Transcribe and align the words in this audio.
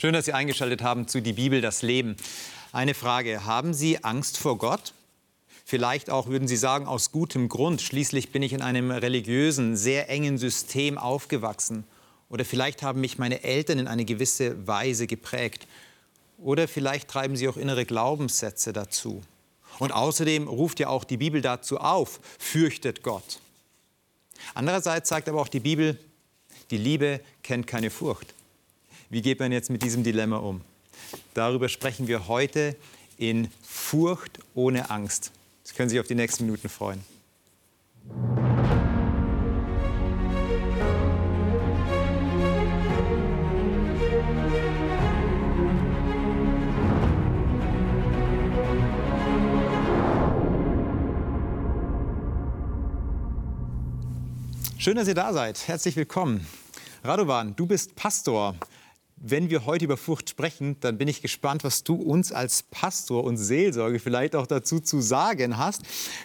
Schön, 0.00 0.12
dass 0.12 0.26
Sie 0.26 0.32
eingeschaltet 0.32 0.80
haben 0.80 1.08
zu 1.08 1.20
Die 1.20 1.32
Bibel, 1.32 1.60
das 1.60 1.82
Leben. 1.82 2.14
Eine 2.70 2.94
Frage, 2.94 3.46
haben 3.46 3.74
Sie 3.74 4.04
Angst 4.04 4.38
vor 4.38 4.56
Gott? 4.56 4.94
Vielleicht 5.64 6.08
auch, 6.08 6.28
würden 6.28 6.46
Sie 6.46 6.56
sagen, 6.56 6.86
aus 6.86 7.10
gutem 7.10 7.48
Grund. 7.48 7.82
Schließlich 7.82 8.30
bin 8.30 8.44
ich 8.44 8.52
in 8.52 8.62
einem 8.62 8.92
religiösen, 8.92 9.76
sehr 9.76 10.08
engen 10.08 10.38
System 10.38 10.98
aufgewachsen. 10.98 11.82
Oder 12.28 12.44
vielleicht 12.44 12.84
haben 12.84 13.00
mich 13.00 13.18
meine 13.18 13.42
Eltern 13.42 13.80
in 13.80 13.88
eine 13.88 14.04
gewisse 14.04 14.68
Weise 14.68 15.08
geprägt. 15.08 15.66
Oder 16.38 16.68
vielleicht 16.68 17.08
treiben 17.08 17.34
Sie 17.34 17.48
auch 17.48 17.56
innere 17.56 17.84
Glaubenssätze 17.84 18.72
dazu. 18.72 19.20
Und 19.80 19.90
außerdem 19.90 20.46
ruft 20.46 20.78
ja 20.78 20.90
auch 20.90 21.02
die 21.02 21.16
Bibel 21.16 21.40
dazu 21.40 21.78
auf, 21.78 22.20
fürchtet 22.38 23.02
Gott. 23.02 23.40
Andererseits 24.54 25.08
sagt 25.08 25.28
aber 25.28 25.40
auch 25.40 25.48
die 25.48 25.58
Bibel, 25.58 25.98
die 26.70 26.78
Liebe 26.78 27.18
kennt 27.42 27.66
keine 27.66 27.90
Furcht. 27.90 28.32
Wie 29.10 29.22
geht 29.22 29.40
man 29.40 29.52
jetzt 29.52 29.70
mit 29.70 29.82
diesem 29.82 30.02
Dilemma 30.02 30.36
um? 30.36 30.60
Darüber 31.32 31.70
sprechen 31.70 32.08
wir 32.08 32.28
heute 32.28 32.76
in 33.16 33.48
Furcht 33.62 34.38
ohne 34.54 34.90
Angst. 34.90 35.32
Sie 35.64 35.74
können 35.74 35.88
sich 35.88 35.98
auf 35.98 36.06
die 36.06 36.14
nächsten 36.14 36.44
Minuten 36.44 36.68
freuen. 36.68 37.02
Schön, 54.76 54.96
dass 54.96 55.08
ihr 55.08 55.14
da 55.14 55.32
seid. 55.32 55.66
Herzlich 55.66 55.96
willkommen. 55.96 56.46
Radovan, 57.02 57.56
du 57.56 57.66
bist 57.66 57.96
Pastor 57.96 58.54
wenn 59.20 59.50
wir 59.50 59.66
heute 59.66 59.84
über 59.84 59.96
Furcht 59.96 60.30
sprechen, 60.30 60.78
dann 60.80 60.98
bin 60.98 61.08
ich 61.08 61.22
gespannt, 61.22 61.64
was 61.64 61.84
du 61.84 61.94
uns 61.94 62.32
als 62.32 62.62
Pastor 62.62 63.24
und 63.24 63.36
Seelsorge 63.36 63.98
vielleicht 63.98 64.36
auch 64.36 64.46
dazu 64.46 64.80
zu 64.80 65.00
sagen 65.00 65.56
hast. 65.56 65.82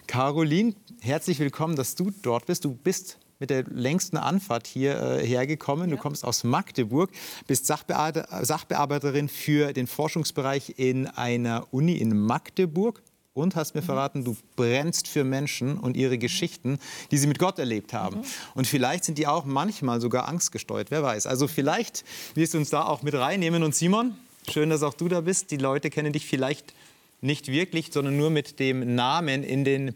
Caroline, 0.07 0.75
herzlich 1.01 1.39
willkommen, 1.39 1.75
dass 1.75 1.95
du 1.95 2.11
dort 2.21 2.45
bist. 2.45 2.65
Du 2.65 2.73
bist 2.75 3.19
mit 3.39 3.49
der 3.49 3.63
längsten 3.63 4.17
Anfahrt 4.17 4.67
hierher 4.67 5.19
äh, 5.19 5.25
hergekommen. 5.25 5.89
Ja. 5.89 5.95
Du 5.95 6.01
kommst 6.01 6.23
aus 6.23 6.43
Magdeburg, 6.43 7.11
bist 7.47 7.65
Sachbearbeiterin 7.65 9.27
für 9.27 9.73
den 9.73 9.87
Forschungsbereich 9.87 10.75
in 10.77 11.07
einer 11.07 11.67
Uni 11.71 11.97
in 11.97 12.17
Magdeburg 12.17 13.01
und 13.33 13.55
hast 13.55 13.73
mir 13.73 13.81
verraten, 13.81 14.23
du 14.23 14.37
brennst 14.55 15.07
für 15.07 15.23
Menschen 15.23 15.77
und 15.77 15.97
ihre 15.97 16.17
Geschichten, 16.17 16.79
die 17.11 17.17
sie 17.17 17.27
mit 17.27 17.39
Gott 17.39 17.57
erlebt 17.57 17.93
haben. 17.93 18.17
Mhm. 18.17 18.25
Und 18.53 18.67
vielleicht 18.67 19.03
sind 19.05 19.17
die 19.17 19.27
auch 19.27 19.45
manchmal 19.45 19.99
sogar 20.01 20.27
angstgesteuert, 20.27 20.91
wer 20.91 21.01
weiß. 21.01 21.25
Also 21.25 21.47
vielleicht 21.47 22.03
wirst 22.35 22.53
du 22.53 22.59
uns 22.59 22.69
da 22.69 22.85
auch 22.85 23.01
mit 23.01 23.15
reinnehmen. 23.15 23.63
Und 23.63 23.75
Simon, 23.75 24.15
schön, 24.49 24.69
dass 24.69 24.83
auch 24.83 24.93
du 24.93 25.07
da 25.07 25.21
bist. 25.21 25.51
Die 25.51 25.57
Leute 25.57 25.89
kennen 25.89 26.13
dich 26.13 26.27
vielleicht 26.27 26.73
nicht 27.21 27.47
wirklich, 27.47 27.91
sondern 27.91 28.17
nur 28.17 28.29
mit 28.29 28.59
dem 28.59 28.95
Namen 28.95 29.43
in 29.43 29.63
den 29.63 29.95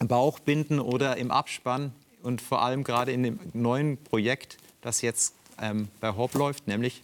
Bauchbinden 0.00 0.80
oder 0.80 1.16
im 1.16 1.30
Abspann 1.30 1.92
und 2.22 2.40
vor 2.40 2.62
allem 2.62 2.82
gerade 2.82 3.12
in 3.12 3.22
dem 3.22 3.38
neuen 3.52 3.98
Projekt, 3.98 4.56
das 4.80 5.02
jetzt 5.02 5.34
ähm, 5.60 5.88
bei 6.00 6.16
Hop 6.16 6.34
läuft, 6.34 6.66
nämlich 6.66 7.02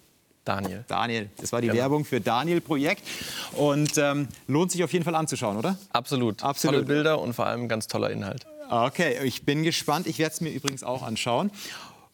Daniel. 0.50 0.84
Daniel, 0.88 1.30
das 1.36 1.52
war 1.52 1.60
die 1.60 1.68
genau. 1.68 1.80
Werbung 1.80 2.04
für 2.04 2.20
Daniel-Projekt. 2.20 3.02
Und 3.52 3.96
ähm, 3.98 4.28
lohnt 4.48 4.72
sich 4.72 4.82
auf 4.82 4.92
jeden 4.92 5.04
Fall 5.04 5.14
anzuschauen, 5.14 5.56
oder? 5.56 5.78
Absolut. 5.92 6.42
Absolut. 6.42 6.74
Tolle 6.74 6.86
Bilder 6.86 7.20
und 7.20 7.34
vor 7.34 7.46
allem 7.46 7.68
ganz 7.68 7.86
toller 7.86 8.10
Inhalt. 8.10 8.46
Okay, 8.68 9.24
ich 9.24 9.44
bin 9.44 9.62
gespannt. 9.62 10.06
Ich 10.06 10.18
werde 10.18 10.32
es 10.32 10.40
mir 10.40 10.50
übrigens 10.50 10.82
auch 10.82 11.02
anschauen. 11.02 11.50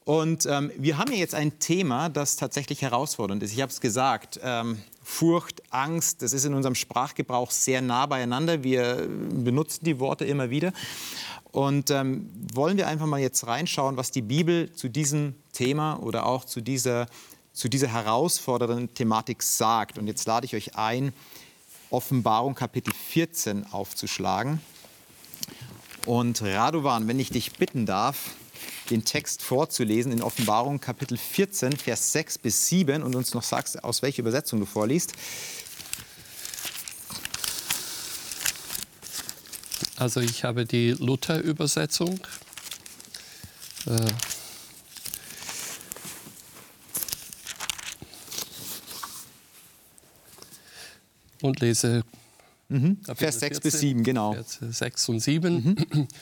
Und 0.04 0.46
ähm, 0.46 0.70
wir 0.76 0.98
haben 0.98 1.10
hier 1.10 1.18
jetzt 1.18 1.34
ein 1.34 1.58
Thema, 1.58 2.08
das 2.08 2.36
tatsächlich 2.36 2.82
herausfordernd 2.82 3.42
ist. 3.42 3.52
Ich 3.52 3.60
habe 3.60 3.72
es 3.72 3.80
gesagt. 3.80 4.38
Ähm, 4.42 4.78
Furcht, 5.02 5.62
Angst, 5.70 6.22
das 6.22 6.32
ist 6.32 6.44
in 6.44 6.54
unserem 6.54 6.74
Sprachgebrauch 6.74 7.52
sehr 7.52 7.80
nah 7.80 8.06
beieinander. 8.06 8.64
Wir 8.64 9.08
benutzen 9.08 9.84
die 9.84 10.00
Worte 10.00 10.24
immer 10.24 10.50
wieder. 10.50 10.72
Und 11.52 11.90
ähm, 11.90 12.28
wollen 12.52 12.76
wir 12.76 12.86
einfach 12.88 13.06
mal 13.06 13.20
jetzt 13.20 13.46
reinschauen, 13.46 13.96
was 13.96 14.10
die 14.10 14.22
Bibel 14.22 14.72
zu 14.72 14.88
diesem 14.88 15.34
Thema 15.52 16.02
oder 16.02 16.26
auch 16.26 16.44
zu 16.44 16.60
dieser 16.60 17.06
zu 17.56 17.70
dieser 17.70 17.88
herausfordernden 17.88 18.92
Thematik 18.92 19.42
sagt. 19.42 19.96
Und 19.96 20.06
jetzt 20.06 20.26
lade 20.26 20.44
ich 20.44 20.54
euch 20.54 20.76
ein, 20.76 21.14
Offenbarung 21.88 22.54
Kapitel 22.54 22.92
14 22.92 23.72
aufzuschlagen. 23.72 24.60
Und 26.04 26.42
Radovan, 26.42 27.08
wenn 27.08 27.18
ich 27.18 27.30
dich 27.30 27.52
bitten 27.52 27.86
darf, 27.86 28.34
den 28.90 29.06
Text 29.06 29.42
vorzulesen 29.42 30.12
in 30.12 30.22
Offenbarung 30.22 30.80
Kapitel 30.80 31.16
14, 31.16 31.78
Vers 31.78 32.12
6 32.12 32.38
bis 32.38 32.66
7 32.66 33.02
und 33.02 33.16
uns 33.16 33.32
noch 33.32 33.42
sagst, 33.42 33.82
aus 33.82 34.02
welcher 34.02 34.20
Übersetzung 34.20 34.60
du 34.60 34.66
vorliest. 34.66 35.14
Also 39.96 40.20
ich 40.20 40.44
habe 40.44 40.66
die 40.66 40.90
Luther-Übersetzung. 40.90 42.20
Äh, 43.86 44.12
und 51.42 51.60
lese 51.60 52.02
mhm. 52.68 52.98
Vers 53.14 53.40
6 53.40 53.60
bis 53.60 53.80
7, 53.80 54.02
genau. 54.02 54.32
Vers 54.32 54.58
6 54.60 55.08
und 55.08 55.20
7. 55.20 55.54
Mhm. 55.54 56.08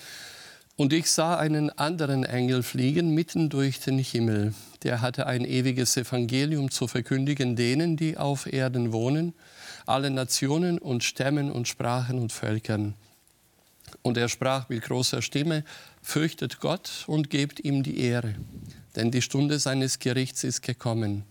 Und 0.77 0.93
ich 0.93 1.09
sah 1.09 1.37
einen 1.37 1.71
anderen 1.71 2.25
Engel 2.25 2.65
fliegen 2.65 3.15
mitten 3.15 3.49
durch 3.49 3.79
den 3.79 3.99
Himmel. 3.99 4.55
Der 4.83 5.01
hatte 5.01 5.29
ein 5.29 5.45
ewiges 5.45 5.97
Evangelium 5.97 6.69
zu 6.69 6.89
verkündigen 6.89 7.55
denen, 7.55 7.97
die 7.97 8.17
auf 8.17 8.53
Erden 8.53 8.93
wohnen, 8.93 9.35
alle 9.87 10.11
Nationen 10.11 10.79
und 10.79 11.05
Stämmen 11.05 11.53
und 11.53 11.69
Sprachen 11.69 12.19
und 12.19 12.33
Völkern. 12.33 12.95
Und 14.03 14.17
er 14.17 14.29
sprach 14.29 14.69
mit 14.69 14.83
großer 14.83 15.23
Stimme, 15.23 15.63
fürchtet 16.03 16.59
Gott 16.59 17.05
und 17.07 17.31
gebt 17.31 17.61
ihm 17.61 17.85
die 17.85 18.01
Ehre, 18.01 18.35
denn 18.97 19.13
die 19.13 19.23
Stunde 19.23 19.61
seines 19.61 20.01
Gerichts 20.01 20.43
ist 20.43 20.63
gekommen 20.63 21.25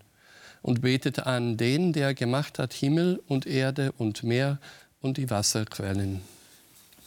und 0.63 0.81
betet 0.81 1.19
an 1.19 1.57
den, 1.57 1.94
der 1.94 2.16
gemacht 2.16 2.57
hat 2.57 2.74
Himmel 2.74 3.22
und 3.28 3.46
Erde 3.46 3.91
und 3.97 4.24
Meer 4.24 4.59
und 5.01 5.18
die 5.18 5.29
Wasserquellen. 5.29 6.22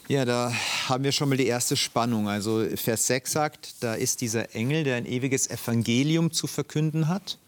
Ja, 0.08 0.24
da 0.24 0.52
haben 0.88 1.02
wir 1.02 1.10
schon 1.10 1.30
mal 1.30 1.38
die 1.38 1.46
erste 1.46 1.76
Spannung. 1.76 2.28
Also 2.28 2.64
Vers 2.76 3.08
6 3.08 3.32
sagt, 3.32 3.82
da 3.82 3.94
ist 3.94 4.20
dieser 4.20 4.54
Engel, 4.54 4.84
der 4.84 4.96
ein 4.96 5.06
ewiges 5.06 5.50
Evangelium 5.50 6.30
zu 6.30 6.46
verkünden 6.46 7.08
hat. 7.08 7.38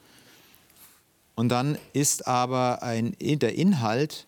Und 1.37 1.51
dann 1.51 1.79
ist 1.93 2.27
aber 2.27 2.83
ein, 2.83 3.15
der 3.21 3.55
Inhalt 3.55 4.27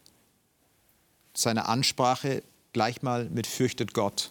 seiner 1.35 1.69
Ansprache 1.69 2.45
gleich 2.73 3.03
mal 3.03 3.25
mit 3.31 3.49
fürchtet 3.49 3.95
Gott 3.95 4.31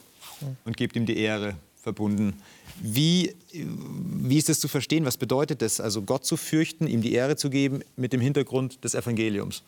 und 0.64 0.78
gebt 0.78 0.96
ihm 0.96 1.06
die 1.06 1.18
Ehre 1.18 1.56
verbunden. 1.82 2.34
Wie, 2.82 3.36
wie 3.52 4.38
ist 4.38 4.50
das 4.50 4.60
zu 4.60 4.68
verstehen? 4.68 5.06
Was 5.06 5.18
bedeutet 5.18 5.62
das? 5.62 5.80
Also 5.80 6.02
Gott 6.02 6.26
zu 6.26 6.38
fürchten, 6.38 6.88
ihm 6.88 7.02
die 7.02 7.14
Ehre 7.14 7.36
zu 7.36 7.50
geben 7.50 7.82
mit 7.96 8.14
dem 8.14 8.22
Hintergrund 8.22 8.84
des 8.84 8.96
Evangeliums. 8.96 9.64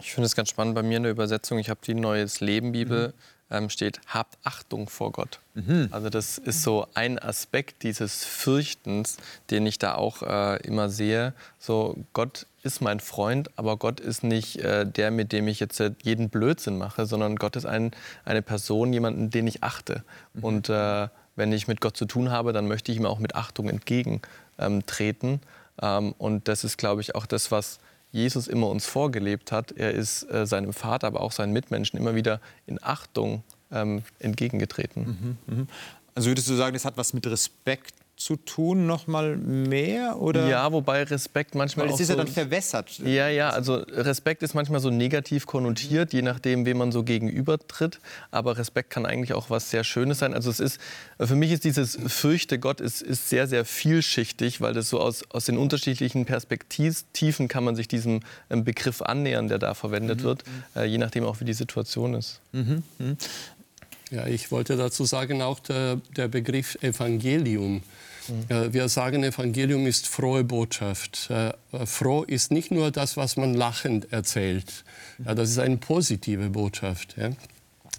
Ich 0.00 0.12
finde 0.12 0.26
es 0.26 0.36
ganz 0.36 0.48
spannend 0.48 0.74
bei 0.74 0.82
mir 0.82 0.96
in 0.96 1.02
der 1.02 1.12
Übersetzung. 1.12 1.58
Ich 1.58 1.68
habe 1.68 1.80
die 1.86 1.94
Neues 1.94 2.40
Leben 2.40 2.72
Bibel. 2.72 3.08
Mhm 3.08 3.35
ähm, 3.50 3.70
steht, 3.70 4.00
habt 4.06 4.36
Achtung 4.44 4.88
vor 4.88 5.12
Gott. 5.12 5.40
Mhm. 5.54 5.88
Also 5.90 6.10
das 6.10 6.38
ist 6.38 6.62
so 6.62 6.86
ein 6.94 7.18
Aspekt 7.18 7.82
dieses 7.82 8.24
Fürchtens, 8.24 9.18
den 9.50 9.66
ich 9.66 9.78
da 9.78 9.94
auch 9.94 10.22
äh, 10.22 10.56
immer 10.66 10.88
sehe. 10.88 11.32
So, 11.58 11.96
Gott 12.12 12.46
ist 12.62 12.80
mein 12.80 13.00
Freund, 13.00 13.50
aber 13.56 13.76
Gott 13.76 14.00
ist 14.00 14.24
nicht 14.24 14.58
äh, 14.58 14.84
der, 14.84 15.10
mit 15.10 15.32
dem 15.32 15.46
ich 15.48 15.60
jetzt 15.60 15.80
jeden 16.02 16.28
Blödsinn 16.28 16.76
mache, 16.78 17.06
sondern 17.06 17.36
Gott 17.36 17.56
ist 17.56 17.66
ein, 17.66 17.92
eine 18.24 18.42
Person, 18.42 18.92
jemanden, 18.92 19.30
den 19.30 19.46
ich 19.46 19.62
achte. 19.62 20.02
Mhm. 20.34 20.44
Und 20.44 20.68
äh, 20.68 21.08
wenn 21.36 21.52
ich 21.52 21.68
mit 21.68 21.80
Gott 21.80 21.96
zu 21.96 22.06
tun 22.06 22.30
habe, 22.30 22.52
dann 22.52 22.66
möchte 22.66 22.90
ich 22.90 22.98
ihm 22.98 23.06
auch 23.06 23.18
mit 23.18 23.36
Achtung 23.36 23.68
entgegentreten. 23.68 25.40
Ähm, 25.80 26.14
und 26.18 26.48
das 26.48 26.64
ist, 26.64 26.78
glaube 26.78 27.02
ich, 27.02 27.14
auch 27.14 27.26
das, 27.26 27.50
was 27.52 27.78
Jesus 28.12 28.48
immer 28.48 28.68
uns 28.68 28.86
vorgelebt 28.86 29.52
hat. 29.52 29.72
Er 29.72 29.92
ist 29.92 30.22
äh, 30.30 30.46
seinem 30.46 30.72
Vater, 30.72 31.06
aber 31.06 31.20
auch 31.20 31.32
seinen 31.32 31.52
Mitmenschen 31.52 31.98
immer 31.98 32.14
wieder 32.14 32.40
in 32.66 32.82
Achtung 32.82 33.42
ähm, 33.70 34.02
entgegengetreten. 34.18 35.38
Mhm, 35.48 35.56
mh. 35.56 35.66
Also 36.14 36.30
würdest 36.30 36.48
du 36.48 36.54
sagen, 36.54 36.72
das 36.72 36.84
hat 36.84 36.96
was 36.96 37.12
mit 37.12 37.26
Respekt 37.26 37.94
zu 38.16 38.36
tun 38.36 38.86
noch 38.86 39.06
mal 39.06 39.36
mehr 39.36 40.18
oder 40.18 40.48
ja 40.48 40.72
wobei 40.72 41.02
Respekt 41.02 41.54
manchmal 41.54 41.86
Weil 41.86 41.94
es 41.94 42.00
ist 42.00 42.06
so, 42.06 42.14
ja 42.14 42.16
dann 42.16 42.28
verwässert 42.28 42.98
ja 43.00 43.28
ja 43.28 43.50
also 43.50 43.74
Respekt 43.74 44.42
ist 44.42 44.54
manchmal 44.54 44.80
so 44.80 44.88
negativ 44.88 45.46
konnotiert 45.46 46.14
je 46.14 46.22
nachdem 46.22 46.64
wem 46.64 46.78
man 46.78 46.92
so 46.92 47.02
gegenübertritt 47.02 48.00
aber 48.30 48.56
Respekt 48.56 48.88
kann 48.88 49.04
eigentlich 49.04 49.34
auch 49.34 49.50
was 49.50 49.70
sehr 49.70 49.84
Schönes 49.84 50.20
sein 50.20 50.32
also 50.32 50.48
es 50.48 50.60
ist 50.60 50.80
für 51.20 51.34
mich 51.34 51.52
ist 51.52 51.64
dieses 51.64 51.98
fürchte 52.06 52.58
Gott 52.58 52.80
ist, 52.80 53.02
ist 53.02 53.28
sehr 53.28 53.46
sehr 53.46 53.66
vielschichtig 53.66 54.62
weil 54.62 54.72
das 54.72 54.88
so 54.88 54.98
aus, 54.98 55.22
aus 55.30 55.44
den 55.44 55.58
unterschiedlichen 55.58 56.24
Perspektiven 56.24 57.48
kann 57.48 57.64
man 57.64 57.76
sich 57.76 57.86
diesem 57.86 58.20
ähm, 58.48 58.64
Begriff 58.64 59.02
annähern 59.02 59.48
der 59.48 59.58
da 59.58 59.74
verwendet 59.74 60.20
mhm. 60.20 60.24
wird 60.24 60.44
äh, 60.74 60.84
je 60.86 60.96
nachdem 60.96 61.24
auch 61.24 61.40
wie 61.40 61.44
die 61.44 61.52
Situation 61.52 62.14
ist 62.14 62.40
mhm. 62.52 62.82
Mhm. 62.98 63.18
Ja, 64.10 64.26
ich 64.26 64.52
wollte 64.52 64.76
dazu 64.76 65.04
sagen, 65.04 65.42
auch 65.42 65.58
der, 65.58 66.00
der 66.16 66.28
Begriff 66.28 66.78
Evangelium. 66.80 67.82
Mhm. 68.28 68.72
Wir 68.72 68.88
sagen, 68.88 69.24
Evangelium 69.24 69.86
ist 69.86 70.06
frohe 70.06 70.44
Botschaft. 70.44 71.30
Äh, 71.30 71.52
froh 71.86 72.22
ist 72.22 72.50
nicht 72.50 72.70
nur 72.70 72.90
das, 72.90 73.16
was 73.16 73.36
man 73.36 73.54
lachend 73.54 74.12
erzählt. 74.12 74.84
Das 75.18 75.50
ist 75.50 75.58
eine 75.58 75.78
positive 75.78 76.50
Botschaft. 76.50 77.16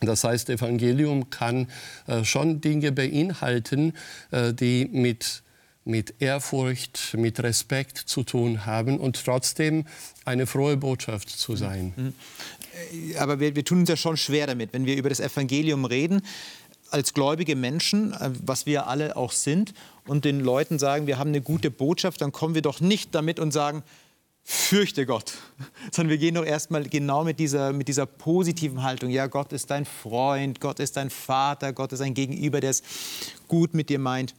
Das 0.02 0.24
heißt, 0.24 0.50
Evangelium 0.50 1.30
kann 1.30 1.68
äh, 2.06 2.24
schon 2.24 2.62
Dinge 2.62 2.92
beinhalten, 2.92 3.94
äh, 4.32 4.54
die 4.54 4.90
mit 4.92 5.44
mit 5.88 6.16
Ehrfurcht, 6.20 7.16
mit 7.18 7.40
Respekt 7.40 7.98
zu 7.98 8.24
tun 8.24 8.66
haben 8.66 9.00
und 9.00 9.24
trotzdem 9.24 9.86
eine 10.26 10.46
frohe 10.46 10.76
Botschaft 10.76 11.30
zu 11.30 11.56
sein. 11.56 11.94
Mhm. 11.96 12.14
Äh, 13.14 13.18
aber 13.18 13.40
wir, 13.40 13.56
wir 13.56 13.64
tun 13.64 13.80
uns 13.80 13.90
ja 13.90 13.96
schon 13.96 14.18
schwer 14.18 14.48
damit, 14.48 14.74
wenn 14.74 14.86
wir 14.86 14.98
über 14.98 15.08
das 15.08 15.22
Evangelium 15.22 15.86
reden, 15.86 16.22
als 16.92 17.14
gläubige 17.14 17.56
Menschen, 17.56 18.12
äh, 18.14 18.32
was 18.44 18.66
wir 18.66 18.88
alle 18.88 19.16
auch 19.16 19.32
sind, 19.32 19.74
und 20.08 20.26
den 20.26 20.40
Leuten 20.40 20.80
sagen, 20.80 21.08
wir 21.08 21.18
haben 21.18 21.30
eine 21.30 21.42
gute 21.42 21.70
Botschaft, 21.70 22.22
dann 22.22 22.32
kommen 22.32 22.56
wir 22.56 22.62
doch 22.62 22.80
nicht 22.80 23.14
damit 23.14 23.40
und 23.40 23.52
sagen, 23.52 23.84
fürchte 24.44 25.06
Gott, 25.06 25.34
sondern 25.92 26.10
wir 26.10 26.18
gehen 26.18 26.36
doch 26.36 26.46
erstmal 26.46 26.84
genau 26.84 27.24
mit 27.24 27.40
dieser, 27.40 27.74
mit 27.74 27.88
dieser 27.88 28.06
positiven 28.06 28.82
Haltung. 28.82 29.10
Ja, 29.10 29.28
Gott 29.28 29.52
ist 29.52 29.70
dein 29.70 29.86
Freund, 29.86 30.62
Gott 30.62 30.80
ist 30.80 30.96
dein 30.98 31.10
Vater, 31.10 31.74
Gott 31.74 31.92
ist 31.92 32.02
ein 32.02 32.14
Gegenüber, 32.14 32.62
der 32.62 32.70
es 32.70 32.82
gut 33.48 33.74
mit 33.74 33.90
dir 33.90 34.00
meint. 34.00 34.34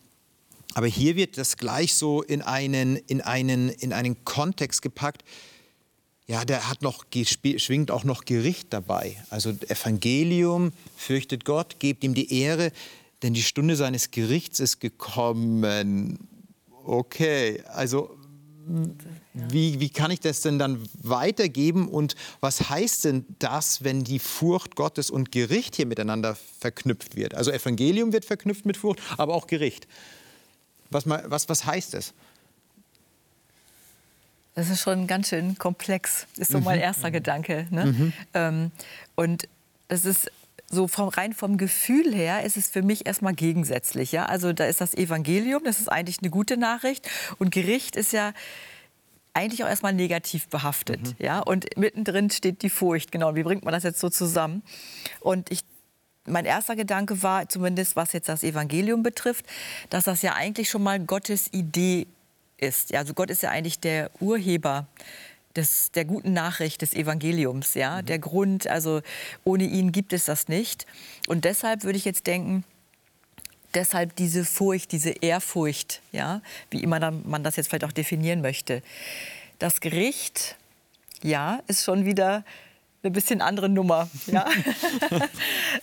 Aber 0.75 0.87
hier 0.87 1.17
wird 1.17 1.39
das 1.39 1.57
gleich 1.57 1.95
so 1.95 2.23
in 2.23 2.41
einen, 2.43 2.97
in 2.97 3.21
einen, 3.21 3.69
in 3.69 3.93
einen 3.93 4.25
Kontext 4.25 4.81
gepackt. 4.81 5.25
Ja, 6.27 6.45
der 6.45 6.69
hat 6.69 6.83
noch, 6.83 7.05
schwingt 7.57 7.91
auch 7.91 8.05
noch 8.05 8.25
Gericht 8.25 8.73
dabei. 8.73 9.17
Also 9.31 9.51
Evangelium, 9.69 10.73
fürchtet 10.97 11.45
Gott, 11.45 11.81
gebt 11.81 12.05
ihm 12.05 12.15
die 12.15 12.41
Ehre, 12.41 12.71
denn 13.23 13.35
die 13.35 13.43
Stunde 13.43 13.77
seines 13.77 14.11
Gerichts 14.11 14.61
ist 14.61 14.81
gekommen. 14.81 16.29
Okay, 16.85 17.63
also 17.69 18.19
wie, 19.33 19.81
wie 19.81 19.89
kann 19.89 20.11
ich 20.11 20.21
das 20.21 20.43
denn 20.43 20.59
dann 20.59 20.83
weitergeben 21.03 21.89
und 21.89 22.17
was 22.41 22.69
heißt 22.69 23.05
denn 23.07 23.25
das, 23.39 23.83
wenn 23.83 24.05
die 24.05 24.19
Furcht 24.19 24.75
Gottes 24.75 25.11
und 25.11 25.33
Gericht 25.33 25.77
hier 25.77 25.87
miteinander 25.87 26.37
verknüpft 26.61 27.17
wird? 27.17 27.35
Also 27.35 27.51
Evangelium 27.51 28.13
wird 28.13 28.25
verknüpft 28.25 28.67
mit 28.67 28.77
Furcht, 28.77 29.01
aber 29.17 29.35
auch 29.35 29.47
Gericht. 29.47 29.87
Was, 30.91 31.05
was, 31.07 31.49
was 31.49 31.65
heißt 31.65 31.95
es? 31.95 32.15
Das 34.55 34.71
ist 34.71 34.81
schon 34.81 35.07
ganz 35.07 35.29
schön 35.29 35.57
komplex, 35.57 36.27
ist 36.37 36.51
so 36.51 36.59
mhm. 36.59 36.65
mein 36.65 36.81
erster 36.81 37.11
Gedanke. 37.11 37.69
Ne? 37.71 37.87
Mhm. 37.87 38.13
Ähm, 38.35 38.71
und 39.15 39.49
es 39.87 40.05
ist 40.05 40.31
so 40.71 40.87
vom, 40.89 41.09
rein 41.09 41.33
vom 41.33 41.57
Gefühl 41.57 42.15
her 42.15 42.45
ist 42.45 42.57
es 42.57 42.69
für 42.69 42.83
mich 42.83 43.07
erstmal 43.07 43.35
gegensätzlich. 43.35 44.13
Ja? 44.13 44.27
Also 44.27 44.53
da 44.53 44.65
ist 44.65 44.81
das 44.81 44.95
Evangelium, 44.95 45.65
das 45.65 45.81
ist 45.81 45.89
eigentlich 45.89 46.19
eine 46.21 46.31
gute 46.31 46.57
Nachricht. 46.57 47.09
Und 47.39 47.51
Gericht 47.51 47.97
ist 47.97 48.13
ja 48.13 48.33
eigentlich 49.33 49.65
auch 49.65 49.69
erstmal 49.69 49.95
negativ 49.95 50.49
behaftet. 50.49 51.01
Mhm. 51.01 51.15
Ja? 51.19 51.41
Und 51.41 51.77
mittendrin 51.77 52.31
steht 52.31 52.63
die 52.63 52.71
Furcht. 52.71 53.13
Genau, 53.13 53.35
wie 53.35 53.43
bringt 53.43 53.65
man 53.65 53.73
das 53.73 53.83
jetzt 53.83 54.01
so 54.01 54.11
zusammen? 54.11 54.63
Und 55.21 55.51
ich 55.51 55.61
mein 56.27 56.45
erster 56.45 56.77
Gedanke 56.77 57.23
war, 57.23 57.49
zumindest 57.49 57.97
was 57.97 58.13
jetzt 58.13 58.29
das 58.29 58.43
Evangelium 58.43 59.03
betrifft, 59.03 59.47
dass 59.89 60.05
das 60.05 60.21
ja 60.21 60.35
eigentlich 60.35 60.69
schon 60.69 60.83
mal 60.83 61.01
Gottes 61.01 61.49
Idee 61.53 62.07
ist. 62.59 62.91
Ja, 62.91 63.01
also 63.01 63.15
Gott 63.15 63.31
ist 63.31 63.43
ja 63.43 63.51
eigentlich 63.51 63.81
der 63.81 64.11
Urheber 64.21 64.87
des, 65.57 65.91
der 65.93 66.05
guten 66.05 66.33
Nachricht 66.33 66.83
des 66.83 66.95
Evangeliums. 66.95 67.75
Ja? 67.75 68.03
Mhm. 68.03 68.07
Der 68.07 68.19
Grund, 68.19 68.67
also 68.67 69.03
ohne 69.45 69.65
ihn 69.65 69.93
gibt 69.93 70.13
es 70.13 70.25
das 70.25 70.49
nicht. 70.49 70.87
Und 71.27 71.45
deshalb 71.45 71.85
würde 71.85 71.99
ich 71.99 72.05
jetzt 72.05 72.27
denken, 72.27 72.65
deshalb 73.75 74.17
diese 74.17 74.45
Furcht, 74.45 74.93
diese 74.93 75.11
Ehrfurcht, 75.11 76.01
ja? 76.13 76.43
wie 76.71 76.83
immer 76.83 77.11
man 77.11 77.43
das 77.43 77.57
jetzt 77.57 77.69
vielleicht 77.69 77.85
auch 77.85 77.93
definieren 77.93 78.41
möchte. 78.41 78.83
Das 79.59 79.81
Gericht, 79.81 80.57
ja, 81.23 81.61
ist 81.67 81.85
schon 81.85 82.05
wieder 82.05 82.45
eine 83.03 83.13
bisschen 83.13 83.41
andere 83.41 83.69
Nummer. 83.69 84.09
Ja? 84.27 84.47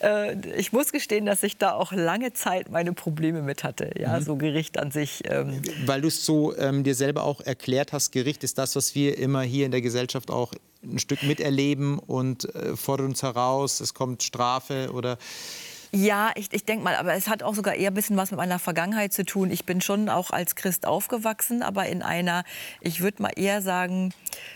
Äh, 0.02 0.36
ich 0.58 0.74
muss 0.74 0.92
gestehen, 0.92 1.26
dass 1.26 1.42
ich 1.44 1.58
da 1.58 1.74
auch 1.74 1.94
lange 1.94 2.34
Zeit 2.34 2.70
meine 2.70 2.92
Probleme 2.92 3.42
mit 3.42 3.64
hatte. 3.64 3.92
Ja, 3.98 4.20
mhm. 4.20 4.24
so 4.24 4.36
Gericht 4.36 4.78
an 4.78 4.92
sich. 4.92 5.24
Ähm. 5.26 5.62
Weil 5.86 6.02
du 6.02 6.10
es 6.10 6.26
so 6.26 6.56
ähm, 6.58 6.84
dir 6.84 6.96
selber 6.96 7.24
auch 7.24 7.40
erklärt 7.40 7.94
hast, 7.94 8.12
Gericht 8.12 8.44
ist 8.44 8.58
das, 8.58 8.76
was 8.76 8.94
wir 8.96 9.18
immer 9.18 9.42
hier 9.42 9.66
in 9.66 9.72
der 9.72 9.82
Gesellschaft 9.82 10.32
auch 10.32 10.54
ein 10.84 11.00
Stück 11.00 11.24
miterleben 11.24 12.00
und 12.00 12.54
äh, 12.56 12.76
fordert 12.76 13.08
uns 13.08 13.24
heraus. 13.24 13.80
Es 13.80 13.94
kommt 13.94 14.24
Strafe 14.24 14.92
oder 14.92 15.18
ja, 15.96 16.32
ich, 16.36 16.52
ich 16.52 16.66
denke 16.66 16.84
mal, 16.84 16.96
aber 16.96 17.14
es 17.14 17.30
hat 17.30 17.42
auch 17.42 17.56
sogar 17.56 17.76
eher 17.76 17.90
ein 17.90 17.94
bisschen 17.94 18.18
was 18.18 18.30
mit 18.30 18.38
meiner 18.38 18.60
Vergangenheit 18.60 19.14
zu 19.14 19.24
tun. 19.24 19.50
Ich 19.50 19.66
bin 19.66 19.80
schon 19.80 20.10
auch 20.10 20.32
als 20.32 20.56
Christ 20.56 20.86
aufgewachsen, 20.86 21.64
aber 21.64 21.86
in 21.86 22.02
einer, 22.02 22.44
ich 22.82 23.00
würde 23.00 23.22
mal 23.22 23.32
eher 23.34 23.62
sagen, 23.62 24.14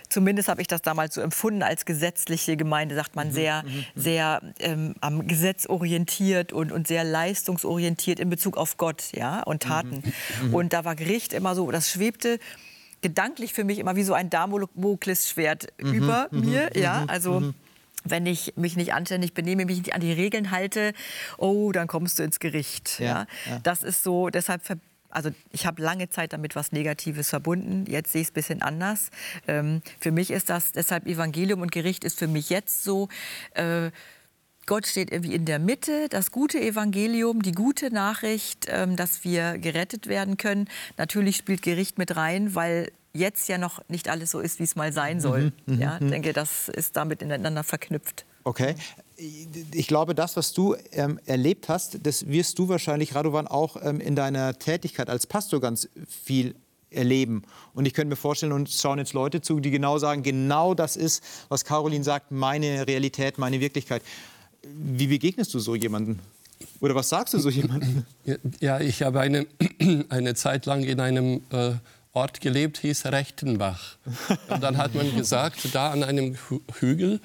zumindest 0.09 0.49
habe 0.49 0.59
ich 0.61 0.67
das 0.67 0.81
damals 0.81 1.15
so 1.15 1.21
empfunden, 1.21 1.63
als 1.63 1.85
gesetzliche 1.85 2.57
Gemeinde, 2.57 2.95
sagt 2.95 3.15
man, 3.15 3.29
mhm, 3.29 3.31
sehr, 3.31 3.63
mhm, 3.63 3.69
mhm. 3.69 3.83
sehr 3.95 4.41
ähm, 4.59 4.95
am 4.99 5.27
Gesetz 5.27 5.65
orientiert 5.65 6.51
und, 6.51 6.73
und 6.73 6.87
sehr 6.87 7.05
leistungsorientiert 7.05 8.19
in 8.19 8.29
Bezug 8.29 8.57
auf 8.57 8.75
Gott 8.75 9.05
ja, 9.13 9.41
und 9.43 9.63
Taten. 9.63 10.03
Und 10.51 10.73
da 10.73 10.83
war 10.83 10.95
Gericht 10.95 11.31
immer 11.31 11.55
so, 11.55 11.71
das 11.71 11.89
schwebte 11.89 12.39
gedanklich 13.01 13.53
für 13.53 13.63
mich 13.63 13.79
immer 13.79 13.95
wie 13.95 14.03
so 14.03 14.13
ein 14.13 14.29
Damoklesschwert 14.29 15.67
über 15.77 16.27
mir. 16.31 16.71
Ja, 16.75 17.05
also 17.07 17.53
wenn 18.09 18.25
ich 18.25 18.53
mich 18.55 18.75
nicht 18.75 18.93
anständig 18.93 19.33
benehme, 19.33 19.65
mich 19.65 19.77
nicht 19.77 19.93
an 19.93 20.01
die 20.01 20.11
Regeln 20.11 20.51
halte, 20.51 20.93
oh, 21.37 21.71
dann 21.71 21.87
kommst 21.87 22.19
du 22.19 22.23
ins 22.23 22.39
Gericht. 22.39 22.99
Ja, 22.99 23.25
ja. 23.49 23.59
Das 23.63 23.83
ist 23.83 24.03
so, 24.03 24.29
deshalb 24.29 24.61
also 25.11 25.31
ich 25.51 25.65
habe 25.65 25.81
lange 25.81 26.09
Zeit 26.09 26.33
damit 26.33 26.55
was 26.55 26.71
Negatives 26.71 27.29
verbunden. 27.29 27.85
Jetzt 27.87 28.11
sehe 28.11 28.21
ich 28.21 28.27
es 28.27 28.31
ein 28.31 28.35
bisschen 28.35 28.61
anders. 28.61 29.09
Ähm, 29.47 29.81
für 29.99 30.11
mich 30.11 30.31
ist 30.31 30.49
das 30.49 30.71
deshalb 30.71 31.07
Evangelium 31.07 31.61
und 31.61 31.71
Gericht 31.71 32.03
ist 32.03 32.19
für 32.19 32.27
mich 32.27 32.49
jetzt 32.49 32.83
so. 32.83 33.09
Äh, 33.55 33.91
Gott 34.67 34.85
steht 34.85 35.11
irgendwie 35.11 35.33
in 35.33 35.45
der 35.45 35.57
Mitte, 35.57 36.09
das 36.09 36.29
gute 36.29 36.61
Evangelium, 36.61 37.41
die 37.41 37.53
gute 37.53 37.91
Nachricht, 37.91 38.67
ähm, 38.69 38.95
dass 38.95 39.23
wir 39.23 39.57
gerettet 39.57 40.05
werden 40.05 40.37
können. 40.37 40.69
Natürlich 40.95 41.37
spielt 41.37 41.63
Gericht 41.63 41.97
mit 41.97 42.15
rein, 42.15 42.53
weil 42.53 42.91
jetzt 43.13 43.47
ja 43.49 43.57
noch 43.57 43.81
nicht 43.89 44.09
alles 44.09 44.31
so 44.31 44.39
ist, 44.39 44.59
wie 44.59 44.63
es 44.63 44.75
mal 44.75 44.93
sein 44.93 45.19
soll. 45.19 45.51
Mhm, 45.65 45.75
mhm 45.75 45.81
ja, 45.81 45.95
ich 45.95 46.01
mhm. 46.01 46.11
denke, 46.11 46.33
das 46.33 46.69
ist 46.69 46.95
damit 46.95 47.21
ineinander 47.21 47.63
verknüpft. 47.63 48.25
Okay. 48.43 48.75
Ich 49.17 49.87
glaube, 49.87 50.15
das, 50.15 50.37
was 50.37 50.53
du 50.53 50.75
ähm, 50.91 51.19
erlebt 51.25 51.67
hast, 51.67 52.05
das 52.05 52.27
wirst 52.27 52.57
du 52.57 52.69
wahrscheinlich, 52.69 53.15
Radovan, 53.15 53.47
auch 53.47 53.75
ähm, 53.83 53.99
in 53.99 54.15
deiner 54.15 54.57
Tätigkeit 54.57 55.09
als 55.09 55.27
Pastor 55.27 55.59
ganz 55.59 55.89
viel 56.07 56.55
erleben. 56.89 57.43
Und 57.73 57.85
ich 57.85 57.93
könnte 57.93 58.09
mir 58.09 58.15
vorstellen, 58.15 58.53
und 58.53 58.69
schauen 58.69 58.97
jetzt 58.97 59.13
Leute 59.13 59.41
zu, 59.41 59.59
die 59.59 59.71
genau 59.71 59.97
sagen, 59.97 60.23
genau 60.23 60.73
das 60.73 60.95
ist, 60.95 61.23
was 61.49 61.65
Caroline 61.65 62.03
sagt, 62.03 62.31
meine 62.31 62.87
Realität, 62.87 63.37
meine 63.37 63.59
Wirklichkeit. 63.59 64.01
Wie 64.63 65.07
begegnest 65.07 65.53
du 65.53 65.59
so 65.59 65.75
jemandem? 65.75 66.19
Oder 66.79 66.95
was 66.95 67.09
sagst 67.09 67.33
du 67.33 67.39
so 67.39 67.49
jemandem? 67.49 68.05
Ja, 68.59 68.79
ich 68.79 69.03
habe 69.03 69.19
eine, 69.19 69.47
eine 70.09 70.35
Zeit 70.35 70.65
lang 70.65 70.83
in 70.83 70.99
einem 70.99 71.41
äh, 71.51 71.73
Ort 72.11 72.41
gelebt, 72.41 72.79
hieß 72.79 73.05
Rechtenbach. 73.05 73.97
Und 74.49 74.63
dann 74.63 74.77
hat 74.77 74.95
man 74.95 75.15
gesagt, 75.15 75.73
da 75.73 75.91
an 75.91 76.03
einem 76.03 76.35
Hügel, 76.79 77.21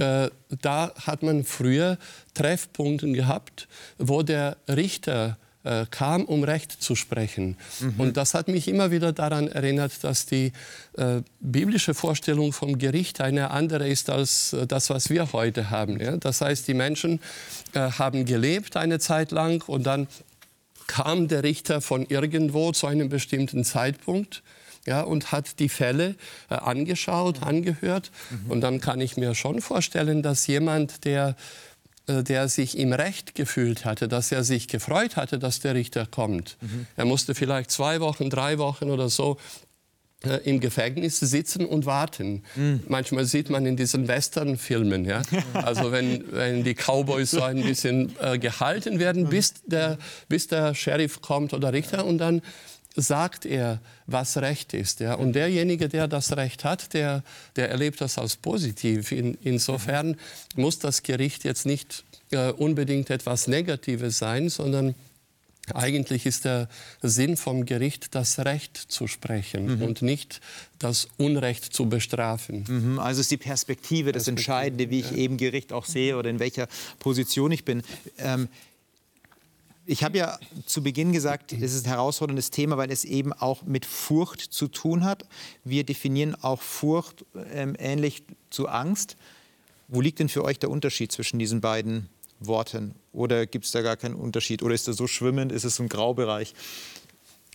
äh, 0.00 0.30
da 0.60 0.92
hat 0.96 1.22
man 1.22 1.44
früher 1.44 1.98
Treffpunkte 2.34 3.12
gehabt, 3.12 3.68
wo 3.98 4.22
der 4.22 4.56
Richter 4.68 5.36
äh, 5.64 5.86
kam, 5.90 6.24
um 6.24 6.44
Recht 6.44 6.72
zu 6.82 6.96
sprechen. 6.96 7.56
Mhm. 7.78 7.94
Und 7.98 8.16
das 8.16 8.34
hat 8.34 8.48
mich 8.48 8.68
immer 8.68 8.90
wieder 8.90 9.12
daran 9.12 9.48
erinnert, 9.48 10.02
dass 10.02 10.26
die 10.26 10.52
äh, 10.96 11.20
biblische 11.40 11.94
Vorstellung 11.94 12.52
vom 12.52 12.78
Gericht 12.78 13.20
eine 13.20 13.50
andere 13.50 13.86
ist 13.86 14.10
als 14.10 14.54
äh, 14.54 14.66
das, 14.66 14.90
was 14.90 15.10
wir 15.10 15.32
heute 15.32 15.70
haben. 15.70 16.00
Ja? 16.00 16.16
Das 16.16 16.40
heißt, 16.40 16.66
die 16.66 16.74
Menschen 16.74 17.20
äh, 17.74 17.80
haben 17.80 18.24
gelebt 18.24 18.76
eine 18.76 18.98
Zeit 18.98 19.30
lang 19.30 19.62
und 19.68 19.84
dann 19.84 20.08
kam 20.92 21.26
der 21.26 21.42
Richter 21.42 21.80
von 21.80 22.04
irgendwo 22.04 22.70
zu 22.70 22.86
einem 22.86 23.08
bestimmten 23.08 23.64
Zeitpunkt 23.64 24.42
ja, 24.86 25.00
und 25.00 25.32
hat 25.32 25.58
die 25.58 25.70
Fälle 25.70 26.16
äh, 26.50 26.56
angeschaut, 26.56 27.40
mhm. 27.40 27.46
angehört. 27.46 28.10
Mhm. 28.28 28.50
Und 28.50 28.60
dann 28.60 28.78
kann 28.78 29.00
ich 29.00 29.16
mir 29.16 29.34
schon 29.34 29.62
vorstellen, 29.62 30.22
dass 30.22 30.46
jemand, 30.46 31.06
der, 31.06 31.34
äh, 32.08 32.22
der 32.22 32.50
sich 32.50 32.76
im 32.76 32.92
Recht 32.92 33.34
gefühlt 33.34 33.86
hatte, 33.86 34.06
dass 34.06 34.32
er 34.32 34.44
sich 34.44 34.68
gefreut 34.68 35.16
hatte, 35.16 35.38
dass 35.38 35.60
der 35.60 35.74
Richter 35.74 36.04
kommt. 36.04 36.58
Mhm. 36.60 36.86
Er 36.96 37.06
musste 37.06 37.34
vielleicht 37.34 37.70
zwei 37.70 38.00
Wochen, 38.00 38.28
drei 38.28 38.58
Wochen 38.58 38.90
oder 38.90 39.08
so 39.08 39.38
im 40.44 40.60
Gefängnis 40.60 41.20
sitzen 41.20 41.64
und 41.66 41.86
warten. 41.86 42.42
Mm. 42.54 42.74
Manchmal 42.88 43.24
sieht 43.24 43.50
man 43.50 43.66
in 43.66 43.76
diesen 43.76 44.08
Western-Filmen, 44.08 45.04
ja? 45.04 45.22
also 45.54 45.92
wenn, 45.92 46.24
wenn 46.32 46.64
die 46.64 46.74
Cowboys 46.74 47.30
so 47.32 47.42
ein 47.42 47.62
bisschen 47.62 48.14
äh, 48.20 48.38
gehalten 48.38 48.98
werden, 48.98 49.28
bis 49.28 49.54
der, 49.66 49.98
bis 50.28 50.46
der 50.46 50.74
Sheriff 50.74 51.20
kommt 51.20 51.52
oder 51.54 51.72
Richter 51.72 52.04
und 52.04 52.18
dann 52.18 52.42
sagt 52.94 53.46
er, 53.46 53.80
was 54.06 54.36
Recht 54.36 54.74
ist. 54.74 55.00
Ja? 55.00 55.14
Und 55.14 55.32
derjenige, 55.32 55.88
der 55.88 56.08
das 56.08 56.36
Recht 56.36 56.64
hat, 56.64 56.92
der, 56.94 57.22
der 57.56 57.70
erlebt 57.70 58.00
das 58.00 58.18
als 58.18 58.36
positiv. 58.36 59.12
In, 59.12 59.38
insofern 59.42 60.16
muss 60.56 60.78
das 60.78 61.02
Gericht 61.02 61.44
jetzt 61.44 61.64
nicht 61.64 62.04
äh, 62.30 62.50
unbedingt 62.50 63.10
etwas 63.10 63.48
Negatives 63.48 64.18
sein, 64.18 64.48
sondern 64.48 64.94
eigentlich 65.72 66.26
ist 66.26 66.44
der 66.44 66.68
Sinn 67.02 67.36
vom 67.36 67.64
Gericht, 67.66 68.14
das 68.16 68.40
Recht 68.40 68.76
zu 68.76 69.06
sprechen 69.06 69.76
mhm. 69.76 69.82
und 69.82 70.02
nicht 70.02 70.40
das 70.78 71.06
Unrecht 71.18 71.72
zu 71.72 71.88
bestrafen. 71.88 72.64
Mhm. 72.68 72.98
Also 72.98 73.20
ist 73.20 73.30
die 73.30 73.36
Perspektive 73.36 74.10
das 74.10 74.26
Entscheidende, 74.26 74.90
wie 74.90 75.00
ich 75.00 75.12
ja. 75.12 75.18
eben 75.18 75.36
Gericht 75.36 75.72
auch 75.72 75.84
sehe 75.84 76.16
oder 76.18 76.30
in 76.30 76.40
welcher 76.40 76.66
Position 76.98 77.52
ich 77.52 77.64
bin. 77.64 77.82
Ähm, 78.18 78.48
ich 79.86 80.04
habe 80.04 80.18
ja 80.18 80.38
zu 80.66 80.82
Beginn 80.82 81.12
gesagt, 81.12 81.52
es 81.52 81.74
ist 81.74 81.86
ein 81.86 81.90
herausforderndes 81.90 82.50
Thema, 82.50 82.76
weil 82.76 82.90
es 82.90 83.04
eben 83.04 83.32
auch 83.32 83.62
mit 83.62 83.84
Furcht 83.84 84.40
zu 84.40 84.68
tun 84.68 85.04
hat. 85.04 85.26
Wir 85.64 85.84
definieren 85.84 86.34
auch 86.36 86.60
Furcht 86.60 87.24
ähm, 87.52 87.74
ähnlich 87.78 88.24
zu 88.50 88.68
Angst. 88.68 89.16
Wo 89.88 90.00
liegt 90.00 90.20
denn 90.20 90.28
für 90.28 90.44
euch 90.44 90.58
der 90.58 90.70
Unterschied 90.70 91.12
zwischen 91.12 91.38
diesen 91.38 91.60
beiden 91.60 92.08
Worten? 92.46 92.94
Oder 93.12 93.46
gibt 93.46 93.64
es 93.64 93.70
da 93.70 93.82
gar 93.82 93.96
keinen 93.96 94.14
Unterschied? 94.14 94.62
Oder 94.62 94.74
ist 94.74 94.88
das 94.88 94.96
so 94.96 95.06
schwimmend? 95.06 95.52
Ist 95.52 95.64
es 95.64 95.78
ein 95.78 95.88
Graubereich? 95.88 96.54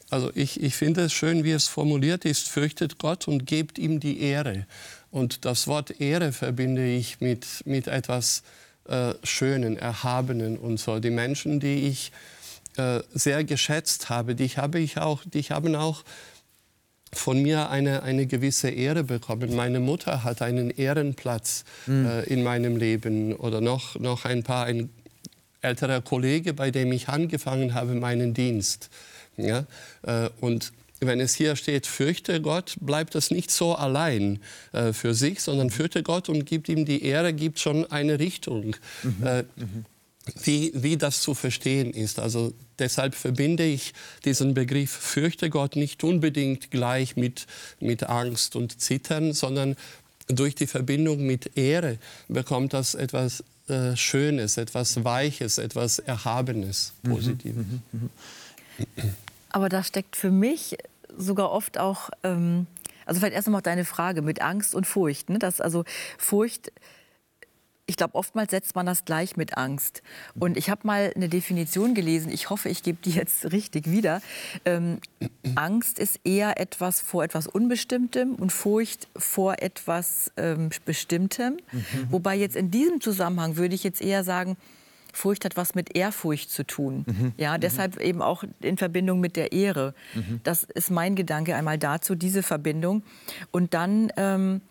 Also 0.10 0.32
ich, 0.36 0.62
ich 0.62 0.75
finde 0.75 1.01
es 1.01 1.13
schön, 1.13 1.44
wie 1.44 1.51
es 1.51 1.67
formuliert 1.67 2.24
ist, 2.24 2.48
fürchtet 2.48 2.98
Gott 2.98 3.27
und 3.27 3.46
gebt 3.46 3.77
ihm 3.77 4.00
die 4.00 4.22
Ehre. 4.22 4.65
Und 5.12 5.44
das 5.44 5.67
Wort 5.67 6.00
Ehre 6.00 6.32
verbinde 6.32 6.88
ich 6.88 7.20
mit, 7.20 7.46
mit 7.65 7.88
etwas 7.88 8.44
äh, 8.88 9.13
Schönen, 9.24 9.77
Erhabenen 9.77 10.58
und 10.58 10.79
so. 10.79 11.00
Die 11.00 11.10
Menschen, 11.10 11.60
die 11.60 11.88
ich 11.88 12.12
äh, 12.77 13.01
sehr 13.13 13.44
geschätzt 13.44 14.10
habe, 14.10 14.36
die, 14.36 14.48
habe 14.50 14.79
ich 14.79 14.98
auch, 14.98 15.24
die 15.25 15.44
haben 15.44 15.75
auch 15.75 16.03
von 17.17 17.41
mir 17.41 17.69
eine, 17.69 18.03
eine 18.03 18.25
gewisse 18.25 18.69
Ehre 18.69 19.03
bekommen. 19.03 19.55
Meine 19.55 19.79
Mutter 19.79 20.24
hat 20.24 20.41
einen 20.41 20.69
Ehrenplatz 20.69 21.65
mhm. 21.86 22.05
äh, 22.05 22.24
in 22.24 22.43
meinem 22.43 22.77
Leben 22.77 23.33
oder 23.33 23.62
noch, 23.62 24.00
noch 24.00 24.25
ein 24.25 24.43
paar, 24.43 24.65
ein 24.65 24.89
älterer 25.62 26.01
Kollege, 26.01 26.53
bei 26.53 26.71
dem 26.71 26.91
ich 26.91 27.09
angefangen 27.09 27.74
habe, 27.74 27.95
meinen 27.95 28.33
Dienst. 28.33 28.89
Ja? 29.38 29.65
Äh, 30.03 30.29
und 30.39 30.71
wenn 31.00 31.19
es 31.19 31.36
hier 31.36 31.55
steht, 31.55 31.86
fürchte 31.86 32.41
Gott, 32.41 32.75
bleibt 32.81 33.13
das 33.13 33.29
nicht 33.29 33.51
so 33.51 33.75
allein 33.75 34.39
äh, 34.71 34.93
für 34.93 35.13
sich, 35.13 35.41
sondern 35.41 35.69
fürchte 35.69 36.01
Gott 36.01 36.27
und 36.29 36.45
gibt 36.45 36.69
ihm 36.69 36.86
die 36.86 37.03
Ehre, 37.03 37.33
gibt 37.33 37.59
schon 37.59 37.89
eine 37.91 38.19
Richtung. 38.19 38.75
Mhm. 39.03 39.27
Äh, 39.27 39.43
mhm 39.55 39.86
wie, 40.43 40.72
wie 40.75 40.98
das 40.98 41.22
zu 41.22 41.34
verstehen 41.34 41.91
ist. 41.91 42.19
Also 42.19 42.53
deshalb 42.79 43.15
verbinde 43.15 43.63
ich 43.63 43.93
diesen 44.25 44.53
Begriff 44.53 44.91
fürchte 44.91 45.50
Gott 45.50 45.75
nicht 45.75 46.03
unbedingt 46.03 46.72
gleich 46.72 47.15
mit, 47.15 47.48
mit 47.79 48.03
Angst 48.03 48.55
und 48.55 48.79
Zittern, 48.81 49.34
sondern 49.34 49.75
durch 50.27 50.55
die 50.55 50.67
Verbindung 50.67 51.25
mit 51.25 51.57
Ehre 51.57 52.00
bekommt 52.27 52.74
das 52.74 52.96
etwas 52.96 53.43
äh, 53.67 53.96
Schönes, 53.96 54.57
etwas 54.57 55.03
Weiches, 55.03 55.57
etwas 55.57 56.00
Erhabenes, 56.00 56.93
mhm. 57.03 57.10
Positives. 57.10 57.65
Mhm, 57.65 57.81
mhm, 57.91 59.13
Aber 59.50 59.69
da 59.69 59.84
steckt 59.84 60.15
für 60.15 60.31
mich 60.31 60.77
sogar 61.17 61.51
oft 61.51 61.77
auch, 61.77 62.10
ähm, 62.24 62.67
also 63.05 63.19
vielleicht 63.19 63.36
erst 63.36 63.48
einmal 63.48 63.62
deine 63.62 63.86
Frage 63.86 64.22
mit 64.22 64.41
Angst 64.41 64.75
und 64.75 64.86
Furcht. 64.86 65.29
Ne? 65.29 65.39
Dass 65.39 65.62
also 65.62 65.84
Furcht 66.17 66.72
ich 67.88 67.96
glaube, 67.96 68.15
oftmals 68.15 68.51
setzt 68.51 68.75
man 68.75 68.86
das 68.86 69.06
gleich 69.06 69.38
mit 69.38 69.58
Angst. 69.58 70.03
Und 70.38 70.58
ich 70.58 70.70
habe 70.70 70.86
mal 70.86 71.12
eine 71.15 71.29
Definition 71.29 71.96
gelesen, 71.96 72.32
ich 72.32 72.50
hoffe, 72.50 72.70
ich 72.70 72.84
gebe 72.84 73.00
die 73.03 73.12
jetzt 73.12 73.51
richtig 73.51 73.89
wieder. 73.89 74.22
Ähm, 74.65 75.00
Angst 75.56 75.98
ist 75.98 76.20
eher 76.24 76.60
etwas 76.60 77.01
vor 77.01 77.24
etwas 77.24 77.48
Unbestimmtem 77.48 78.36
und 78.36 78.51
Furcht 78.51 79.08
vor 79.15 79.56
etwas 79.62 80.32
ähm, 80.38 80.70
Bestimmtem. 80.86 81.58
Mhm. 81.72 81.82
Wobei 82.10 82.36
jetzt 82.36 82.58
in 82.58 82.70
diesem 82.70 83.01
Zusammenhang 83.01 83.56
würde 83.56 83.74
ich 83.74 83.84
jetzt 83.84 84.01
eher 84.01 84.24
sagen, 84.24 84.58
Furcht 85.13 85.46
hat 85.46 85.58
was 85.58 85.74
mit 85.74 85.96
Ehrfurcht 85.96 86.51
zu 86.51 86.65
tun. 86.65 87.06
Mhm. 87.08 87.34
Ja, 87.38 87.56
mhm. 87.56 87.62
deshalb 87.62 88.00
eben 88.00 88.22
auch 88.22 88.44
in 88.62 88.77
Verbindung 88.77 89.20
mit 89.22 89.36
der 89.36 89.53
Ehre. 89.53 89.96
Mhm. 90.13 90.41
Das 90.44 90.63
ist 90.63 90.91
mein 90.91 91.15
Gedanke 91.15 91.56
einmal 91.56 91.77
dazu, 91.77 92.15
diese 92.15 92.44
Verbindung. 92.44 93.03
Und 93.51 93.74
dann 93.74 94.12
ähm, 94.17 94.62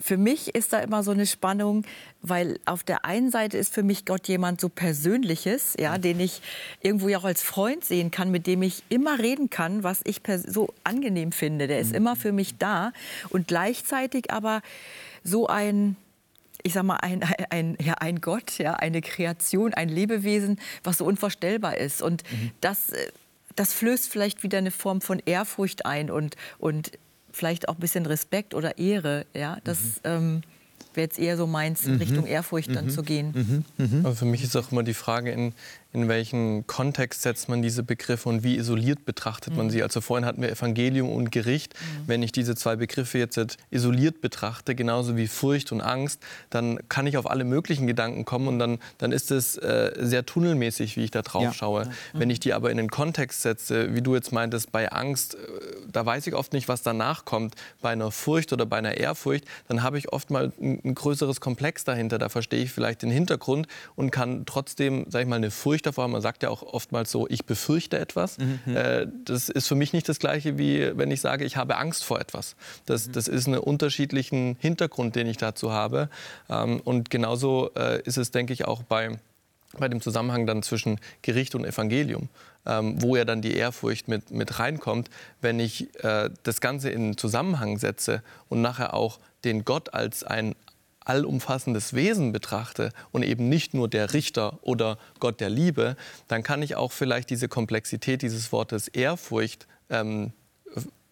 für 0.00 0.16
mich 0.16 0.54
ist 0.54 0.72
da 0.72 0.80
immer 0.80 1.02
so 1.02 1.10
eine 1.10 1.26
Spannung, 1.26 1.84
weil 2.22 2.58
auf 2.64 2.82
der 2.82 3.04
einen 3.04 3.30
Seite 3.30 3.58
ist 3.58 3.74
für 3.74 3.82
mich 3.82 4.06
Gott 4.06 4.28
jemand 4.28 4.60
so 4.60 4.68
Persönliches, 4.68 5.74
ja, 5.78 5.98
den 5.98 6.20
ich 6.20 6.40
irgendwo 6.80 7.08
ja 7.08 7.18
auch 7.18 7.24
als 7.24 7.42
Freund 7.42 7.84
sehen 7.84 8.10
kann, 8.10 8.30
mit 8.30 8.46
dem 8.46 8.62
ich 8.62 8.82
immer 8.88 9.18
reden 9.18 9.50
kann, 9.50 9.82
was 9.82 10.00
ich 10.04 10.20
so 10.46 10.72
angenehm 10.84 11.32
finde. 11.32 11.68
Der 11.68 11.80
ist 11.80 11.90
mhm. 11.90 11.96
immer 11.96 12.16
für 12.16 12.32
mich 12.32 12.56
da 12.58 12.92
und 13.28 13.48
gleichzeitig 13.48 14.30
aber 14.30 14.62
so 15.22 15.46
ein 15.46 15.96
ich 16.62 16.74
sag 16.74 16.82
mal, 16.82 16.96
ein, 16.96 17.22
ein, 17.48 17.78
ja, 17.80 17.94
ein 17.94 18.20
Gott, 18.20 18.58
ja, 18.58 18.74
eine 18.74 19.00
Kreation, 19.00 19.72
ein 19.72 19.88
Lebewesen, 19.88 20.60
was 20.84 20.98
so 20.98 21.06
unvorstellbar 21.06 21.78
ist. 21.78 22.02
Und 22.02 22.22
mhm. 22.30 22.50
das, 22.60 22.90
äh, 22.90 23.12
das 23.56 23.72
flößt 23.72 24.10
vielleicht 24.10 24.42
wieder 24.42 24.58
eine 24.58 24.70
Form 24.70 25.00
von 25.00 25.22
Ehrfurcht 25.24 25.86
ein 25.86 26.10
und, 26.10 26.36
und 26.58 26.92
vielleicht 27.32 27.68
auch 27.68 27.74
ein 27.74 27.80
bisschen 27.80 28.06
Respekt 28.06 28.54
oder 28.54 28.78
Ehre. 28.78 29.26
Ja, 29.34 29.58
das 29.64 29.80
mhm. 29.80 29.90
ähm, 30.04 30.42
wäre 30.94 31.04
jetzt 31.04 31.18
eher 31.18 31.36
so 31.36 31.46
meins, 31.46 31.86
in 31.86 31.94
mhm. 31.94 31.98
Richtung 31.98 32.26
Ehrfurcht 32.26 32.74
dann 32.74 32.86
mhm. 32.86 32.90
zu 32.90 33.02
gehen. 33.02 33.64
Mhm. 33.78 33.86
Mhm. 33.86 34.06
Aber 34.06 34.14
für 34.14 34.24
mich 34.24 34.42
ist 34.42 34.56
auch 34.56 34.70
immer 34.72 34.82
die 34.82 34.94
Frage, 34.94 35.30
in, 35.30 35.52
in 35.92 36.08
welchen 36.08 36.66
Kontext 36.66 37.22
setzt 37.22 37.48
man 37.48 37.62
diese 37.62 37.82
Begriffe 37.82 38.28
und 38.28 38.44
wie 38.44 38.56
isoliert 38.56 39.04
betrachtet 39.04 39.56
man 39.56 39.66
mhm. 39.66 39.70
sie. 39.70 39.82
Also 39.82 40.00
vorhin 40.00 40.24
hatten 40.24 40.40
wir 40.40 40.50
Evangelium 40.50 41.10
und 41.10 41.32
Gericht. 41.32 41.74
Mhm. 41.74 42.08
Wenn 42.08 42.22
ich 42.22 42.30
diese 42.30 42.54
zwei 42.54 42.76
Begriffe 42.76 43.18
jetzt 43.18 43.40
isoliert 43.70 44.20
betrachte, 44.20 44.74
genauso 44.76 45.16
wie 45.16 45.26
Furcht 45.26 45.72
und 45.72 45.80
Angst, 45.80 46.22
dann 46.48 46.78
kann 46.88 47.06
ich 47.08 47.16
auf 47.16 47.28
alle 47.28 47.44
möglichen 47.44 47.88
Gedanken 47.88 48.24
kommen 48.24 48.46
und 48.46 48.58
dann, 48.60 48.78
dann 48.98 49.10
ist 49.10 49.32
es 49.32 49.56
äh, 49.56 49.92
sehr 49.98 50.24
tunnelmäßig, 50.24 50.96
wie 50.96 51.04
ich 51.04 51.10
da 51.10 51.22
drauf 51.22 51.42
ja. 51.42 51.52
schaue. 51.52 51.86
Mhm. 51.86 51.90
Wenn 52.12 52.30
ich 52.30 52.38
die 52.38 52.52
aber 52.52 52.70
in 52.70 52.76
den 52.76 52.90
Kontext 52.90 53.42
setze, 53.42 53.92
wie 53.94 54.02
du 54.02 54.14
jetzt 54.14 54.32
meintest, 54.32 54.70
bei 54.70 54.92
Angst, 54.92 55.34
äh, 55.34 55.38
da 55.90 56.06
weiß 56.06 56.26
ich 56.28 56.34
oft 56.34 56.52
nicht, 56.52 56.68
was 56.68 56.82
danach 56.82 57.24
kommt. 57.24 57.56
Bei 57.80 57.90
einer 57.90 58.12
Furcht 58.12 58.52
oder 58.52 58.64
bei 58.64 58.78
einer 58.78 58.96
Ehrfurcht, 58.96 59.44
dann 59.66 59.82
habe 59.82 59.98
ich 59.98 60.12
oft 60.12 60.30
mal 60.30 60.52
ein, 60.60 60.80
ein 60.84 60.94
größeres 60.94 61.40
Komplex 61.40 61.82
dahinter. 61.82 62.18
Da 62.18 62.28
verstehe 62.28 62.62
ich 62.62 62.70
vielleicht 62.70 63.02
den 63.02 63.10
Hintergrund 63.10 63.66
und 63.96 64.12
kann 64.12 64.44
trotzdem, 64.46 65.06
sage 65.08 65.24
ich 65.24 65.28
mal, 65.28 65.36
eine 65.36 65.50
Furcht 65.50 65.79
Furcht 65.80 65.86
davor 65.86 66.08
Man 66.08 66.20
sagt 66.20 66.42
ja 66.42 66.50
auch 66.50 66.62
oftmals 66.62 67.10
so, 67.10 67.26
ich 67.28 67.44
befürchte 67.46 67.98
etwas. 67.98 68.38
Mhm. 68.38 68.76
Äh, 68.76 69.06
das 69.24 69.48
ist 69.48 69.66
für 69.66 69.74
mich 69.74 69.92
nicht 69.92 70.08
das 70.08 70.18
Gleiche, 70.18 70.58
wie 70.58 70.96
wenn 70.96 71.10
ich 71.10 71.20
sage, 71.20 71.44
ich 71.44 71.56
habe 71.56 71.76
Angst 71.76 72.04
vor 72.04 72.20
etwas. 72.20 72.54
Das, 72.86 73.08
mhm. 73.08 73.12
das 73.12 73.28
ist 73.28 73.46
einen 73.46 73.58
unterschiedlichen 73.58 74.56
Hintergrund, 74.60 75.16
den 75.16 75.26
ich 75.26 75.38
dazu 75.38 75.72
habe. 75.72 76.10
Ähm, 76.50 76.80
und 76.84 77.08
genauso 77.08 77.70
äh, 77.76 78.02
ist 78.02 78.18
es, 78.18 78.30
denke 78.30 78.52
ich, 78.52 78.66
auch 78.66 78.82
bei, 78.82 79.18
bei 79.78 79.88
dem 79.88 80.02
Zusammenhang 80.02 80.46
dann 80.46 80.62
zwischen 80.62 81.00
Gericht 81.22 81.54
und 81.54 81.64
Evangelium. 81.64 82.28
Ähm, 82.66 83.00
wo 83.00 83.16
ja 83.16 83.24
dann 83.24 83.40
die 83.40 83.54
Ehrfurcht 83.54 84.06
mit, 84.06 84.30
mit 84.30 84.58
reinkommt, 84.58 85.08
wenn 85.40 85.58
ich 85.58 85.88
äh, 86.04 86.28
das 86.42 86.60
Ganze 86.60 86.90
in 86.90 87.16
Zusammenhang 87.16 87.78
setze 87.78 88.22
und 88.50 88.60
nachher 88.60 88.92
auch 88.92 89.18
den 89.44 89.64
Gott 89.64 89.94
als 89.94 90.24
ein 90.24 90.54
allumfassendes 91.10 91.94
Wesen 91.94 92.32
betrachte 92.32 92.92
und 93.10 93.22
eben 93.24 93.48
nicht 93.48 93.74
nur 93.74 93.88
der 93.88 94.12
Richter 94.12 94.58
oder 94.62 94.96
Gott 95.18 95.40
der 95.40 95.50
Liebe, 95.50 95.96
dann 96.28 96.42
kann 96.42 96.62
ich 96.62 96.76
auch 96.76 96.92
vielleicht 96.92 97.30
diese 97.30 97.48
Komplexität 97.48 98.22
dieses 98.22 98.52
Wortes 98.52 98.86
Ehrfurcht 98.88 99.66
ähm, 99.88 100.32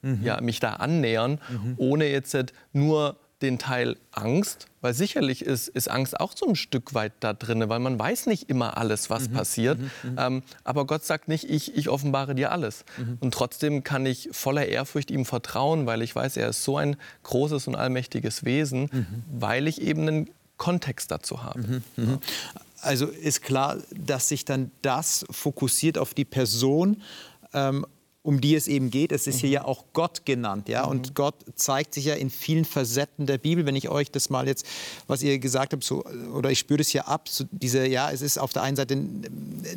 mhm. 0.02 0.21
ja, 0.23 0.40
mich 0.40 0.61
da 0.61 0.75
annähern, 0.75 1.40
mhm. 1.50 1.75
ohne 1.76 2.07
jetzt 2.07 2.37
nur 2.73 3.19
den 3.42 3.59
Teil 3.59 3.97
Angst, 4.11 4.66
weil 4.80 4.95
sicherlich 4.95 5.42
ist, 5.42 5.68
ist 5.68 5.88
Angst 5.88 6.18
auch 6.18 6.33
so 6.37 6.47
ein 6.47 6.57
Stück 6.57 6.95
weit 6.95 7.12
da 7.21 7.33
drin, 7.33 7.68
weil 7.68 7.78
man 7.78 7.99
weiß 7.99 8.26
nicht 8.26 8.49
immer 8.50 8.76
alles, 8.76 9.11
was 9.11 9.28
mhm. 9.28 9.33
passiert. 9.33 9.78
Mhm. 9.78 9.90
mhm. 10.02 10.16
Ähm, 10.18 10.42
aber 10.64 10.87
Gott 10.87 11.04
sagt 11.04 11.28
nicht, 11.28 11.49
ich, 11.49 11.76
ich 11.76 11.88
offenbare 11.88 12.35
dir 12.35 12.50
alles. 12.52 12.85
Mhm. 12.97 13.18
Und 13.21 13.35
trotzdem 13.35 13.85
kann 13.85 14.07
ich 14.07 14.28
voller 14.33 14.66
Ehrfurcht 14.66 15.11
ihm 15.11 15.25
vertrauen, 15.25 15.87
weil 15.87 16.02
ich 16.02 16.14
weiß, 16.14 16.37
er 16.37 16.49
ist 16.49 16.64
so 16.64 16.76
ein 16.76 16.97
großes 17.23 17.68
und 17.68 17.76
allmächtiges 17.76 18.45
Wesen, 18.45 18.88
mhm. 18.92 19.07
weil 19.38 19.68
ich 19.68 19.80
eben 19.80 20.02
einen 20.02 20.30
Kontext 20.57 21.11
dazu 21.11 21.45
habe. 21.45 21.83
Mhm. 21.97 22.18
Also 22.80 23.07
ist 23.07 23.42
klar, 23.42 23.78
dass 23.90 24.28
sich 24.28 24.45
dann 24.45 24.71
das 24.83 25.25
fokussiert 25.30 25.99
auf 25.99 26.14
die 26.14 26.25
Person 26.25 27.02
ähm, 27.52 27.87
um 28.28 28.42
die 28.42 28.54
es 28.54 28.68
eben 28.68 28.90
geht. 28.90 29.11
Es 29.11 29.26
ist 29.26 29.40
hier 29.40 29.49
ja 29.49 29.64
auch 29.64 29.87
Gott 29.94 30.26
genannt, 30.26 30.68
ja. 30.68 30.85
Und 30.85 31.14
Gott 31.14 31.35
zeigt 31.54 31.94
sich 31.94 32.04
ja 32.04 32.14
in 32.14 32.28
vielen 32.28 32.66
Facetten 32.66 33.25
der 33.25 33.38
Bibel. 33.38 33.64
Wenn 33.64 33.75
ich 33.75 33.88
euch 33.88 34.11
das 34.11 34.28
mal 34.28 34.47
jetzt, 34.47 34.66
was 35.06 35.23
ihr 35.23 35.38
gesagt 35.38 35.73
habt, 35.73 35.82
so, 35.82 36.04
oder 36.35 36.50
ich 36.50 36.58
spüre 36.58 36.76
das 36.76 36.88
hier 36.88 37.08
ab, 37.08 37.30
so 37.30 37.47
diese, 37.50 37.87
ja, 37.87 38.11
es 38.11 38.20
ist 38.20 38.37
auf 38.37 38.52
der 38.52 38.64
einen 38.64 38.76
Seite 38.76 39.02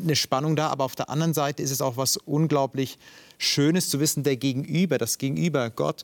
eine 0.03 0.17
Spannung 0.17 0.58
da, 0.58 0.67
aber 0.67 0.84
auf 0.84 0.98
der 0.98 1.10
anderen 1.10 1.34
Seite 1.34 1.63
ist 1.63 1.72
es 1.72 1.81
auch 1.81 1.96
was 1.96 2.17
unglaublich 2.17 2.98
Schönes 3.38 3.89
zu 3.89 4.01
wissen, 4.01 4.24
der 4.24 4.36
Gegenüber, 4.36 4.98
das 4.98 5.17
Gegenüber, 5.17 5.70
Gott, 5.70 6.03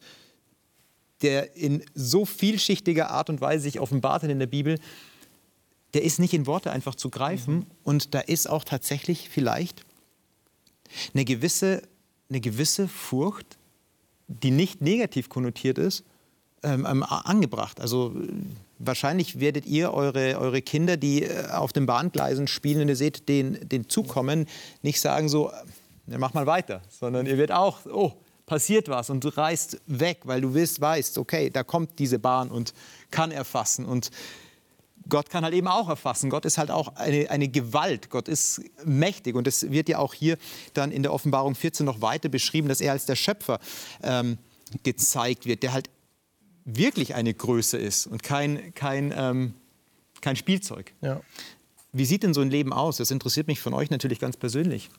der 1.24 1.58
in 1.58 1.84
so 1.96 2.24
vielschichtiger 2.24 3.10
Art 3.12 3.30
und 3.30 3.42
Weise 3.42 3.64
sich 3.64 3.82
offenbart 3.82 4.24
in 4.24 4.40
der 4.40 4.48
Bibel, 4.48 4.80
der 5.94 6.04
ist 6.04 6.18
nicht 6.18 6.34
in 6.34 6.48
Worte 6.48 6.72
einfach 6.72 6.96
zu 6.96 7.10
greifen. 7.10 7.56
Mhm. 7.56 7.66
Und 7.84 8.14
da 8.14 8.22
ist 8.22 8.50
auch 8.50 8.64
tatsächlich 8.64 9.28
vielleicht 9.28 9.84
eine 11.14 11.26
gewisse 11.26 11.82
eine 12.30 12.40
gewisse 12.40 12.88
Furcht, 12.88 13.58
die 14.28 14.52
nicht 14.52 14.82
negativ 14.82 15.30
konnotiert 15.30 15.78
ist, 15.78 16.04
ähm, 16.64 16.86
ähm 16.90 17.04
angebracht. 17.04 17.80
Also 17.80 18.14
wahrscheinlich 18.80 19.40
werdet 19.40 19.66
ihr 19.66 19.94
eure, 19.94 20.38
eure 20.38 20.62
Kinder, 20.62 20.98
die 20.98 21.24
äh, 21.24 21.50
auf 21.50 21.74
den 21.74 21.86
Bahngleisen 21.86 22.48
spielen, 22.48 22.80
wenn 22.80 22.90
ihr 22.90 22.96
seht, 22.96 23.30
den, 23.30 23.68
den 23.68 23.90
zukommen, 23.90 24.48
nicht 24.82 25.00
sagen 25.00 25.30
so, 25.30 25.52
ja, 26.08 26.18
mach 26.18 26.34
mal 26.34 26.46
weiter, 26.46 26.82
sondern 26.90 27.26
ihr 27.26 27.38
werdet 27.38 27.56
auch, 27.56 27.86
oh, 27.86 28.14
passiert 28.46 28.88
was 28.88 29.10
und 29.10 29.24
du 29.24 29.28
reist 29.28 29.82
weg, 29.88 30.22
weil 30.24 30.42
du 30.42 30.56
weißt, 30.56 31.18
okay, 31.18 31.50
da 31.50 31.64
kommt 31.64 32.00
diese 32.00 32.18
Bahn 32.18 32.50
und 32.50 32.74
kann 33.12 33.32
erfassen 33.32 33.86
und 33.86 34.10
Gott 35.10 35.30
kann 35.30 35.44
halt 35.44 35.54
eben 35.54 35.68
auch 35.68 35.90
erfassen. 35.90 36.30
Gott 36.30 36.46
ist 36.46 36.58
halt 36.58 36.72
auch 36.72 36.96
eine, 36.96 37.30
eine 37.30 37.48
Gewalt. 37.48 38.10
Gott 38.10 38.28
ist 38.28 38.62
mächtig. 38.86 39.36
Und 39.36 39.48
es 39.48 39.72
wird 39.72 39.90
ja 39.90 40.00
auch 40.00 40.14
hier 40.14 40.38
dann 40.74 40.92
in 40.92 41.04
der 41.04 41.14
Offenbarung 41.14 41.56
14 41.56 41.86
noch 41.86 42.02
weiter 42.02 42.30
beschrieben, 42.30 42.68
dass 42.68 42.82
er 42.82 42.92
als 42.92 43.06
der 43.06 43.16
Schöpfer 43.16 43.60
ähm, 44.04 44.38
gezeigt 44.84 45.46
wird, 45.46 45.64
der 45.64 45.74
halt 45.74 45.90
wirklich 46.66 47.16
eine 47.16 47.34
Größe 47.34 47.78
ist 47.78 48.08
und 48.08 48.24
kein, 48.24 48.74
kein, 48.74 49.14
ähm, 49.16 49.54
kein 50.22 50.36
Spielzeug. 50.36 50.94
Ja. 51.02 51.22
Wie 51.94 52.06
sieht 52.06 52.24
denn 52.24 52.34
so 52.34 52.42
ein 52.42 52.50
Leben 52.50 52.74
aus? 52.74 52.98
Das 52.98 53.12
interessiert 53.12 53.48
mich 53.48 53.60
von 53.60 53.74
euch 53.74 53.90
natürlich 53.90 54.20
ganz 54.20 54.36
persönlich. 54.36 54.90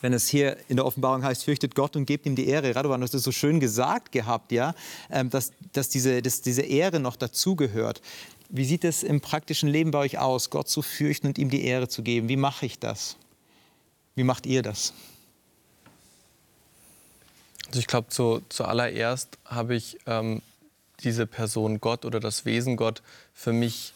Wenn 0.00 0.14
es 0.14 0.28
hier 0.28 0.56
in 0.68 0.76
der 0.76 0.86
Offenbarung 0.86 1.22
heißt, 1.22 1.44
fürchtet 1.44 1.74
Gott 1.74 1.94
und 1.94 2.06
gebt 2.06 2.24
ihm 2.24 2.34
die 2.34 2.48
Ehre. 2.48 2.74
Radovan, 2.74 3.00
du 3.00 3.04
hast 3.04 3.14
es 3.14 3.22
so 3.22 3.32
schön 3.32 3.60
gesagt 3.60 4.12
gehabt, 4.12 4.50
ja, 4.50 4.74
ähm, 5.10 5.28
dass, 5.28 5.52
dass, 5.74 5.90
diese, 5.90 6.22
dass 6.22 6.40
diese 6.40 6.62
Ehre 6.62 7.00
noch 7.00 7.16
dazugehört. 7.16 8.00
Wie 8.52 8.64
sieht 8.64 8.84
es 8.84 9.04
im 9.04 9.20
praktischen 9.20 9.68
Leben 9.68 9.92
bei 9.92 9.98
euch 10.00 10.18
aus, 10.18 10.50
Gott 10.50 10.68
zu 10.68 10.82
fürchten 10.82 11.28
und 11.28 11.38
ihm 11.38 11.50
die 11.50 11.64
Ehre 11.64 11.88
zu 11.88 12.02
geben? 12.02 12.28
Wie 12.28 12.36
mache 12.36 12.66
ich 12.66 12.80
das? 12.80 13.16
Wie 14.16 14.24
macht 14.24 14.44
ihr 14.44 14.62
das? 14.62 14.92
Also 17.68 17.78
ich 17.78 17.86
glaube, 17.86 18.08
zu, 18.08 18.42
zuallererst 18.48 19.38
habe 19.44 19.76
ich 19.76 19.98
ähm, 20.06 20.42
diese 20.98 21.28
Person 21.28 21.80
Gott 21.80 22.04
oder 22.04 22.18
das 22.18 22.44
Wesen 22.44 22.76
Gott 22.76 23.02
für 23.32 23.52
mich, 23.52 23.94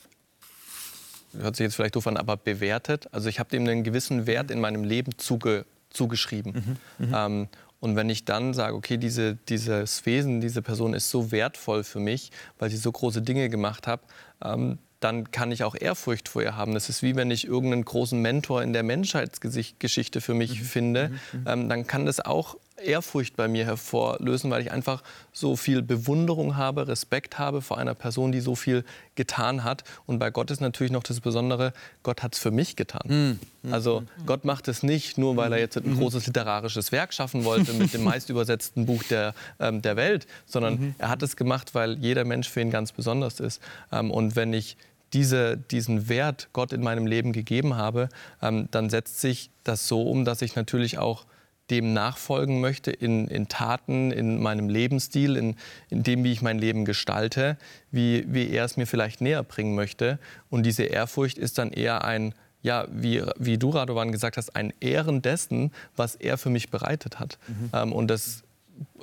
hört 1.37 1.57
sich 1.57 1.65
jetzt 1.65 1.75
vielleicht 1.75 1.97
doof 1.97 2.07
an, 2.07 2.17
aber 2.17 2.37
bewertet. 2.37 3.09
Also 3.13 3.29
ich 3.29 3.41
habe 3.41 3.51
dem 3.51 3.67
einen 3.67 3.83
gewissen 3.83 4.29
Wert 4.29 4.53
in 4.53 4.61
meinem 4.61 4.85
Leben 4.85 5.19
zuge, 5.19 5.65
zugeschrieben. 5.91 6.79
Mhm, 6.99 7.07
mhm. 7.07 7.15
ähm, 7.15 7.49
und 7.85 7.97
wenn 7.97 8.09
ich 8.09 8.25
dann 8.25 8.55
sage, 8.55 8.75
okay, 8.75 8.97
diese, 8.97 9.37
dieses 9.51 10.07
Wesen, 10.07 10.41
diese 10.41 10.63
Person 10.63 10.95
ist 10.95 11.11
so 11.11 11.31
wertvoll 11.31 11.85
für 11.85 12.01
mich, 12.01 12.31
weil 12.59 12.71
sie 12.71 12.79
so 12.79 12.91
große 12.91 13.21
Dinge 13.21 13.51
gemacht 13.51 13.87
hat, 13.87 14.01
ähm, 14.43 14.79
dann 15.01 15.31
kann 15.31 15.53
ich 15.53 15.65
auch 15.65 15.75
Ehrfurcht 15.79 16.31
vor 16.31 16.43
ihr 16.43 16.57
haben. 16.57 16.73
Das 16.73 16.89
ist 16.89 17.03
wie 17.03 17.15
wenn 17.15 17.31
ich 17.31 17.47
irgendeinen 17.47 17.85
großen 17.85 18.19
Mentor 18.19 18.63
in 18.63 18.73
der 18.73 18.85
Menschheitsgeschichte 18.85 20.23
für 20.23 20.33
mich 20.33 20.61
mhm. 20.61 20.65
finde, 20.65 21.09
mhm. 21.11 21.41
mhm. 21.41 21.47
ähm, 21.47 21.69
dann 21.69 21.87
kann 21.87 22.07
das 22.07 22.21
auch 22.21 22.57
Ehrfurcht 22.85 23.37
bei 23.37 23.49
mir 23.49 23.65
hervorlösen, 23.65 24.51
weil 24.51 24.63
ich 24.63 24.71
einfach 24.71 25.03
so 25.33 25.57
viel 25.57 25.83
Bewunderung 25.83 26.57
habe, 26.57 26.87
Respekt 26.89 27.39
habe 27.39 27.63
vor 27.63 27.79
einer 27.79 27.95
Person, 27.95 28.33
die 28.33 28.41
so 28.41 28.55
viel 28.55 28.85
getan 29.15 29.65
hat. 29.65 29.85
Und 30.07 30.19
bei 30.19 30.31
Gott 30.31 30.51
ist 30.51 30.61
natürlich 30.61 30.93
noch 30.93 31.03
das 31.03 31.21
Besondere, 31.21 31.73
Gott 32.03 32.23
hat 32.23 32.35
es 32.35 32.41
für 32.41 32.51
mich 32.51 32.77
getan. 32.77 33.39
Mhm. 33.63 33.73
Also 33.73 34.05
Gott 34.27 34.45
macht 34.45 34.69
es 34.69 34.83
nicht 34.83 35.19
nur, 35.19 35.37
weil 35.37 35.53
er 35.53 35.59
jetzt 35.59 35.77
ein 35.77 35.97
großes 35.97 36.27
literarisches 36.27 36.93
Werk 36.93 37.15
schaffen 37.15 37.45
wollte 37.45 37.73
mit 37.73 37.95
dem 37.95 38.05
meistübersetzten 38.05 38.87
Buch 38.87 39.03
der, 39.05 39.35
ähm, 39.59 39.83
der 39.83 39.97
Welt, 39.97 40.27
sondern 40.47 40.75
mhm. 40.75 40.95
er 40.99 41.09
hat 41.09 41.23
es 41.23 41.37
gemacht, 41.37 41.75
weil 41.75 41.99
jeder 41.99 42.25
Mensch 42.25 42.49
für 42.49 42.61
ihn 42.61 42.71
ganz 42.71 42.93
besonders 42.93 43.41
ist. 43.41 43.61
Ähm, 43.91 44.11
und 44.11 44.37
wenn 44.37 44.53
ich 44.53 44.77
diese, 45.15 45.57
diesen 45.57 46.09
Wert 46.09 46.49
Gott 46.53 46.73
in 46.73 46.83
meinem 46.83 47.07
Leben 47.07 47.33
gegeben 47.33 47.77
habe, 47.77 48.09
ähm, 48.43 48.69
dann 48.71 48.91
setzt 48.91 49.21
sich 49.21 49.51
das 49.63 49.89
so 49.89 50.03
um, 50.03 50.25
dass 50.25 50.43
ich 50.43 50.57
natürlich 50.57 50.99
auch 50.99 51.25
dem 51.71 51.93
nachfolgen 51.93 52.61
möchte 52.61 52.91
in, 52.91 53.27
in 53.29 53.49
Taten, 53.49 54.11
in 54.11 54.43
meinem 54.43 54.69
Lebensstil, 54.69 55.37
in, 55.37 55.57
in 55.89 56.03
dem, 56.03 56.25
wie 56.25 56.33
ich 56.33 56.43
mein 56.43 56.59
Leben 56.59 56.85
gestalte, 56.85 57.57
wie, 57.91 58.25
wie 58.29 58.51
er 58.51 58.65
es 58.65 58.77
mir 58.77 58.87
vielleicht 58.87 59.21
näher 59.21 59.43
bringen 59.43 59.75
möchte. 59.75 60.19
Und 60.51 60.65
diese 60.65 60.85
Ehrfurcht 60.85 61.39
ist 61.39 61.59
dann 61.59 61.71
eher 61.71 62.05
ein, 62.05 62.35
ja, 62.63 62.87
wie, 62.91 63.23
wie 63.39 63.57
du, 63.57 63.71
Radovan, 63.71 64.13
gesagt 64.13 64.37
hast, 64.37 64.55
ein 64.57 64.73
Ehren 64.81 65.23
dessen, 65.23 65.73
was 65.97 66.17
er 66.17 66.37
für 66.37 66.51
mich 66.51 66.71
bereitet 66.71 67.19
hat. 67.19 67.39
Mhm. 67.49 67.71
Ähm, 67.73 67.93
und 67.93 68.09
das 68.09 68.43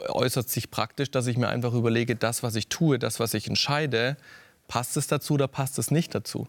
äußert 0.08 0.50
sich 0.50 0.70
praktisch, 0.70 1.10
dass 1.10 1.28
ich 1.28 1.38
mir 1.38 1.48
einfach 1.48 1.74
überlege, 1.74 2.16
das, 2.16 2.44
was 2.44 2.56
ich 2.56 2.68
tue, 2.68 3.00
das, 3.00 3.20
was 3.20 3.34
ich 3.34 3.48
entscheide, 3.48 4.18
passt 4.68 4.98
es 4.98 5.08
dazu 5.08 5.34
oder 5.34 5.48
passt 5.48 5.80
es 5.80 5.92
nicht 5.92 6.14
dazu? 6.14 6.48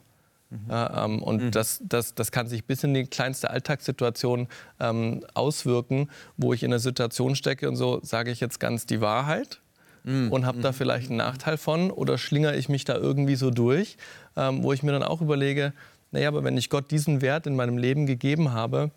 Mhm. 0.52 0.70
Ähm, 0.70 1.22
und 1.22 1.42
mhm. 1.42 1.50
das, 1.50 1.80
das, 1.82 2.14
das 2.14 2.30
kann 2.30 2.46
sich 2.46 2.66
bis 2.66 2.84
in 2.84 2.92
die 2.92 3.04
kleinste 3.04 3.48
Alltagssituation 3.48 4.48
ähm, 4.80 5.24
auswirken, 5.32 6.10
wo 6.36 6.52
ich 6.52 6.62
in 6.62 6.70
einer 6.70 6.78
Situation 6.78 7.34
stecke 7.36 7.68
und 7.68 7.76
so 7.76 8.00
sage 8.02 8.30
ich 8.30 8.40
jetzt 8.40 8.60
ganz 8.60 8.84
die 8.84 9.00
Wahrheit 9.00 9.60
mhm. 10.04 10.30
und 10.30 10.44
habe 10.44 10.60
da 10.60 10.70
mhm. 10.70 10.74
vielleicht 10.74 11.08
einen 11.08 11.16
Nachteil 11.16 11.56
von 11.56 11.90
oder 11.90 12.18
schlingere 12.18 12.56
ich 12.56 12.68
mich 12.68 12.84
da 12.84 12.96
irgendwie 12.96 13.36
so 13.36 13.50
durch, 13.50 13.96
ähm, 14.36 14.62
wo 14.62 14.74
ich 14.74 14.82
mir 14.82 14.92
dann 14.92 15.02
auch 15.02 15.22
überlege, 15.22 15.72
naja, 16.10 16.28
aber 16.28 16.44
wenn 16.44 16.58
ich 16.58 16.68
Gott 16.68 16.90
diesen 16.90 17.22
Wert 17.22 17.46
in 17.46 17.56
meinem 17.56 17.78
Leben 17.78 18.04
gegeben 18.04 18.52
habe, 18.52 18.90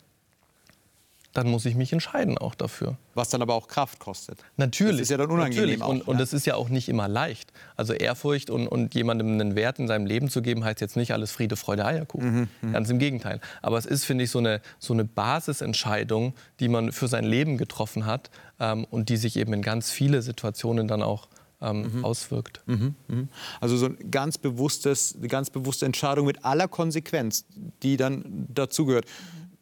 dann 1.35 1.49
muss 1.49 1.65
ich 1.65 1.75
mich 1.75 1.91
entscheiden 1.91 2.37
auch 2.37 2.55
dafür. 2.55 2.97
Was 3.13 3.29
dann 3.29 3.41
aber 3.41 3.55
auch 3.55 3.67
Kraft 3.67 3.99
kostet. 3.99 4.39
Natürlich. 4.55 4.93
Das 4.93 5.01
ist 5.01 5.11
ja 5.11 5.17
dann 5.17 5.29
unangenehm 5.29 5.81
auch, 5.81 5.89
und, 5.89 5.97
ja? 5.99 6.03
und 6.05 6.19
das 6.19 6.31
ist 6.31 6.45
ja 6.45 6.55
auch 6.55 6.69
nicht 6.69 6.87
immer 6.87 7.09
leicht. 7.09 7.51
Also 7.75 7.93
Ehrfurcht 7.93 8.49
und, 8.49 8.67
und 8.67 8.95
jemandem 8.95 9.33
einen 9.33 9.55
Wert 9.55 9.77
in 9.77 9.87
seinem 9.87 10.05
Leben 10.05 10.29
zu 10.29 10.41
geben, 10.41 10.63
heißt 10.63 10.79
jetzt 10.79 10.95
nicht 10.95 11.11
alles 11.11 11.31
Friede, 11.31 11.57
Freude, 11.57 11.85
Eierkuchen. 11.85 12.33
Mhm, 12.33 12.47
mhm. 12.61 12.73
Ganz 12.73 12.89
im 12.89 12.99
Gegenteil. 12.99 13.41
Aber 13.61 13.77
es 13.77 13.85
ist, 13.85 14.05
finde 14.05 14.23
ich, 14.23 14.31
so 14.31 14.39
eine, 14.39 14.61
so 14.79 14.93
eine 14.93 15.03
Basisentscheidung, 15.03 16.33
die 16.61 16.69
man 16.69 16.93
für 16.93 17.09
sein 17.09 17.25
Leben 17.25 17.57
getroffen 17.57 18.05
hat 18.05 18.29
ähm, 18.61 18.85
und 18.89 19.09
die 19.09 19.17
sich 19.17 19.35
eben 19.35 19.51
in 19.51 19.61
ganz 19.61 19.91
viele 19.91 20.21
Situationen 20.21 20.87
dann 20.87 21.03
auch 21.03 21.27
ähm, 21.61 21.97
mhm. 21.97 22.05
auswirkt. 22.05 22.61
Mhm. 22.65 22.95
Mhm. 23.09 23.29
Also 23.59 23.75
so 23.75 23.87
ein 23.87 24.09
ganz 24.09 24.37
bewusstes, 24.37 25.15
eine 25.17 25.27
ganz 25.27 25.49
bewusste 25.49 25.85
Entscheidung 25.85 26.27
mit 26.27 26.45
aller 26.45 26.69
Konsequenz, 26.69 27.45
die 27.83 27.97
dann 27.97 28.47
dazugehört. 28.53 29.05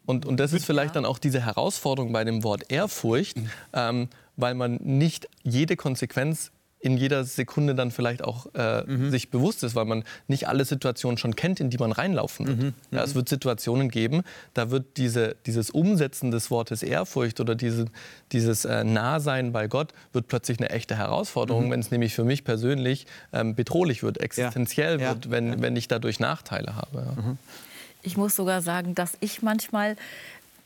Und, 0.06 0.26
und 0.26 0.38
das 0.38 0.52
ist 0.52 0.66
vielleicht 0.66 0.96
dann 0.96 1.04
auch 1.04 1.18
diese 1.18 1.40
Herausforderung 1.40 2.12
bei 2.12 2.24
dem 2.24 2.44
Wort 2.44 2.70
Ehrfurcht, 2.70 3.36
mhm. 3.36 3.50
ähm, 3.72 4.08
weil 4.36 4.54
man 4.54 4.76
nicht 4.82 5.28
jede 5.42 5.76
Konsequenz 5.76 6.50
in 6.84 6.98
jeder 6.98 7.24
Sekunde 7.24 7.74
dann 7.74 7.90
vielleicht 7.90 8.22
auch 8.22 8.46
äh, 8.54 8.82
mhm. 8.82 9.10
sich 9.10 9.30
bewusst 9.30 9.64
ist, 9.64 9.74
weil 9.74 9.86
man 9.86 10.04
nicht 10.28 10.48
alle 10.48 10.66
Situationen 10.66 11.16
schon 11.16 11.34
kennt, 11.34 11.58
in 11.58 11.70
die 11.70 11.78
man 11.78 11.92
reinlaufen 11.92 12.46
wird. 12.46 12.58
Mhm. 12.58 12.74
Ja, 12.90 13.02
es 13.02 13.14
wird 13.14 13.26
Situationen 13.26 13.88
geben, 13.88 14.22
da 14.52 14.70
wird 14.70 14.98
diese, 14.98 15.34
dieses 15.46 15.70
Umsetzen 15.70 16.30
des 16.30 16.50
Wortes 16.50 16.82
Ehrfurcht 16.82 17.40
oder 17.40 17.54
diese, 17.54 17.86
dieses 18.32 18.66
äh, 18.66 18.84
Nahsein 18.84 19.52
bei 19.52 19.66
Gott 19.66 19.94
wird 20.12 20.28
plötzlich 20.28 20.58
eine 20.58 20.68
echte 20.68 20.94
Herausforderung, 20.94 21.68
mhm. 21.68 21.70
wenn 21.70 21.80
es 21.80 21.90
nämlich 21.90 22.14
für 22.14 22.24
mich 22.24 22.44
persönlich 22.44 23.06
ähm, 23.32 23.54
bedrohlich 23.54 24.02
wird, 24.02 24.20
existenziell 24.20 25.00
ja. 25.00 25.14
wird, 25.14 25.30
wenn, 25.30 25.62
wenn 25.62 25.76
ich 25.76 25.88
dadurch 25.88 26.20
Nachteile 26.20 26.76
habe. 26.76 27.38
Mhm. 28.04 28.08
Ich 28.08 28.16
muss 28.16 28.36
sogar 28.36 28.62
sagen, 28.62 28.94
dass 28.94 29.16
ich 29.20 29.42
manchmal 29.42 29.96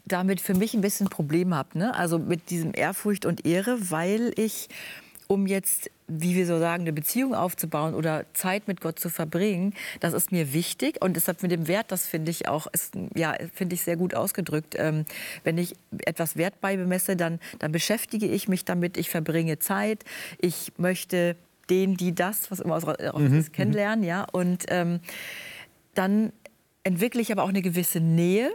damit 0.09 0.41
für 0.41 0.55
mich 0.55 0.75
ein 0.75 0.81
bisschen 0.81 1.09
Problem 1.09 1.55
habe. 1.55 1.79
Ne? 1.79 1.95
Also 1.95 2.19
mit 2.19 2.51
diesem 2.51 2.73
Ehrfurcht 2.75 3.27
und 3.27 3.47
Ehre, 3.47 3.91
weil 3.91 4.33
ich, 4.37 4.69
um 5.27 5.47
jetzt, 5.47 5.91
wie 6.07 6.35
wir 6.35 6.47
so 6.47 6.59
sagen, 6.59 6.83
eine 6.83 6.93
Beziehung 6.93 7.35
aufzubauen 7.35 7.95
oder 7.95 8.25
Zeit 8.33 8.67
mit 8.67 8.81
Gott 8.81 8.99
zu 8.99 9.11
verbringen, 9.11 9.75
das 10.01 10.15
ist 10.15 10.33
mir 10.33 10.53
wichtig. 10.53 11.03
Und 11.03 11.15
deshalb 11.17 11.43
mit 11.43 11.51
dem 11.51 11.69
Wert, 11.69 11.93
das 11.93 12.07
finde 12.07 12.31
ich 12.31 12.49
auch, 12.49 12.67
ist, 12.69 12.95
ja, 13.15 13.35
finde 13.55 13.75
ich 13.75 13.83
sehr 13.83 13.97
gut 13.97 14.15
ausgedrückt. 14.15 14.75
Ähm, 14.79 15.05
wenn 15.45 15.59
ich 15.59 15.77
etwas 16.05 16.37
Wert 16.37 16.61
beimesse, 16.61 17.15
dann, 17.17 17.39
dann 17.59 17.73
beschäftige 17.73 18.27
ich 18.27 18.49
mich 18.49 18.65
damit, 18.65 18.97
ich 18.97 19.11
verbringe 19.11 19.59
Zeit, 19.59 20.05
ich 20.39 20.73
möchte 20.79 21.37
den, 21.69 21.99
die 21.99 22.15
das, 22.15 22.51
was 22.51 22.61
immer 22.61 22.77
aus, 22.77 22.85
aus 22.85 23.21
mhm. 23.21 23.37
mhm. 23.37 23.53
kennenlernen, 23.53 24.05
ja. 24.05 24.27
Und 24.33 24.65
ähm, 24.69 25.01
dann 25.95 26.33
entwickle 26.89 27.21
ich 27.21 27.31
aber 27.31 27.45
auch 27.45 27.51
eine 27.51 27.63
gewisse 27.63 28.01
Nähe. 28.01 28.51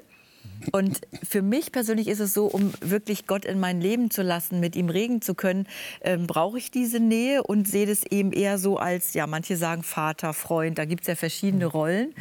Und 0.72 1.02
für 1.24 1.42
mich 1.42 1.72
persönlich 1.72 2.08
ist 2.08 2.20
es 2.20 2.34
so, 2.34 2.48
um 2.48 2.74
wirklich 2.82 3.28
Gott 3.28 3.46
in 3.46 3.60
mein 3.60 3.80
Leben 3.80 4.10
zu 4.10 4.24
lassen, 4.24 4.60
mit 4.60 4.76
ihm 4.76 4.90
reden 4.90 5.22
zu 5.22 5.36
können, 5.36 5.68
ähm, 6.02 6.28
brauche 6.28 6.58
ich 6.58 6.72
diese 6.72 7.00
Nähe 7.00 7.44
und 7.44 7.68
sehe 7.68 7.86
das 7.86 8.04
eben 8.10 8.32
eher 8.34 8.58
so 8.58 8.78
als, 8.78 9.14
ja, 9.14 9.28
manche 9.28 9.56
sagen 9.56 9.84
Vater, 9.84 10.34
Freund, 10.34 10.78
da 10.78 10.86
gibt 10.86 11.02
es 11.02 11.08
ja 11.08 11.16
verschiedene 11.16 11.66
Rollen. 11.66 12.14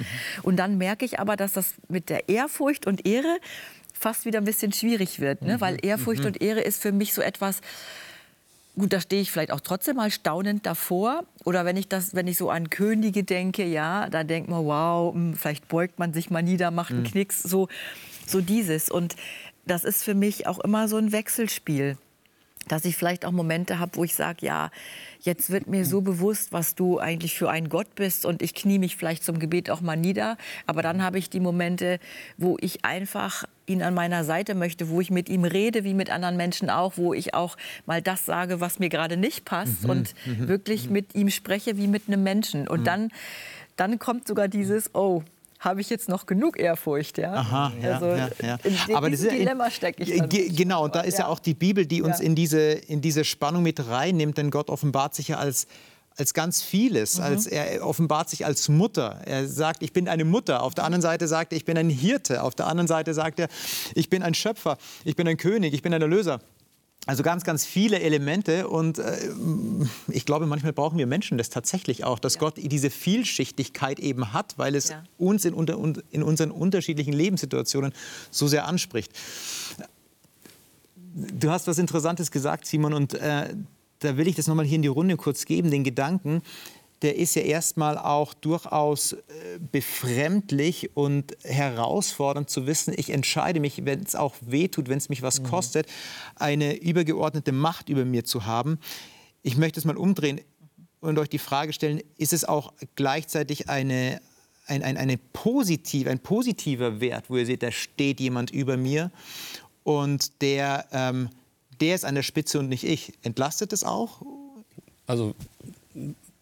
Und 0.42 0.56
dann 0.56 0.78
merke 0.78 1.04
ich 1.04 1.18
aber, 1.18 1.36
dass 1.36 1.52
das 1.54 1.74
mit 1.88 2.10
der 2.10 2.28
Ehrfurcht 2.28 2.86
und 2.86 3.06
Ehre 3.06 3.38
fast 3.92 4.24
wieder 4.24 4.38
ein 4.38 4.44
bisschen 4.44 4.72
schwierig 4.72 5.20
wird, 5.20 5.42
ne? 5.42 5.60
weil 5.60 5.78
Ehrfurcht 5.84 6.24
und 6.24 6.42
Ehre 6.42 6.60
ist 6.60 6.82
für 6.82 6.92
mich 6.92 7.14
so 7.14 7.22
etwas, 7.22 7.60
Gut, 8.74 8.92
da 8.92 9.00
stehe 9.00 9.20
ich 9.20 9.30
vielleicht 9.30 9.52
auch 9.52 9.60
trotzdem 9.60 9.96
mal 9.96 10.10
staunend 10.10 10.64
davor. 10.64 11.24
Oder 11.44 11.64
wenn 11.64 11.76
ich, 11.76 11.88
das, 11.88 12.14
wenn 12.14 12.26
ich 12.26 12.38
so 12.38 12.48
an 12.48 12.70
Könige 12.70 13.22
denke, 13.22 13.64
ja, 13.64 14.08
da 14.08 14.24
denkt 14.24 14.48
man, 14.48 14.64
wow, 14.64 15.14
hm, 15.14 15.34
vielleicht 15.34 15.68
beugt 15.68 15.98
man 15.98 16.14
sich 16.14 16.30
mal 16.30 16.42
nieder, 16.42 16.70
macht 16.70 16.90
einen 16.90 17.02
mhm. 17.02 17.10
Knicks, 17.10 17.42
so, 17.42 17.68
so 18.26 18.40
dieses. 18.40 18.88
Und 18.88 19.14
das 19.66 19.84
ist 19.84 20.02
für 20.02 20.14
mich 20.14 20.46
auch 20.46 20.58
immer 20.58 20.88
so 20.88 20.96
ein 20.96 21.12
Wechselspiel. 21.12 21.98
Dass 22.68 22.84
ich 22.84 22.96
vielleicht 22.96 23.24
auch 23.24 23.32
Momente 23.32 23.78
habe, 23.78 23.96
wo 23.96 24.04
ich 24.04 24.14
sage, 24.14 24.46
ja, 24.46 24.70
jetzt 25.20 25.50
wird 25.50 25.66
mir 25.66 25.84
so 25.84 26.00
bewusst, 26.00 26.52
was 26.52 26.74
du 26.74 26.98
eigentlich 26.98 27.34
für 27.34 27.50
ein 27.50 27.68
Gott 27.68 27.94
bist 27.94 28.24
und 28.24 28.42
ich 28.42 28.54
knie 28.54 28.78
mich 28.78 28.96
vielleicht 28.96 29.24
zum 29.24 29.38
Gebet 29.38 29.70
auch 29.70 29.80
mal 29.80 29.96
nieder. 29.96 30.36
Aber 30.66 30.82
dann 30.82 31.02
habe 31.02 31.18
ich 31.18 31.30
die 31.30 31.40
Momente, 31.40 31.98
wo 32.36 32.56
ich 32.60 32.84
einfach 32.84 33.44
ihn 33.66 33.82
an 33.82 33.94
meiner 33.94 34.24
Seite 34.24 34.54
möchte, 34.54 34.88
wo 34.88 35.00
ich 35.00 35.10
mit 35.10 35.28
ihm 35.28 35.44
rede, 35.44 35.84
wie 35.84 35.94
mit 35.94 36.10
anderen 36.10 36.36
Menschen 36.36 36.70
auch, 36.70 36.96
wo 36.96 37.14
ich 37.14 37.34
auch 37.34 37.56
mal 37.86 38.02
das 38.02 38.26
sage, 38.26 38.60
was 38.60 38.78
mir 38.78 38.88
gerade 38.88 39.16
nicht 39.16 39.44
passt 39.44 39.84
mhm. 39.84 39.90
und 39.90 40.14
mhm. 40.26 40.48
wirklich 40.48 40.86
mhm. 40.86 40.92
mit 40.92 41.14
ihm 41.14 41.30
spreche 41.30 41.76
wie 41.76 41.86
mit 41.86 42.08
einem 42.08 42.22
Menschen. 42.22 42.68
Und 42.68 42.80
mhm. 42.80 42.84
dann, 42.84 43.08
dann 43.76 43.98
kommt 43.98 44.26
sogar 44.26 44.48
dieses, 44.48 44.94
oh, 44.94 45.22
habe 45.62 45.80
ich 45.80 45.88
jetzt 45.90 46.08
noch 46.08 46.26
genug 46.26 46.58
Ehrfurcht, 46.58 47.18
ja? 47.18 47.32
Aha, 47.34 47.72
ja, 47.80 47.92
also 47.92 48.06
ja, 48.06 48.28
ja. 48.42 48.58
in 48.64 48.96
Aber 48.96 49.08
diesem 49.08 49.30
Dilemma 49.30 49.70
stecke 49.70 50.02
ich. 50.02 50.18
Dann 50.18 50.28
genau, 50.28 50.84
und 50.84 50.94
da 50.94 51.00
ist 51.02 51.18
ja. 51.18 51.28
auch 51.28 51.38
die 51.38 51.54
Bibel, 51.54 51.86
die 51.86 52.02
uns 52.02 52.18
in, 52.20 52.34
diese, 52.34 52.60
in 52.60 53.00
diese 53.00 53.24
Spannung 53.24 53.62
mit 53.62 53.88
reinnimmt, 53.88 54.36
denn 54.38 54.50
Gott 54.50 54.68
offenbart 54.68 55.14
sich 55.14 55.28
ja 55.28 55.38
als 55.38 55.66
als 56.16 56.34
ganz 56.34 56.62
vieles. 56.62 57.16
Mhm. 57.16 57.24
Als 57.24 57.46
er 57.46 57.86
offenbart 57.86 58.28
sich 58.28 58.44
als 58.44 58.68
Mutter. 58.68 59.20
Er 59.24 59.48
sagt, 59.48 59.82
ich 59.82 59.94
bin 59.94 60.08
eine 60.08 60.26
Mutter. 60.26 60.62
Auf 60.62 60.74
der 60.74 60.84
anderen 60.84 61.00
Seite 61.00 61.26
sagt 61.26 61.52
er, 61.52 61.56
ich 61.56 61.64
bin 61.64 61.78
ein 61.78 61.88
Hirte. 61.88 62.42
Auf 62.42 62.54
der 62.54 62.66
anderen 62.66 62.86
Seite 62.86 63.14
sagt 63.14 63.40
er, 63.40 63.48
ich 63.94 64.10
bin 64.10 64.22
ein 64.22 64.34
Schöpfer. 64.34 64.76
Ich 65.04 65.16
bin 65.16 65.26
ein 65.26 65.36
König. 65.38 65.72
Ich 65.72 65.80
bin 65.82 65.94
ein 65.94 66.02
Erlöser. 66.02 66.40
Also 67.04 67.24
ganz, 67.24 67.42
ganz 67.42 67.64
viele 67.64 68.00
Elemente 68.00 68.68
und 68.68 68.98
äh, 68.98 69.16
ich 70.06 70.24
glaube, 70.24 70.46
manchmal 70.46 70.72
brauchen 70.72 70.98
wir 70.98 71.06
Menschen 71.08 71.36
das 71.36 71.50
tatsächlich 71.50 72.04
auch, 72.04 72.20
dass 72.20 72.34
ja. 72.34 72.40
Gott 72.40 72.54
diese 72.58 72.90
Vielschichtigkeit 72.90 73.98
eben 73.98 74.32
hat, 74.32 74.56
weil 74.56 74.76
es 74.76 74.90
ja. 74.90 75.02
uns 75.18 75.44
in, 75.44 75.52
unter, 75.52 75.76
in 76.10 76.22
unseren 76.22 76.52
unterschiedlichen 76.52 77.12
Lebenssituationen 77.12 77.92
so 78.30 78.46
sehr 78.46 78.68
anspricht. 78.68 79.10
Du 81.14 81.50
hast 81.50 81.66
was 81.66 81.78
Interessantes 81.78 82.30
gesagt, 82.30 82.66
Simon, 82.66 82.94
und 82.94 83.14
äh, 83.14 83.52
da 83.98 84.16
will 84.16 84.28
ich 84.28 84.36
das 84.36 84.46
nochmal 84.46 84.64
hier 84.64 84.76
in 84.76 84.82
die 84.82 84.88
Runde 84.88 85.16
kurz 85.16 85.44
geben, 85.44 85.72
den 85.72 85.82
Gedanken, 85.82 86.42
der 87.02 87.16
ist 87.16 87.34
ja 87.34 87.42
erstmal 87.42 87.98
auch 87.98 88.34
durchaus 88.34 89.12
äh, 89.12 89.18
befremdlich 89.70 90.96
und 90.96 91.36
herausfordernd 91.42 92.48
zu 92.48 92.66
wissen, 92.66 92.94
ich 92.96 93.10
entscheide 93.10 93.60
mich, 93.60 93.84
wenn 93.84 94.02
es 94.02 94.14
auch 94.14 94.34
wehtut, 94.40 94.88
wenn 94.88 94.98
es 94.98 95.08
mich 95.08 95.22
was 95.22 95.40
mhm. 95.40 95.44
kostet, 95.44 95.86
eine 96.36 96.76
übergeordnete 96.76 97.52
Macht 97.52 97.88
über 97.88 98.04
mir 98.04 98.24
zu 98.24 98.46
haben. 98.46 98.78
Ich 99.42 99.56
möchte 99.56 99.80
es 99.80 99.84
mal 99.84 99.96
umdrehen 99.96 100.40
und 101.00 101.18
euch 101.18 101.28
die 101.28 101.38
Frage 101.38 101.72
stellen, 101.72 102.00
ist 102.16 102.32
es 102.32 102.44
auch 102.44 102.72
gleichzeitig 102.94 103.68
eine, 103.68 104.20
ein, 104.66 104.82
ein, 104.82 104.96
eine 104.96 105.18
positive, 105.18 106.10
ein 106.10 106.20
positiver 106.20 107.00
Wert, 107.00 107.28
wo 107.28 107.36
ihr 107.36 107.46
seht, 107.46 107.62
da 107.62 107.72
steht 107.72 108.20
jemand 108.20 108.50
über 108.50 108.76
mir 108.76 109.10
und 109.82 110.40
der 110.42 110.86
ähm, 110.92 111.28
der 111.82 111.96
ist 111.96 112.04
an 112.04 112.14
der 112.14 112.22
Spitze 112.22 112.58
und 112.60 112.68
nicht 112.68 112.84
ich. 112.84 113.12
Entlastet 113.22 113.72
es 113.72 113.82
auch? 113.82 114.22
Also 115.06 115.34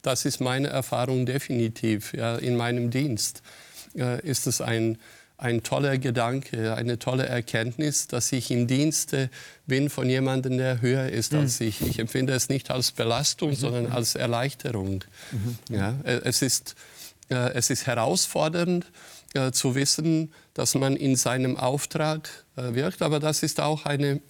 das 0.02 0.24
ist 0.24 0.40
meine 0.40 0.68
Erfahrung 0.68 1.26
definitiv. 1.26 2.12
Ja, 2.14 2.36
in 2.36 2.56
meinem 2.56 2.90
Dienst 2.90 3.42
äh, 3.96 4.20
ist 4.26 4.46
es 4.46 4.60
ein, 4.60 4.98
ein 5.36 5.62
toller 5.62 5.98
Gedanke, 5.98 6.74
eine 6.74 6.98
tolle 6.98 7.26
Erkenntnis, 7.26 8.06
dass 8.06 8.30
ich 8.32 8.50
im 8.50 8.66
Dienste 8.66 9.30
bin 9.66 9.88
von 9.90 10.08
jemandem, 10.08 10.58
der 10.58 10.80
höher 10.80 11.08
ist 11.08 11.32
mhm. 11.32 11.40
als 11.40 11.60
ich. 11.60 11.80
Ich 11.80 11.98
empfinde 11.98 12.34
es 12.34 12.48
nicht 12.48 12.70
als 12.70 12.92
Belastung, 12.92 13.50
mhm. 13.50 13.56
sondern 13.56 13.86
als 13.86 14.14
Erleichterung. 14.14 15.04
Mhm. 15.32 15.58
Ja, 15.74 15.94
äh, 16.04 16.20
es, 16.24 16.42
ist, 16.42 16.74
äh, 17.30 17.52
es 17.54 17.70
ist 17.70 17.86
herausfordernd 17.86 18.86
äh, 19.34 19.50
zu 19.52 19.74
wissen, 19.74 20.32
dass 20.54 20.74
man 20.74 20.96
in 20.96 21.16
seinem 21.16 21.56
Auftrag 21.56 22.28
äh, 22.56 22.74
wirkt, 22.74 23.02
aber 23.02 23.20
das 23.20 23.42
ist 23.42 23.60
auch 23.60 23.86
eine 23.86 24.20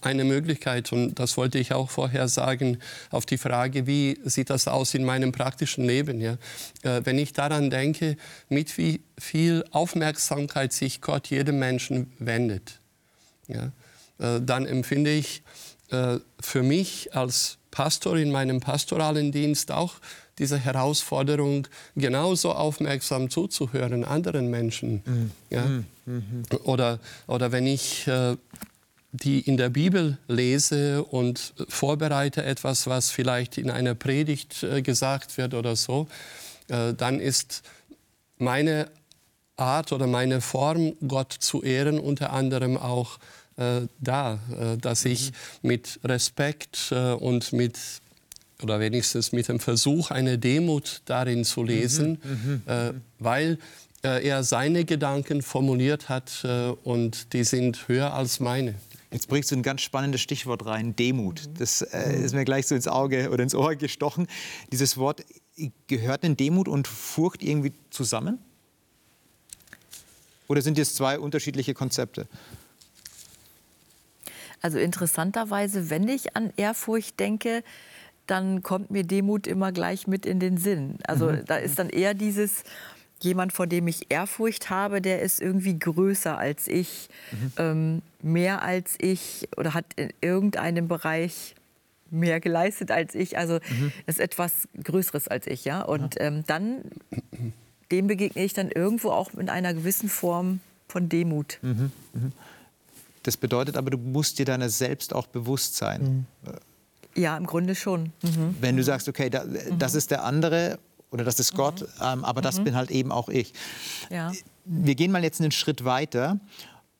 eine 0.00 0.24
Möglichkeit, 0.24 0.92
und 0.92 1.14
das 1.18 1.36
wollte 1.36 1.58
ich 1.58 1.72
auch 1.72 1.90
vorher 1.90 2.28
sagen, 2.28 2.78
auf 3.10 3.26
die 3.26 3.38
Frage, 3.38 3.86
wie 3.86 4.18
sieht 4.24 4.50
das 4.50 4.68
aus 4.68 4.94
in 4.94 5.04
meinem 5.04 5.32
praktischen 5.32 5.84
Leben. 5.84 6.20
Ja? 6.20 6.38
Äh, 6.82 7.02
wenn 7.04 7.18
ich 7.18 7.32
daran 7.32 7.70
denke, 7.70 8.16
mit 8.48 8.76
wie 8.78 9.00
viel 9.18 9.64
Aufmerksamkeit 9.70 10.72
sich 10.72 11.00
Gott 11.00 11.28
jedem 11.28 11.58
Menschen 11.58 12.12
wendet, 12.18 12.80
ja? 13.46 13.72
äh, 14.18 14.40
dann 14.40 14.66
empfinde 14.66 15.12
ich 15.12 15.42
äh, 15.90 16.18
für 16.40 16.62
mich 16.62 17.14
als 17.14 17.58
Pastor 17.70 18.16
in 18.16 18.30
meinem 18.30 18.60
pastoralen 18.60 19.32
Dienst 19.32 19.70
auch 19.70 19.94
diese 20.38 20.58
Herausforderung, 20.58 21.66
genauso 21.96 22.52
aufmerksam 22.52 23.28
zuzuhören 23.30 24.04
anderen 24.04 24.50
Menschen. 24.50 25.02
Mhm. 25.04 25.30
Ja? 25.50 25.64
Mhm. 25.64 25.84
mhm. 26.06 26.42
Oder, 26.64 27.00
oder 27.26 27.52
wenn 27.52 27.66
ich 27.66 28.06
äh, 28.06 28.36
die 29.12 29.40
in 29.40 29.56
der 29.56 29.70
Bibel 29.70 30.18
lese 30.28 31.02
und 31.02 31.54
vorbereite 31.68 32.44
etwas, 32.44 32.86
was 32.86 33.10
vielleicht 33.10 33.56
in 33.56 33.70
einer 33.70 33.94
Predigt 33.94 34.62
äh, 34.62 34.82
gesagt 34.82 35.38
wird 35.38 35.54
oder 35.54 35.76
so, 35.76 36.08
äh, 36.68 36.92
dann 36.94 37.20
ist 37.20 37.62
meine 38.36 38.90
Art 39.56 39.92
oder 39.92 40.06
meine 40.06 40.40
Form, 40.40 40.94
Gott 41.06 41.32
zu 41.32 41.62
ehren, 41.62 41.98
unter 41.98 42.32
anderem 42.32 42.76
auch 42.76 43.18
äh, 43.56 43.88
da, 43.98 44.38
dass 44.80 45.04
ich 45.04 45.32
mhm. 45.32 45.68
mit 45.68 46.00
Respekt 46.04 46.92
und 46.92 47.52
mit 47.52 47.76
oder 48.62 48.78
wenigstens 48.78 49.32
mit 49.32 49.48
dem 49.48 49.58
Versuch, 49.58 50.12
eine 50.12 50.38
Demut 50.38 51.02
darin 51.06 51.44
zu 51.44 51.64
lesen, 51.64 52.18
mhm, 52.22 52.30
mhm, 52.30 52.62
äh, 52.66 52.92
weil 53.18 53.58
er 54.00 54.44
seine 54.44 54.84
Gedanken 54.84 55.42
formuliert 55.42 56.08
hat 56.08 56.46
und 56.84 57.32
die 57.32 57.42
sind 57.42 57.88
höher 57.88 58.14
als 58.14 58.38
meine. 58.38 58.76
Jetzt 59.10 59.28
bringst 59.28 59.50
du 59.50 59.56
ein 59.56 59.62
ganz 59.62 59.80
spannendes 59.80 60.20
Stichwort 60.20 60.66
rein, 60.66 60.94
Demut. 60.94 61.48
Das 61.58 61.80
äh, 61.80 62.22
ist 62.22 62.34
mir 62.34 62.44
gleich 62.44 62.66
so 62.66 62.74
ins 62.74 62.88
Auge 62.88 63.30
oder 63.30 63.42
ins 63.42 63.54
Ohr 63.54 63.74
gestochen. 63.74 64.26
Dieses 64.70 64.98
Wort, 64.98 65.24
gehört 65.86 66.22
denn 66.22 66.36
Demut 66.36 66.68
und 66.68 66.86
Furcht 66.86 67.42
irgendwie 67.42 67.72
zusammen? 67.90 68.38
Oder 70.46 70.62
sind 70.62 70.78
das 70.78 70.94
zwei 70.94 71.18
unterschiedliche 71.18 71.74
Konzepte? 71.74 72.26
Also 74.60 74.78
interessanterweise, 74.78 75.90
wenn 75.90 76.08
ich 76.08 76.36
an 76.36 76.52
Ehrfurcht 76.56 77.18
denke, 77.20 77.62
dann 78.26 78.62
kommt 78.62 78.90
mir 78.90 79.04
Demut 79.04 79.46
immer 79.46 79.72
gleich 79.72 80.06
mit 80.06 80.26
in 80.26 80.40
den 80.40 80.58
Sinn. 80.58 80.98
Also 81.04 81.30
mhm. 81.30 81.44
da 81.46 81.56
ist 81.56 81.78
dann 81.78 81.88
eher 81.88 82.14
dieses, 82.14 82.64
jemand, 83.20 83.52
vor 83.52 83.66
dem 83.66 83.88
ich 83.88 84.10
Ehrfurcht 84.10 84.70
habe, 84.70 85.00
der 85.00 85.22
ist 85.22 85.40
irgendwie 85.40 85.78
größer 85.78 86.38
als 86.38 86.68
ich, 86.68 87.08
mhm. 87.32 87.52
ähm, 87.56 88.02
mehr 88.22 88.62
als 88.62 88.94
ich 88.98 89.48
oder 89.56 89.74
hat 89.74 89.86
in 89.96 90.12
irgendeinem 90.20 90.88
Bereich 90.88 91.54
mehr 92.10 92.40
geleistet 92.40 92.90
als 92.90 93.14
ich. 93.14 93.36
Also 93.36 93.54
mhm. 93.54 93.92
ist 94.06 94.20
etwas 94.20 94.68
Größeres 94.82 95.28
als 95.28 95.46
ich, 95.46 95.64
ja. 95.64 95.82
Und 95.82 96.14
ähm, 96.18 96.44
dann 96.46 96.82
dem 97.90 98.06
begegne 98.06 98.44
ich 98.44 98.52
dann 98.52 98.70
irgendwo 98.70 99.10
auch 99.10 99.32
in 99.34 99.48
einer 99.48 99.74
gewissen 99.74 100.08
Form 100.08 100.60
von 100.88 101.08
Demut. 101.08 101.58
Mhm. 101.62 101.92
mhm. 102.12 102.32
Das 103.24 103.36
bedeutet 103.36 103.76
aber, 103.76 103.90
du 103.90 103.98
musst 103.98 104.38
dir 104.38 104.46
deiner 104.46 104.70
selbst 104.70 105.12
auch 105.12 105.26
bewusst 105.26 105.76
sein. 105.76 106.26
Mhm. 106.44 106.52
Ja, 107.20 107.36
im 107.36 107.46
Grunde 107.46 107.74
schon. 107.74 108.12
Mhm. 108.22 108.56
Wenn 108.60 108.76
du 108.76 108.82
sagst, 108.82 109.08
okay, 109.08 109.28
da, 109.28 109.44
das 109.76 109.94
ist 109.94 110.10
der 110.10 110.24
andere 110.24 110.78
oder 111.10 111.24
das 111.24 111.40
ist 111.40 111.54
Gott, 111.54 111.82
mhm. 111.82 111.86
ähm, 112.02 112.24
aber 112.24 112.40
das 112.40 112.58
mhm. 112.58 112.64
bin 112.64 112.76
halt 112.76 112.90
eben 112.90 113.12
auch 113.12 113.28
ich. 113.28 113.52
Ja. 114.10 114.32
Wir 114.64 114.94
gehen 114.94 115.10
mal 115.10 115.22
jetzt 115.22 115.40
einen 115.40 115.52
Schritt 115.52 115.84
weiter, 115.84 116.38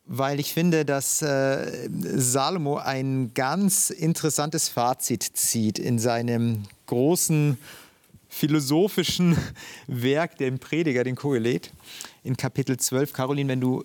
weil 0.07 0.41
ich 0.41 0.55
finde, 0.55 0.85
dass 0.85 1.21
äh, 1.21 1.89
Salomo 1.91 2.79
ein 2.79 3.33
ganz 3.35 3.91
interessantes 3.91 4.69
Fazit 4.69 5.23
zieht 5.23 5.79
in 5.79 5.99
seinem 5.99 6.65
großen 6.87 7.59
philosophischen 8.29 9.37
Werk, 9.87 10.39
dem 10.39 10.59
Prediger, 10.59 11.05
den 11.05 11.17
Kohelet, 11.17 11.73
in 12.25 12.37
Kapitel 12.37 12.79
12. 12.79 13.13
Caroline, 13.13 13.51
wenn 13.51 13.61
du 13.61 13.85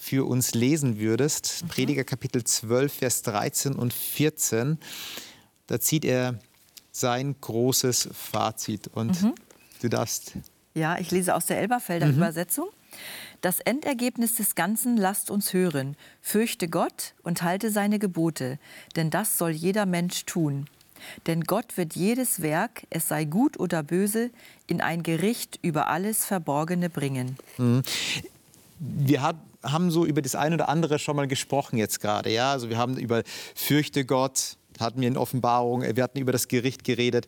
für 0.00 0.26
uns 0.26 0.54
lesen 0.54 0.98
würdest, 0.98 1.62
mhm. 1.62 1.68
Prediger 1.68 2.04
Kapitel 2.04 2.44
12, 2.44 2.92
Vers 2.92 3.22
13 3.22 3.74
und 3.74 3.92
14, 3.92 4.78
da 5.66 5.80
zieht 5.80 6.04
er 6.04 6.38
sein 6.92 7.36
großes 7.40 8.08
Fazit. 8.12 8.88
Und 8.88 9.22
mhm. 9.22 9.34
Du 9.80 9.88
darfst. 9.88 10.32
Ja, 10.74 10.98
ich 10.98 11.10
lese 11.10 11.34
aus 11.34 11.46
der 11.46 11.58
Elberfelder 11.60 12.06
mhm. 12.06 12.16
Übersetzung. 12.16 12.68
Das 13.40 13.60
Endergebnis 13.60 14.34
des 14.36 14.54
Ganzen 14.54 14.96
lasst 14.96 15.30
uns 15.30 15.52
hören. 15.52 15.96
Fürchte 16.20 16.68
Gott 16.68 17.14
und 17.22 17.42
halte 17.42 17.70
seine 17.70 17.98
Gebote, 17.98 18.58
denn 18.96 19.10
das 19.10 19.38
soll 19.38 19.50
jeder 19.50 19.86
Mensch 19.86 20.24
tun. 20.24 20.66
Denn 21.28 21.44
Gott 21.44 21.76
wird 21.76 21.94
jedes 21.94 22.42
Werk, 22.42 22.84
es 22.90 23.06
sei 23.06 23.24
gut 23.24 23.60
oder 23.60 23.84
böse, 23.84 24.30
in 24.66 24.80
ein 24.80 25.04
Gericht 25.04 25.58
über 25.62 25.88
alles 25.88 26.24
Verborgene 26.24 26.90
bringen. 26.90 27.36
Mhm. 27.56 27.82
Wir 28.80 29.22
haben 29.62 29.90
so 29.90 30.04
über 30.04 30.22
das 30.22 30.34
eine 30.34 30.56
oder 30.56 30.68
andere 30.68 30.98
schon 30.98 31.14
mal 31.16 31.28
gesprochen 31.28 31.78
jetzt 31.78 32.00
gerade. 32.00 32.30
Ja? 32.30 32.52
Also 32.52 32.68
wir 32.68 32.78
haben 32.78 32.96
über 32.96 33.22
Fürchte 33.54 34.04
Gott, 34.04 34.56
hatten 34.80 35.00
wir 35.00 35.08
in 35.08 35.16
Offenbarung, 35.16 35.82
wir 35.82 36.02
hatten 36.02 36.18
über 36.18 36.32
das 36.32 36.48
Gericht 36.48 36.84
geredet. 36.84 37.26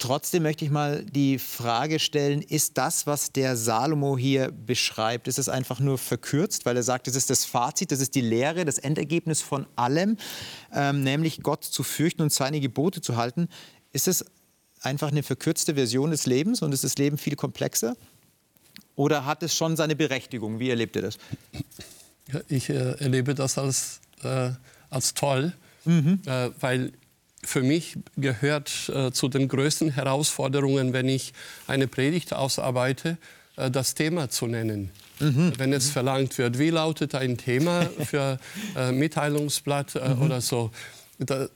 Trotzdem 0.00 0.44
möchte 0.44 0.64
ich 0.64 0.70
mal 0.70 1.04
die 1.04 1.38
Frage 1.38 1.98
stellen, 1.98 2.40
ist 2.40 2.78
das, 2.78 3.06
was 3.06 3.32
der 3.32 3.54
Salomo 3.54 4.16
hier 4.16 4.50
beschreibt, 4.50 5.28
ist 5.28 5.38
es 5.38 5.50
einfach 5.50 5.78
nur 5.78 5.98
verkürzt, 5.98 6.64
weil 6.64 6.74
er 6.74 6.82
sagt, 6.82 7.06
das 7.06 7.14
ist 7.14 7.28
das 7.28 7.44
Fazit, 7.44 7.92
das 7.92 8.00
ist 8.00 8.14
die 8.14 8.22
Lehre, 8.22 8.64
das 8.64 8.78
Endergebnis 8.78 9.42
von 9.42 9.66
allem, 9.76 10.16
ähm, 10.72 11.02
nämlich 11.02 11.42
Gott 11.42 11.64
zu 11.64 11.82
fürchten 11.82 12.22
und 12.22 12.32
seine 12.32 12.60
Gebote 12.60 13.02
zu 13.02 13.18
halten. 13.18 13.48
Ist 13.92 14.08
es 14.08 14.24
einfach 14.80 15.08
eine 15.08 15.22
verkürzte 15.22 15.74
Version 15.74 16.12
des 16.12 16.24
Lebens 16.24 16.62
und 16.62 16.72
ist 16.72 16.82
das 16.82 16.96
Leben 16.96 17.18
viel 17.18 17.36
komplexer? 17.36 17.94
Oder 18.96 19.26
hat 19.26 19.42
es 19.42 19.54
schon 19.54 19.76
seine 19.76 19.96
Berechtigung? 19.96 20.58
Wie 20.58 20.70
erlebt 20.70 20.96
ihr 20.96 21.02
das? 21.02 21.18
Ja, 22.32 22.40
ich 22.48 22.70
äh, 22.70 22.92
erlebe 23.00 23.34
das 23.34 23.58
als, 23.58 24.00
äh, 24.22 24.52
als 24.88 25.12
toll, 25.12 25.52
mhm. 25.84 26.22
äh, 26.24 26.48
weil 26.58 26.92
für 27.42 27.62
mich 27.62 27.96
gehört 28.16 28.90
äh, 28.94 29.12
zu 29.12 29.28
den 29.28 29.48
größten 29.48 29.92
Herausforderungen, 29.92 30.92
wenn 30.92 31.08
ich 31.08 31.32
eine 31.66 31.88
Predigt 31.88 32.34
ausarbeite, 32.34 33.16
äh, 33.56 33.70
das 33.70 33.94
Thema 33.94 34.28
zu 34.28 34.46
nennen. 34.46 34.90
Mhm. 35.20 35.52
Wenn 35.56 35.72
es 35.72 35.90
verlangt 35.90 36.38
wird, 36.38 36.58
wie 36.58 36.70
lautet 36.70 37.14
ein 37.14 37.36
Thema 37.38 37.88
für 38.04 38.38
äh, 38.76 38.92
Mitteilungsblatt 38.92 39.94
mhm. 39.94 40.22
oder 40.22 40.40
so, 40.40 40.70
da, 41.18 41.48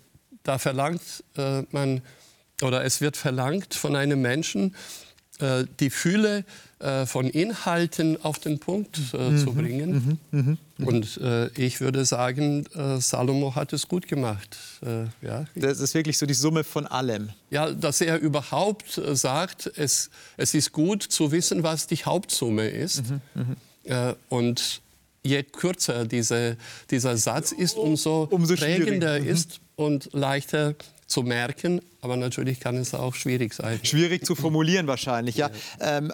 da 0.42 0.58
verlangt 0.58 1.24
man 1.70 2.02
oder 2.60 2.84
es 2.84 3.00
wird 3.00 3.16
verlangt 3.16 3.74
von 3.74 3.96
einem 3.96 4.20
Menschen, 4.20 4.76
äh, 5.40 5.64
die 5.80 5.90
Fülle 5.90 6.44
äh, 6.78 7.06
von 7.06 7.28
Inhalten 7.28 8.22
auf 8.22 8.38
den 8.38 8.58
Punkt 8.58 9.00
äh, 9.12 9.30
mhm. 9.30 9.38
zu 9.38 9.52
bringen. 9.52 10.18
Mhm. 10.30 10.38
Mhm. 10.38 10.58
mhm. 10.76 10.86
Und 10.86 11.16
äh, 11.16 11.48
ich 11.60 11.80
würde 11.80 12.04
sagen, 12.04 12.66
äh, 12.74 13.00
Salomo 13.00 13.54
hat 13.54 13.72
es 13.72 13.88
gut 13.88 14.06
gemacht. 14.06 14.56
Äh, 14.82 15.06
ja. 15.26 15.44
Das 15.54 15.80
ist 15.80 15.94
wirklich 15.94 16.18
so 16.18 16.26
die 16.26 16.34
Summe 16.34 16.62
von 16.62 16.86
allem. 16.86 17.30
Ja, 17.50 17.70
dass 17.70 18.00
er 18.00 18.18
überhaupt 18.18 19.00
sagt, 19.12 19.72
es, 19.76 20.10
es 20.36 20.54
ist 20.54 20.72
gut 20.72 21.02
zu 21.02 21.32
wissen, 21.32 21.62
was 21.62 21.86
die 21.86 22.04
Hauptsumme 22.04 22.68
ist. 22.68 23.02
Mhm. 23.10 23.20
Mhm. 23.34 24.14
und 24.28 24.82
je 25.24 25.42
kürzer 25.42 26.04
diese, 26.04 26.56
dieser 26.90 27.16
Satz 27.16 27.52
ist, 27.52 27.76
umso, 27.76 28.28
umso 28.30 28.54
prägender 28.54 29.18
ist 29.18 29.60
und 29.76 30.10
leichter 30.12 30.74
zu 31.06 31.22
merken, 31.22 31.80
aber 32.00 32.16
natürlich 32.16 32.60
kann 32.60 32.76
es 32.76 32.94
auch 32.94 33.14
schwierig 33.14 33.54
sein. 33.54 33.80
Schwierig 33.82 34.24
zu 34.24 34.34
formulieren 34.34 34.86
wahrscheinlich, 34.86 35.36
ja. 35.36 35.50
Ähm, 35.80 36.12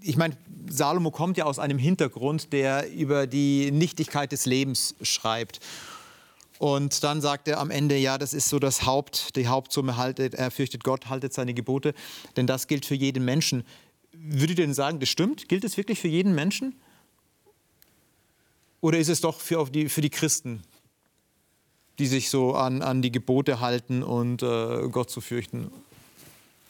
ich 0.00 0.16
meine, 0.16 0.36
Salomo 0.68 1.10
kommt 1.10 1.38
ja 1.38 1.44
aus 1.44 1.58
einem 1.58 1.78
Hintergrund, 1.78 2.52
der 2.52 2.92
über 2.92 3.26
die 3.26 3.70
Nichtigkeit 3.70 4.32
des 4.32 4.44
Lebens 4.44 4.94
schreibt. 5.02 5.60
Und 6.58 7.02
dann 7.02 7.20
sagt 7.20 7.48
er 7.48 7.58
am 7.58 7.70
Ende, 7.70 7.96
ja, 7.96 8.18
das 8.18 8.32
ist 8.32 8.48
so 8.48 8.58
das 8.58 8.86
Haupt, 8.86 9.36
die 9.36 9.48
Hauptsumme, 9.48 9.96
haltet, 9.96 10.34
er 10.34 10.50
fürchtet 10.50 10.84
Gott, 10.84 11.08
haltet 11.08 11.32
seine 11.32 11.54
Gebote, 11.54 11.94
denn 12.36 12.46
das 12.46 12.68
gilt 12.68 12.86
für 12.86 12.94
jeden 12.94 13.24
Menschen. 13.24 13.64
Würdet 14.12 14.58
ihr 14.58 14.66
denn 14.66 14.74
sagen, 14.74 15.00
das 15.00 15.08
stimmt? 15.08 15.48
Gilt 15.48 15.64
es 15.64 15.76
wirklich 15.76 15.98
für 15.98 16.08
jeden 16.08 16.34
Menschen? 16.34 16.78
Oder 18.80 18.98
ist 18.98 19.08
es 19.08 19.20
doch 19.20 19.40
für, 19.40 19.64
die, 19.70 19.88
für 19.88 20.00
die 20.00 20.10
Christen 20.10 20.62
die 21.98 22.06
sich 22.06 22.30
so 22.30 22.54
an, 22.54 22.82
an 22.82 23.02
die 23.02 23.12
Gebote 23.12 23.60
halten 23.60 24.02
und 24.02 24.42
äh, 24.42 24.88
Gott 24.88 25.10
zu 25.10 25.20
fürchten? 25.20 25.70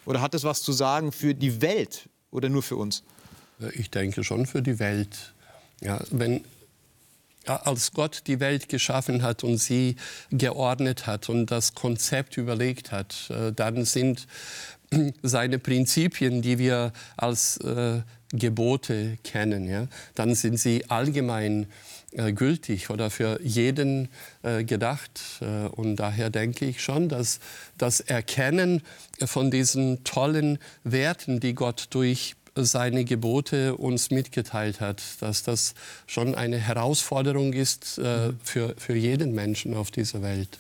Oder 0.07 0.21
hat 0.21 0.35
es 0.35 0.45
was 0.45 0.63
zu 0.63 0.73
sagen 0.73 1.13
für 1.13 1.35
die 1.35 1.63
Welt 1.63 2.09
oder 2.31 2.49
nur 2.49 2.63
für 2.63 2.77
uns? 2.77 3.03
Ich 3.75 3.91
denke 3.91 4.25
schon 4.25 4.47
für 4.47 4.63
die 4.63 4.79
Welt. 4.79 5.35
Ja, 5.81 6.01
wenn, 6.11 6.45
als 7.47 7.93
Gott 7.93 8.23
die 8.27 8.41
Welt 8.41 8.69
geschaffen 8.69 9.23
hat 9.23 9.45
und 9.45 9.59
sie 9.59 9.97
geordnet 10.31 11.07
hat 11.07 11.29
und 11.29 11.47
das 11.47 11.75
Konzept 11.75 12.37
überlegt 12.37 12.93
hat, 12.93 13.31
äh, 13.31 13.53
dann 13.53 13.85
sind 13.85 14.27
seine 15.23 15.59
Prinzipien, 15.59 16.43
die 16.43 16.59
wir 16.59 16.93
als 17.17 17.57
äh, 17.59 18.03
Gebote 18.33 19.19
kennen, 19.23 19.69
ja, 19.69 19.87
dann 20.15 20.35
sind 20.35 20.59
sie 20.59 20.91
allgemein 20.91 21.67
äh, 22.15 22.33
gültig 22.33 22.91
oder 22.91 23.11
für 23.11 23.41
jeden 23.43 24.09
äh, 24.43 24.65
gedacht. 24.65 25.21
Äh, 25.41 25.67
und 25.69 25.97
daher 25.97 26.31
denke 26.31 26.65
ich 26.65 26.83
schon, 26.83 27.09
dass 27.09 27.41
das 27.79 28.01
Erkennen 28.01 28.83
von 29.25 29.51
diesen 29.51 30.05
tollen 30.05 30.59
Werten, 30.85 31.41
die 31.41 31.55
Gott 31.55 31.89
durch 31.91 32.37
seine 32.57 33.05
Gebote 33.05 33.77
uns 33.77 34.11
mitgeteilt 34.11 34.81
hat, 34.81 35.03
dass 35.21 35.43
das 35.43 35.75
schon 36.07 36.35
eine 36.35 36.59
Herausforderung 36.59 37.53
ist 37.53 37.99
äh, 37.99 38.33
für, 38.43 38.75
für 38.79 38.95
jeden 38.95 39.35
Menschen 39.35 39.75
auf 39.75 39.91
dieser 39.91 40.23
Welt. 40.23 40.59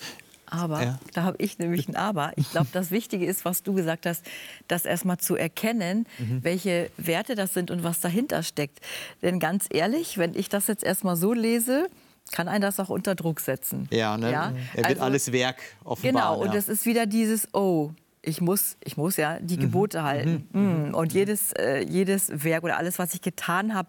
Aber, 0.55 0.83
ja. 0.83 0.99
da 1.13 1.23
habe 1.23 1.37
ich 1.39 1.59
nämlich 1.59 1.89
ein 1.89 1.97
Aber. 1.97 2.33
Ich 2.37 2.51
glaube, 2.51 2.69
das 2.73 2.91
Wichtige 2.91 3.27
ist, 3.27 3.45
was 3.45 3.63
du 3.63 3.75
gesagt 3.75 4.07
hast, 4.07 4.25
das 4.69 4.85
erstmal 4.85 5.19
zu 5.19 5.37
erkennen, 5.37 6.07
mhm. 6.19 6.43
welche 6.43 6.91
Werte 6.97 7.35
das 7.35 7.55
sind 7.55 7.71
und 7.71 7.83
was 7.83 8.01
dahinter 8.01 8.43
steckt. 8.43 8.81
Denn 9.23 9.39
ganz 9.39 9.67
ehrlich, 9.71 10.19
wenn 10.19 10.35
ich 10.35 10.49
das 10.49 10.67
jetzt 10.67 10.85
erstmal 10.85 11.17
so 11.17 11.33
lese, 11.33 11.89
kann 12.33 12.49
einen 12.49 12.63
das 12.63 12.81
auch 12.81 12.89
unter 12.89 13.15
Druck 13.15 13.41
setzen. 13.41 13.89
Ja, 13.91 14.17
ne? 14.17 14.33
ja? 14.33 14.53
er 14.73 14.77
wird 14.77 14.87
also, 14.87 15.03
alles 15.03 15.33
Werk 15.33 15.57
offenbar. 15.85 16.37
Genau, 16.37 16.43
und 16.43 16.55
es 16.55 16.69
ist 16.69 16.87
wieder 16.87 17.07
dieses, 17.07 17.53
oh, 17.53 17.91
ich 18.23 18.41
muss, 18.41 18.77
ich 18.83 18.97
muss 18.97 19.17
ja 19.17 19.39
die 19.41 19.57
mhm. 19.57 19.61
Gebote 19.61 20.01
mhm. 20.01 20.05
halten. 20.05 20.49
Mhm. 20.53 20.95
Und 20.95 21.13
jedes, 21.13 21.53
äh, 21.53 21.85
jedes 21.85 22.45
Werk 22.45 22.65
oder 22.65 22.79
alles, 22.79 22.99
was 22.99 23.15
ich 23.15 23.21
getan 23.21 23.75
habe, 23.75 23.89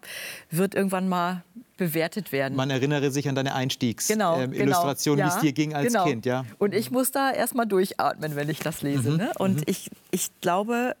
wird 0.50 0.74
irgendwann 0.74 1.08
mal 1.08 1.42
bewertet 1.76 2.32
werden. 2.32 2.56
Man 2.56 2.70
erinnere 2.70 3.10
sich 3.10 3.28
an 3.28 3.34
deine 3.34 3.54
Einstiegsillustration, 3.54 4.50
genau, 4.50 4.82
äh, 4.82 5.16
genau, 5.16 5.16
wie 5.16 5.36
es 5.36 5.40
dir 5.40 5.52
ging 5.52 5.74
als 5.74 5.88
genau. 5.88 6.04
Kind. 6.04 6.26
Ja? 6.26 6.44
Und 6.58 6.74
ich 6.74 6.90
muss 6.90 7.10
da 7.10 7.30
erst 7.30 7.54
mal 7.54 7.66
durchatmen, 7.66 8.36
wenn 8.36 8.48
ich 8.48 8.60
das 8.60 8.82
lese. 8.82 9.10
Mhm. 9.10 9.16
Ne? 9.16 9.32
Und 9.38 9.56
mhm. 9.56 9.64
ich, 9.66 9.90
ich 10.10 10.30
glaube, 10.40 10.94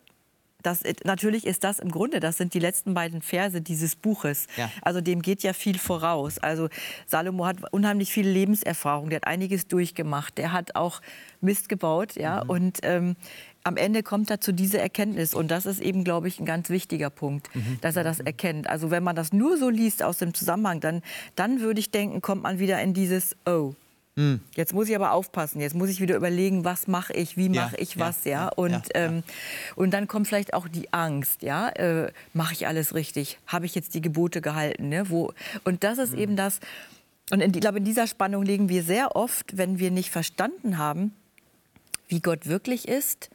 das, 0.66 0.82
natürlich 1.04 1.46
ist 1.46 1.62
das 1.62 1.78
im 1.78 1.90
Grunde, 1.92 2.18
das 2.18 2.38
sind 2.38 2.52
die 2.52 2.58
letzten 2.58 2.92
beiden 2.92 3.22
Verse 3.22 3.60
dieses 3.60 3.94
Buches. 3.94 4.48
Ja. 4.56 4.68
Also 4.82 5.00
dem 5.00 5.22
geht 5.22 5.44
ja 5.44 5.52
viel 5.52 5.78
voraus. 5.78 6.38
Also 6.38 6.68
Salomo 7.06 7.46
hat 7.46 7.58
unheimlich 7.72 8.10
viel 8.12 8.26
Lebenserfahrung, 8.26 9.08
der 9.08 9.16
hat 9.16 9.28
einiges 9.28 9.68
durchgemacht, 9.68 10.36
der 10.38 10.52
hat 10.52 10.74
auch 10.74 11.00
Mist 11.40 11.68
gebaut, 11.68 12.16
ja. 12.16 12.42
Mhm. 12.42 12.50
Und 12.50 12.78
ähm, 12.82 13.16
am 13.66 13.76
Ende 13.76 14.02
kommt 14.02 14.30
er 14.30 14.40
zu 14.40 14.52
dieser 14.52 14.80
Erkenntnis. 14.80 15.34
Und 15.34 15.50
das 15.50 15.66
ist 15.66 15.80
eben, 15.80 16.04
glaube 16.04 16.28
ich, 16.28 16.38
ein 16.38 16.46
ganz 16.46 16.70
wichtiger 16.70 17.10
Punkt, 17.10 17.54
mhm. 17.54 17.78
dass 17.80 17.96
er 17.96 18.04
das 18.04 18.20
erkennt. 18.20 18.70
Also 18.70 18.90
wenn 18.90 19.02
man 19.02 19.16
das 19.16 19.32
nur 19.32 19.58
so 19.58 19.68
liest 19.68 20.02
aus 20.02 20.18
dem 20.18 20.34
Zusammenhang, 20.34 20.80
dann, 20.80 21.02
dann 21.34 21.60
würde 21.60 21.80
ich 21.80 21.90
denken, 21.90 22.20
kommt 22.20 22.42
man 22.42 22.58
wieder 22.58 22.80
in 22.80 22.94
dieses 22.94 23.36
Oh. 23.44 23.74
Hm. 24.18 24.40
Jetzt 24.54 24.72
muss 24.72 24.88
ich 24.88 24.96
aber 24.96 25.12
aufpassen. 25.12 25.60
Jetzt 25.60 25.74
muss 25.74 25.90
ich 25.90 26.00
wieder 26.00 26.16
überlegen, 26.16 26.64
was 26.64 26.86
mache 26.86 27.12
ich, 27.12 27.36
wie 27.36 27.50
mache 27.50 27.76
ja, 27.76 27.82
ich 27.82 27.98
was, 27.98 28.24
ja. 28.24 28.30
ja? 28.30 28.48
Und, 28.48 28.72
ja, 28.72 28.80
ähm, 28.94 29.22
und 29.74 29.90
dann 29.90 30.08
kommt 30.08 30.26
vielleicht 30.26 30.54
auch 30.54 30.68
die 30.68 30.90
Angst, 30.92 31.42
ja. 31.42 31.68
Äh, 31.68 32.12
mache 32.32 32.54
ich 32.54 32.66
alles 32.66 32.94
richtig? 32.94 33.38
Habe 33.46 33.66
ich 33.66 33.74
jetzt 33.74 33.94
die 33.94 34.00
Gebote 34.00 34.40
gehalten? 34.40 34.88
Ne? 34.88 35.10
Wo, 35.10 35.34
und 35.64 35.84
das 35.84 35.98
ist 35.98 36.12
hm. 36.12 36.18
eben 36.18 36.36
das. 36.36 36.60
Und 37.30 37.40
in, 37.40 37.52
ich 37.52 37.60
glaube, 37.60 37.78
in 37.78 37.84
dieser 37.84 38.06
Spannung 38.06 38.42
liegen 38.42 38.70
wir 38.70 38.82
sehr 38.82 39.16
oft, 39.16 39.58
wenn 39.58 39.78
wir 39.78 39.90
nicht 39.90 40.10
verstanden 40.10 40.78
haben, 40.78 41.12
wie 42.08 42.20
Gott 42.20 42.46
wirklich 42.46 42.88
ist, 42.88 43.28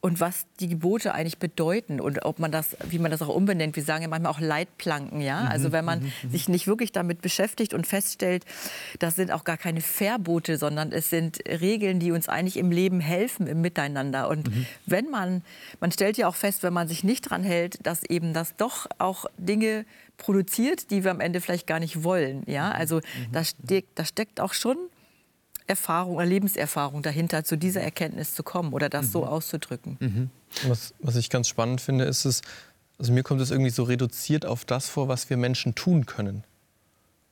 und 0.00 0.20
was 0.20 0.46
die 0.60 0.68
Gebote 0.68 1.12
eigentlich 1.12 1.38
bedeuten 1.38 2.00
und 2.00 2.24
ob 2.24 2.38
man 2.38 2.52
das, 2.52 2.76
wie 2.88 3.00
man 3.00 3.10
das 3.10 3.20
auch 3.20 3.34
umbenennt. 3.34 3.74
Wir 3.74 3.82
sagen 3.82 4.02
ja 4.02 4.08
manchmal 4.08 4.32
auch 4.32 4.38
Leitplanken, 4.38 5.20
ja. 5.20 5.42
Mhm, 5.42 5.48
also 5.48 5.72
wenn 5.72 5.84
man 5.84 6.00
mhm, 6.00 6.12
mhm. 6.22 6.30
sich 6.30 6.48
nicht 6.48 6.68
wirklich 6.68 6.92
damit 6.92 7.20
beschäftigt 7.20 7.74
und 7.74 7.84
feststellt, 7.84 8.44
das 9.00 9.16
sind 9.16 9.32
auch 9.32 9.42
gar 9.42 9.56
keine 9.56 9.80
Verbote, 9.80 10.56
sondern 10.56 10.92
es 10.92 11.10
sind 11.10 11.40
Regeln, 11.48 11.98
die 11.98 12.12
uns 12.12 12.28
eigentlich 12.28 12.58
im 12.58 12.70
Leben 12.70 13.00
helfen, 13.00 13.48
im 13.48 13.60
Miteinander. 13.60 14.28
Und 14.28 14.48
mhm. 14.48 14.66
wenn 14.86 15.10
man, 15.10 15.42
man 15.80 15.90
stellt 15.90 16.16
ja 16.16 16.28
auch 16.28 16.36
fest, 16.36 16.62
wenn 16.62 16.72
man 16.72 16.86
sich 16.86 17.02
nicht 17.02 17.22
dran 17.22 17.42
hält, 17.42 17.84
dass 17.84 18.04
eben 18.04 18.32
das 18.32 18.54
doch 18.54 18.86
auch 18.98 19.26
Dinge 19.36 19.84
produziert, 20.16 20.92
die 20.92 21.02
wir 21.02 21.10
am 21.10 21.20
Ende 21.20 21.40
vielleicht 21.40 21.66
gar 21.66 21.80
nicht 21.80 22.04
wollen, 22.04 22.44
ja. 22.46 22.70
Also 22.70 23.00
da 23.32 23.42
steckt, 23.42 23.98
da 23.98 24.04
steckt 24.04 24.40
auch 24.40 24.52
schon 24.52 24.76
Erfahrung 25.68 26.16
oder 26.16 26.26
Lebenserfahrung 26.26 27.02
dahinter, 27.02 27.44
zu 27.44 27.56
dieser 27.56 27.82
Erkenntnis 27.82 28.34
zu 28.34 28.42
kommen 28.42 28.72
oder 28.72 28.88
das 28.88 29.06
mhm. 29.06 29.10
so 29.10 29.26
auszudrücken. 29.26 29.96
Mhm. 30.00 30.30
Was, 30.66 30.94
was 31.00 31.16
ich 31.16 31.30
ganz 31.30 31.48
spannend 31.48 31.80
finde, 31.80 32.04
ist 32.04 32.24
es, 32.24 32.42
also 32.98 33.12
mir 33.12 33.22
kommt 33.22 33.40
es 33.40 33.50
irgendwie 33.50 33.70
so 33.70 33.82
reduziert 33.84 34.46
auf 34.46 34.64
das 34.64 34.88
vor, 34.88 35.08
was 35.08 35.30
wir 35.30 35.36
Menschen 35.36 35.74
tun 35.74 36.06
können. 36.06 36.44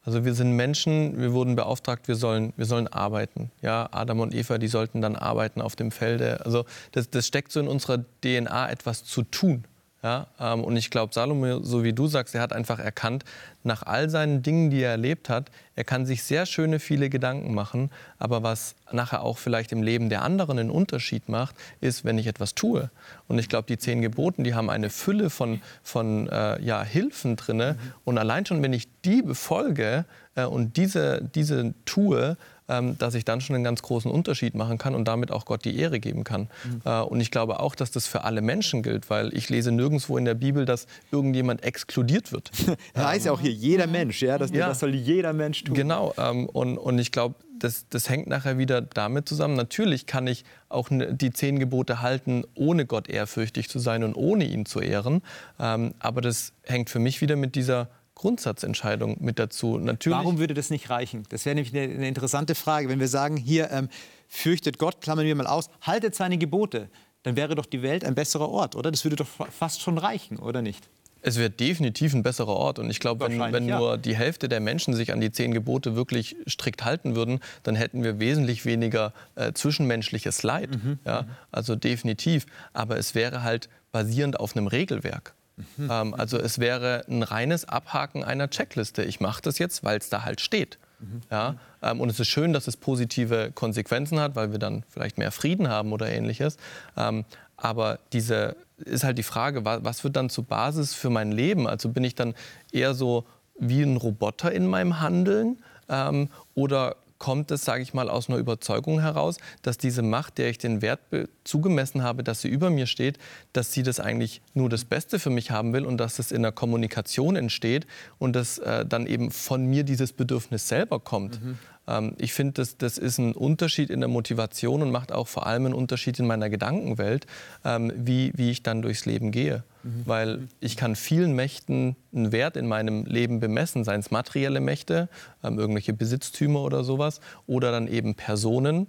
Also 0.07 0.25
wir 0.25 0.35
sind 0.35 0.53
Menschen, 0.53 1.19
wir 1.19 1.33
wurden 1.33 1.57
beauftragt, 1.57 2.07
wir 2.07 2.15
sollen, 2.15 2.53
wir 2.57 2.67
sollen 2.67 2.87
arbeiten. 2.87 3.51
Ja, 3.61 3.89
Adam 3.91 4.21
und 4.21 4.35
Eva, 4.35 4.57
die 4.57 4.69
sollten 4.69 5.01
dann 5.01 5.17
arbeiten 5.17 5.61
auf 5.61 5.75
dem 5.75 5.91
Felde. 5.91 6.45
Also 6.45 6.65
das, 6.93 7.11
das 7.11 7.27
steckt 7.27 7.51
so 7.51 7.59
in 7.59 7.67
unserer 7.67 8.05
DNA, 8.23 8.71
etwas 8.71 9.03
zu 9.03 9.23
tun. 9.23 9.65
Ja, 10.07 10.29
ähm, 10.39 10.63
und 10.63 10.77
ich 10.77 10.91
glaube, 10.91 11.13
Salome, 11.13 11.65
so 11.65 11.83
wie 11.83 11.93
du 11.93 12.07
sagst, 12.07 12.37
er 12.37 12.41
hat 12.41 12.53
einfach 12.53 12.79
erkannt, 12.79 13.25
nach 13.65 13.83
all 13.83 14.09
seinen 14.09 14.41
Dingen, 14.41 14.71
die 14.71 14.81
er 14.81 14.93
erlebt 14.93 15.29
hat, 15.29 15.51
er 15.75 15.83
kann 15.83 16.07
sich 16.07 16.23
sehr 16.23 16.47
schöne, 16.47 16.79
viele 16.79 17.11
Gedanken 17.11 17.53
machen. 17.55 17.91
Aber 18.17 18.45
was 18.45 18.77
nachher 18.93 19.23
auch 19.23 19.37
vielleicht 19.37 19.73
im 19.73 19.83
Leben 19.83 20.09
der 20.09 20.23
anderen 20.23 20.61
einen 20.61 20.71
Unterschied 20.71 21.29
macht, 21.29 21.57
ist, 21.81 22.05
wenn 22.05 22.19
ich 22.19 22.29
etwas 22.29 22.55
tue. 22.55 22.89
Und 23.27 23.41
ich 23.41 23.49
glaube, 23.49 23.67
die 23.67 23.79
zehn 23.79 24.01
Geboten, 24.01 24.45
die 24.45 24.55
haben 24.55 24.71
eine 24.71 24.91
Fülle 24.91 25.29
von, 25.29 25.61
von 25.83 26.29
äh, 26.29 26.63
ja, 26.63 26.85
Hilfen 26.85 27.35
drin. 27.35 27.57
Mhm. 27.57 27.77
Und 28.05 28.19
allein 28.19 28.47
schon, 28.47 28.63
wenn 28.63 28.73
ich 28.73 28.87
die 29.05 29.23
befolge 29.23 30.05
äh, 30.37 30.45
und 30.45 30.77
diese, 30.77 31.21
diese 31.35 31.75
tue, 31.85 32.37
dass 32.67 33.15
ich 33.15 33.25
dann 33.25 33.41
schon 33.41 33.55
einen 33.55 33.65
ganz 33.65 33.83
großen 33.83 34.11
Unterschied 34.11 34.55
machen 34.55 34.79
kann 34.79 34.95
und 34.95 35.07
damit 35.07 35.31
auch 35.31 35.45
Gott 35.45 35.65
die 35.65 35.79
Ehre 35.79 36.01
geben 36.01 36.25
kann. 36.25 36.49
Mhm. 36.65 36.83
Äh, 36.85 37.01
und 37.03 37.21
ich 37.21 37.31
glaube 37.31 37.61
auch, 37.61 37.75
dass 37.75 37.91
das 37.91 38.07
für 38.07 38.25
alle 38.25 38.43
Menschen 38.43 38.83
gilt, 38.83 39.09
weil 39.11 39.33
ich 39.37 39.49
lese 39.49 39.71
nirgendwo 39.73 40.19
in 40.19 40.25
der 40.25 40.35
Bibel, 40.35 40.65
dass 40.65 40.87
irgendjemand 41.11 41.63
exkludiert 41.63 42.33
wird. 42.33 42.51
da 42.95 43.09
heißt 43.09 43.27
ja 43.27 43.33
auch 43.33 43.41
hier 43.41 43.53
jeder 43.53 43.87
Mensch, 43.87 44.23
ja, 44.23 44.39
das, 44.39 44.51
ja. 44.51 44.69
das 44.69 44.81
soll 44.81 44.95
jeder 44.95 45.33
Mensch 45.33 45.65
tun. 45.65 45.75
Genau, 45.75 46.15
ähm, 46.19 46.47
und, 46.47 46.79
und 46.79 46.99
ich 46.99 47.13
glaube, 47.13 47.37
das, 47.59 47.87
das 47.89 48.09
hängt 48.09 48.27
nachher 48.27 48.59
wieder 48.59 48.83
damit 48.83 49.29
zusammen. 49.29 49.57
Natürlich 49.57 50.07
kann 50.07 50.27
ich 50.27 50.45
auch 50.69 50.89
die 50.91 51.33
zehn 51.33 51.59
Gebote 51.59 52.03
halten, 52.03 52.45
ohne 52.55 52.87
Gott 52.87 53.09
ehrfürchtig 53.09 53.69
zu 53.69 53.79
sein 53.79 54.05
und 54.05 54.15
ohne 54.15 54.45
ihn 54.45 54.67
zu 54.67 54.81
ehren. 54.81 55.23
Ähm, 55.59 55.95
aber 55.99 56.21
das 56.21 56.53
hängt 56.65 56.91
für 56.91 56.99
mich 56.99 57.21
wieder 57.21 57.37
mit 57.37 57.55
dieser 57.55 57.89
Grundsatzentscheidung 58.17 59.19
mit 59.21 59.39
dazu. 59.39 59.79
Natürlich 59.79 60.19
Warum 60.19 60.39
würde 60.39 60.55
das 60.55 60.71
nicht 60.71 60.91
reichen? 60.91 61.23
Das 61.29 61.45
wäre 61.45 61.55
nämlich 61.55 61.73
eine, 61.73 61.95
eine, 61.95 62.09
interessante 62.09 62.55
Frage. 62.55 62.89
Wenn 62.89 62.99
wir 62.99 63.09
sagen, 63.09 63.37
hier 63.37 63.71
ähm, 63.71 63.89
fürchtet 64.27 64.79
Gott, 64.79 65.01
klammern 65.01 65.27
wir 65.27 65.35
mal 65.37 65.47
aus, 65.47 65.71
haltet 65.83 66.15
seine 66.15 66.39
Gebote, 66.39 66.89
dann 67.23 67.37
wäre 67.37 67.55
doch 67.55 67.67
die 67.67 67.83
Welt 67.83 68.05
ein 68.05 68.15
besserer 68.15 68.49
Ort, 68.49 68.75
oder? 68.75 68.91
Das 68.91 69.05
würde 69.05 69.17
doch 69.17 69.27
fast 69.27 69.83
schon 69.83 69.99
reichen, 69.99 70.39
oder 70.39 70.63
nicht? 70.63 70.89
Es 71.21 71.39
wäre 71.39 71.51
definitiv 71.51 72.15
ein 72.15 72.23
besserer 72.23 72.55
Ort. 72.55 72.79
Und 72.79 72.89
ich 72.89 73.01
glaube, 73.01 73.29
wenn, 73.29 73.53
wenn 73.53 73.69
ja. 73.69 73.79
nur 73.79 73.99
die 73.99 74.17
Hälfte 74.17 74.49
der 74.49 74.61
Menschen 74.61 74.95
sich 74.95 75.13
an 75.13 75.21
die 75.21 75.33
zehn 75.33 75.53
Gebote 75.53 75.97
wirklich 75.97 76.37
strikt 76.49 76.85
halten 76.85 77.17
würden, 77.17 77.41
dann 77.65 77.75
hätten 77.75 78.03
wir 78.03 78.21
wesentlich 78.21 78.65
weniger 78.65 79.13
äh, 79.35 79.53
zwischenmenschliches 79.53 80.43
Leid. 80.43 80.71
Mhm. 80.71 80.99
Ja? 81.05 81.23
Mhm. 81.23 81.29
Also 81.51 81.77
definitiv. 81.77 82.47
Aber 82.73 82.97
es 82.97 83.15
wäre 83.15 83.43
halt 83.43 83.69
basierend 83.93 84.41
auf 84.41 84.57
einem 84.57 84.69
Regelwerk. 84.69 85.35
Mhm. 85.57 85.89
Ähm, 85.91 86.15
also 86.15 86.39
es 86.39 86.59
wäre 86.59 87.05
ein 87.09 87.23
reines 87.23 87.67
Abhaken 87.67 88.25
einer 88.25 88.51
Checkliste. 88.51 89.03
Ich 89.03 89.21
mache 89.21 89.43
das 89.43 89.59
jetzt, 89.59 89.85
weil 89.85 89.99
es 89.99 90.09
da 90.11 90.25
halt 90.25 90.41
steht. 90.41 90.79
Mhm. 91.01 91.23
Ja? 91.31 91.57
Ähm, 91.83 92.01
und 92.01 92.11
es 92.11 92.21
ist 92.21 92.29
schön, 92.29 92.53
dass 92.53 92.69
es 92.69 92.77
positive 92.77 93.51
Konsequenzen 93.55 94.21
hat, 94.21 94.37
weil 94.37 94.53
wir 94.53 94.59
dann 94.59 94.85
vielleicht 94.89 95.19
mehr 95.19 95.33
Frieden 95.33 95.69
haben 95.69 95.93
oder 95.93 96.11
ähnliches. 96.11 96.57
Ähm, 96.97 97.25
aber 97.57 97.99
diese 98.13 98.57
ist 98.79 99.05
halt 99.05 99.17
die 99.17 99.23
Frage, 99.23 99.65
was 99.65 100.05
wird 100.05 100.17
dann 100.17 100.29
zur 100.29 100.45
Basis 100.45 100.93
für 100.93 101.09
mein 101.09 101.33
Leben? 101.33 101.67
Also 101.67 101.89
bin 101.89 102.05
ich 102.05 102.15
dann 102.15 102.35
eher 102.73 102.93
so 102.95 103.25
wie 103.59 103.83
ein 103.83 103.97
Roboter 103.97 104.53
in 104.53 104.67
meinem 104.67 105.01
Handeln 105.01 105.59
ähm, 105.89 106.29
oder 106.55 106.97
kommt 107.19 107.51
es, 107.51 107.65
sage 107.65 107.83
ich 107.83 107.95
mal, 107.95 108.09
aus 108.09 108.29
einer 108.29 108.39
Überzeugung 108.39 109.01
heraus, 109.01 109.39
dass 109.63 109.79
diese 109.79 110.03
Macht, 110.03 110.39
der 110.39 110.51
ich 110.51 110.59
den 110.59 110.83
Wert 110.83 111.01
zugemessen 111.45 112.03
habe, 112.03 112.23
dass 112.23 112.41
sie 112.41 112.49
über 112.49 112.71
mir 112.71 112.87
steht, 112.87 113.19
dass 113.53 113.73
sie 113.73 113.83
das 113.83 114.01
eigentlich 114.01 114.43
nur 114.55 114.69
das 114.69 114.85
Beste 114.85 115.19
für 115.19 115.31
mich 115.31 115.51
haben 115.51 115.73
will 115.73 115.85
und 115.85 115.99
dass 115.99 116.19
es 116.19 116.33
in 116.33 116.43
der 116.43 116.53
Kommunikation 116.53 117.37
entsteht 117.37 117.87
und 118.19 118.35
dass 118.35 118.59
äh, 118.59 118.85
dann 118.85 119.07
eben 119.07 119.31
von 119.31 119.65
mir 119.67 119.85
dieses 119.85 120.13
Bedürfnis 120.13 120.69
selber 120.69 121.01
kommt. 121.01 121.43
Mhm. 121.43 121.59
Ähm, 121.87 122.15
ich 122.19 122.33
finde, 122.33 122.55
das, 122.55 122.77
das 122.77 122.99
ist 122.99 123.19
ein 123.19 123.33
Unterschied 123.33 123.91
in 123.91 124.01
der 124.01 124.09
Motivation 124.09 124.83
und 124.83 124.91
macht 124.91 125.13
auch 125.13 125.29
vor 125.29 125.47
allem 125.47 125.67
einen 125.67 125.75
Unterschied 125.75 126.19
in 126.19 126.27
meiner 126.27 126.51
Gedankenwelt, 126.51 127.27
ähm, 127.65 127.93
wie, 127.97 128.33
wie 128.35 128.51
ich 128.51 128.63
dann 128.63 128.83
durchs 128.83 129.07
Leben 129.07 129.31
gehe. 129.31 129.65
Mhm. 129.87 130.03
Weil 130.05 130.49
ich 130.61 130.77
kann 130.77 130.97
vielen 130.97 131.35
Mächten 131.35 131.97
einen 132.15 132.33
Wert 132.33 132.57
in 132.57 132.67
meinem 132.67 133.05
Leben 133.05 133.39
bemessen, 133.41 133.85
seien 133.85 134.01
es 134.01 134.11
materielle 134.11 134.61
Mächte, 134.61 135.09
ähm, 135.45 135.59
irgendwelche 135.59 135.93
Besitztümer 135.93 136.63
oder 136.63 136.83
sowas, 136.83 137.21
oder 137.47 137.71
dann 137.71 137.87
eben 137.87 138.15
Personen, 138.15 138.89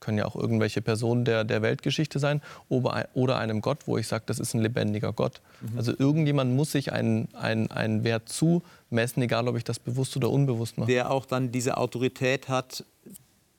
können 0.00 0.16
ja 0.16 0.24
auch 0.24 0.34
irgendwelche 0.34 0.80
Personen 0.80 1.26
der, 1.26 1.44
der 1.44 1.60
Weltgeschichte 1.60 2.18
sein, 2.18 2.40
oder 2.70 3.38
einem 3.38 3.60
Gott, 3.60 3.86
wo 3.86 3.98
ich 3.98 4.08
sage, 4.08 4.24
das 4.26 4.38
ist 4.38 4.54
ein 4.54 4.62
lebendiger 4.62 5.12
Gott. 5.12 5.42
Mhm. 5.60 5.76
Also 5.76 5.92
irgendjemand 5.98 6.56
muss 6.56 6.72
sich 6.72 6.90
einen, 6.90 7.28
einen, 7.34 7.70
einen 7.70 8.02
Wert 8.02 8.30
zumessen, 8.30 9.20
egal 9.20 9.46
ob 9.46 9.58
ich 9.58 9.64
das 9.64 9.78
bewusst 9.78 10.16
oder 10.16 10.30
unbewusst 10.30 10.78
mache. 10.78 10.90
Der 10.90 11.10
auch 11.10 11.26
dann 11.26 11.52
diese 11.52 11.76
Autorität 11.76 12.48
hat, 12.48 12.84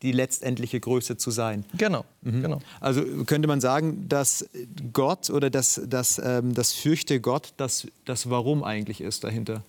die 0.02 0.12
letztendliche 0.12 0.80
Größe 0.80 1.18
zu 1.18 1.32
sein. 1.32 1.66
Genau, 1.78 2.06
mhm. 2.22 2.42
genau. 2.42 2.62
Also 2.80 3.04
könnte 3.26 3.48
man 3.48 3.62
sagen, 3.62 4.08
dass 4.10 4.48
Gott 4.94 5.30
oder 5.30 5.50
das, 5.50 5.82
das, 5.88 6.20
ähm, 6.24 6.54
das 6.54 6.74
Fürchte 6.74 7.20
Gott 7.20 7.54
das, 7.58 7.88
das 8.06 8.30
Warum 8.30 8.64
eigentlich 8.64 9.02
ist 9.02 9.24
dahinter. 9.24 9.64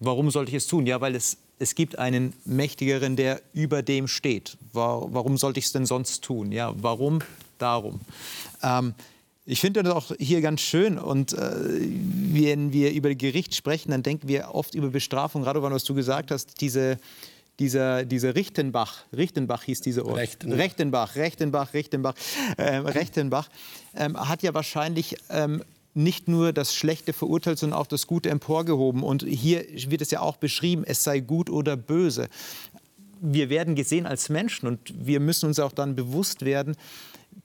Warum 0.00 0.30
sollte 0.30 0.50
ich 0.50 0.56
es 0.56 0.66
tun? 0.66 0.86
Ja, 0.86 1.00
weil 1.00 1.14
es 1.14 1.38
es 1.58 1.74
gibt 1.74 1.98
einen 1.98 2.32
Mächtigeren, 2.44 3.16
der 3.16 3.40
über 3.52 3.82
dem 3.82 4.08
steht. 4.08 4.56
Warum 4.72 5.36
sollte 5.38 5.58
ich 5.58 5.66
es 5.66 5.72
denn 5.72 5.86
sonst 5.86 6.22
tun? 6.22 6.52
Ja, 6.52 6.72
warum? 6.76 7.18
Darum. 7.58 8.00
Ähm, 8.62 8.94
ich 9.44 9.60
finde 9.60 9.82
das 9.82 9.92
auch 9.92 10.12
hier 10.18 10.40
ganz 10.40 10.60
schön. 10.60 10.98
Und 10.98 11.32
äh, 11.32 11.38
wenn 12.32 12.72
wir 12.72 12.92
über 12.92 13.14
Gericht 13.14 13.54
sprechen, 13.54 13.90
dann 13.90 14.02
denken 14.02 14.28
wir 14.28 14.54
oft 14.54 14.74
über 14.74 14.90
Bestrafung. 14.90 15.42
Radovan, 15.42 15.72
was 15.72 15.84
du 15.84 15.94
gesagt 15.94 16.30
hast, 16.30 16.60
diese, 16.60 16.98
dieser, 17.58 18.04
dieser 18.04 18.34
Richtenbach, 18.34 19.04
Richtenbach 19.16 19.64
hieß 19.64 19.80
dieser 19.80 20.06
Ort. 20.06 20.16
Rechtenbach, 20.16 21.16
Rechtenbach, 21.16 21.16
Rechtenbach, 21.16 21.74
Rechtenbach, 21.74 22.14
äh, 22.56 22.76
Rechtenbach 22.76 23.48
ähm, 23.96 24.16
hat 24.28 24.42
ja 24.42 24.54
wahrscheinlich 24.54 25.16
ähm, 25.30 25.62
nicht 25.94 26.28
nur 26.28 26.52
das 26.52 26.74
Schlechte 26.74 27.12
verurteilt, 27.12 27.58
sondern 27.58 27.78
auch 27.78 27.86
das 27.86 28.06
Gute 28.06 28.30
emporgehoben. 28.30 29.02
Und 29.02 29.24
hier 29.24 29.64
wird 29.88 30.00
es 30.00 30.10
ja 30.10 30.20
auch 30.20 30.36
beschrieben, 30.36 30.84
es 30.86 31.02
sei 31.02 31.20
gut 31.20 31.50
oder 31.50 31.76
böse. 31.76 32.28
Wir 33.20 33.50
werden 33.50 33.74
gesehen 33.74 34.06
als 34.06 34.28
Menschen 34.28 34.68
und 34.68 34.94
wir 34.96 35.18
müssen 35.18 35.46
uns 35.46 35.58
auch 35.58 35.72
dann 35.72 35.96
bewusst 35.96 36.44
werden, 36.44 36.76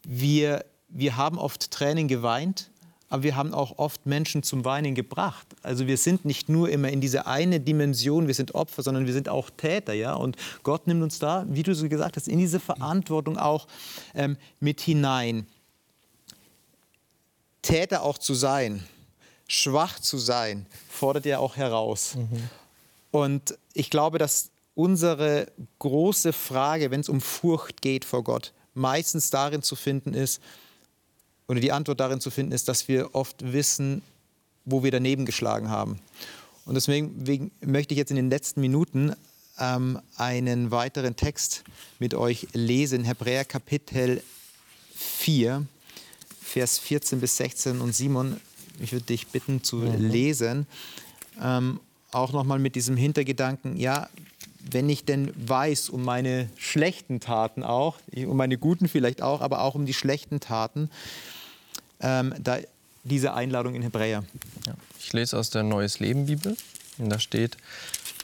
wir, 0.07 0.65
wir 0.89 1.17
haben 1.17 1.39
oft 1.39 1.71
Tränen 1.71 2.07
geweint, 2.07 2.69
aber 3.13 3.21
wir 3.21 3.35
haben 3.35 3.53
auch 3.53 3.77
oft 3.77 4.07
Menschen 4.07 4.41
zum 4.41 4.65
Weinen 4.65 4.95
gebracht. 4.95 5.45
Also 5.61 5.85
wir 5.85 5.97
sind 5.97 6.25
nicht 6.25 6.49
nur 6.49 6.69
immer 6.69 6.89
in 6.89 6.99
diese 6.99 7.27
eine 7.27 7.59
Dimension, 7.59 8.25
wir 8.25 8.33
sind 8.33 8.55
Opfer, 8.55 8.81
sondern 8.81 9.05
wir 9.05 9.13
sind 9.13 9.29
auch 9.29 9.51
Täter. 9.51 9.93
Ja? 9.93 10.15
Und 10.15 10.35
Gott 10.63 10.87
nimmt 10.87 11.03
uns 11.03 11.19
da, 11.19 11.45
wie 11.47 11.61
du 11.61 11.75
so 11.75 11.87
gesagt 11.87 12.15
hast, 12.15 12.27
in 12.27 12.39
diese 12.39 12.59
Verantwortung 12.59 13.37
auch 13.37 13.67
ähm, 14.15 14.35
mit 14.59 14.81
hinein. 14.81 15.45
Täter 17.61 18.01
auch 18.01 18.17
zu 18.17 18.33
sein, 18.33 18.83
schwach 19.47 19.99
zu 19.99 20.17
sein, 20.17 20.65
fordert 20.89 21.27
er 21.27 21.39
auch 21.39 21.55
heraus. 21.55 22.15
Mhm. 22.15 22.49
Und 23.11 23.59
ich 23.75 23.91
glaube, 23.91 24.17
dass 24.17 24.49
unsere 24.73 25.51
große 25.77 26.33
Frage, 26.33 26.89
wenn 26.89 27.01
es 27.01 27.09
um 27.09 27.21
Furcht 27.21 27.83
geht 27.83 28.05
vor 28.05 28.23
Gott, 28.23 28.53
meistens 28.73 29.29
darin 29.29 29.61
zu 29.61 29.75
finden 29.75 30.15
ist, 30.15 30.41
oder 31.53 31.61
die 31.61 31.71
Antwort 31.71 31.99
darin 31.99 32.19
zu 32.19 32.31
finden 32.31 32.51
ist, 32.51 32.67
dass 32.67 32.87
wir 32.87 33.13
oft 33.13 33.53
wissen, 33.53 34.01
wo 34.65 34.83
wir 34.83 34.91
daneben 34.91 35.25
geschlagen 35.25 35.69
haben. 35.69 35.99
Und 36.65 36.75
deswegen 36.75 37.51
möchte 37.61 37.93
ich 37.93 37.97
jetzt 37.97 38.09
in 38.09 38.15
den 38.15 38.29
letzten 38.29 38.61
Minuten 38.61 39.13
ähm, 39.59 39.99
einen 40.17 40.71
weiteren 40.71 41.15
Text 41.15 41.63
mit 41.99 42.15
euch 42.15 42.47
lesen, 42.53 43.03
Hebräer 43.03 43.45
Kapitel 43.45 44.23
4. 44.95 45.67
Vers 46.41 46.79
14 46.79 47.19
bis 47.19 47.37
16. 47.37 47.81
Und 47.81 47.93
Simon, 47.93 48.39
ich 48.79 48.91
würde 48.91 49.05
dich 49.05 49.27
bitten 49.27 49.63
zu 49.63 49.77
mhm. 49.77 50.09
lesen, 50.09 50.67
ähm, 51.41 51.79
auch 52.11 52.31
nochmal 52.31 52.59
mit 52.59 52.75
diesem 52.75 52.97
Hintergedanken, 52.97 53.77
ja, 53.77 54.09
wenn 54.71 54.89
ich 54.89 55.03
denn 55.03 55.33
weiß 55.35 55.89
um 55.89 56.03
meine 56.03 56.49
schlechten 56.57 57.19
Taten 57.19 57.63
auch, 57.63 57.97
um 58.15 58.37
meine 58.37 58.57
guten 58.57 58.87
vielleicht 58.87 59.21
auch, 59.21 59.41
aber 59.41 59.61
auch 59.61 59.75
um 59.75 59.85
die 59.85 59.93
schlechten 59.93 60.39
Taten, 60.39 60.89
ähm, 62.03 62.35
da 62.39 62.57
diese 63.03 63.33
Einladung 63.33 63.75
in 63.75 63.81
Hebräer. 63.81 64.23
Ja, 64.65 64.73
ich 64.99 65.11
lese 65.13 65.37
aus 65.37 65.49
der 65.49 65.63
Neues 65.63 65.99
Leben 65.99 66.27
Bibel 66.27 66.55
und 66.97 67.09
da 67.09 67.19
steht, 67.19 67.57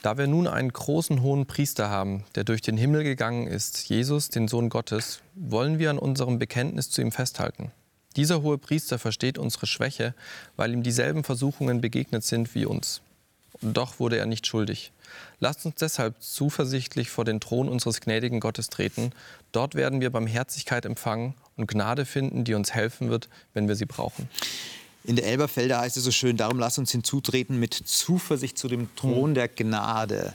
da 0.02 0.16
wir 0.16 0.26
nun 0.26 0.46
einen 0.46 0.72
großen 0.72 1.20
hohen 1.20 1.46
Priester 1.46 1.90
haben, 1.90 2.24
der 2.34 2.44
durch 2.44 2.62
den 2.62 2.76
Himmel 2.76 3.04
gegangen 3.04 3.46
ist, 3.46 3.88
Jesus, 3.88 4.30
den 4.30 4.48
Sohn 4.48 4.70
Gottes, 4.70 5.20
wollen 5.34 5.78
wir 5.78 5.90
an 5.90 5.98
unserem 5.98 6.38
Bekenntnis 6.38 6.88
zu 6.88 7.02
ihm 7.02 7.12
festhalten. 7.12 7.70
Dieser 8.16 8.42
hohe 8.42 8.58
Priester 8.58 8.98
versteht 8.98 9.38
unsere 9.38 9.66
Schwäche, 9.66 10.14
weil 10.56 10.72
ihm 10.72 10.82
dieselben 10.82 11.22
Versuchungen 11.22 11.80
begegnet 11.80 12.24
sind 12.24 12.54
wie 12.54 12.64
uns. 12.64 13.02
Und 13.60 13.76
doch 13.76 14.00
wurde 14.00 14.16
er 14.16 14.26
nicht 14.26 14.46
schuldig. 14.46 14.92
Lasst 15.38 15.66
uns 15.66 15.76
deshalb 15.76 16.16
zuversichtlich 16.20 17.10
vor 17.10 17.24
den 17.24 17.40
Thron 17.40 17.68
unseres 17.68 18.00
gnädigen 18.00 18.40
Gottes 18.40 18.68
treten. 18.68 19.12
Dort 19.52 19.74
werden 19.74 20.00
wir 20.00 20.10
Barmherzigkeit 20.10 20.86
empfangen 20.86 21.34
und 21.60 21.66
Gnade 21.68 22.04
finden, 22.04 22.44
die 22.44 22.54
uns 22.54 22.72
helfen 22.72 23.10
wird, 23.10 23.28
wenn 23.54 23.68
wir 23.68 23.76
sie 23.76 23.86
brauchen. 23.86 24.28
In 25.04 25.16
der 25.16 25.26
Elberfelder 25.26 25.80
heißt 25.80 25.96
es 25.96 26.04
so 26.04 26.10
schön, 26.10 26.36
darum 26.36 26.58
lasst 26.58 26.78
uns 26.78 26.92
hinzutreten 26.92 27.58
mit 27.58 27.74
Zuversicht 27.74 28.58
zu 28.58 28.68
dem 28.68 28.94
Thron 28.96 29.34
der 29.34 29.48
Gnade. 29.48 30.34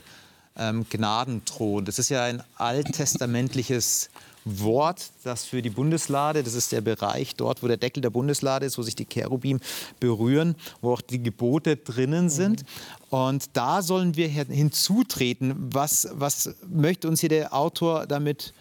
Ähm, 0.58 0.86
Gnadenthron. 0.88 1.84
Das 1.84 1.98
ist 1.98 2.08
ja 2.08 2.24
ein 2.24 2.42
alttestamentliches 2.56 4.08
Wort, 4.46 5.10
das 5.24 5.44
für 5.44 5.60
die 5.60 5.70
Bundeslade, 5.70 6.44
das 6.44 6.54
ist 6.54 6.70
der 6.70 6.80
Bereich 6.80 7.34
dort, 7.34 7.62
wo 7.62 7.66
der 7.66 7.76
Deckel 7.76 8.00
der 8.00 8.10
Bundeslade 8.10 8.64
ist, 8.64 8.78
wo 8.78 8.82
sich 8.82 8.94
die 8.94 9.04
Cherubim 9.04 9.60
berühren, 9.98 10.54
wo 10.80 10.92
auch 10.92 11.00
die 11.00 11.20
Gebote 11.20 11.76
drinnen 11.76 12.30
sind. 12.30 12.64
Und 13.10 13.50
da 13.54 13.82
sollen 13.82 14.16
wir 14.16 14.28
hinzutreten. 14.28 15.54
Was, 15.74 16.08
was 16.12 16.54
möchte 16.68 17.08
uns 17.08 17.20
hier 17.20 17.28
der 17.28 17.54
Autor 17.54 18.06
damit 18.06 18.54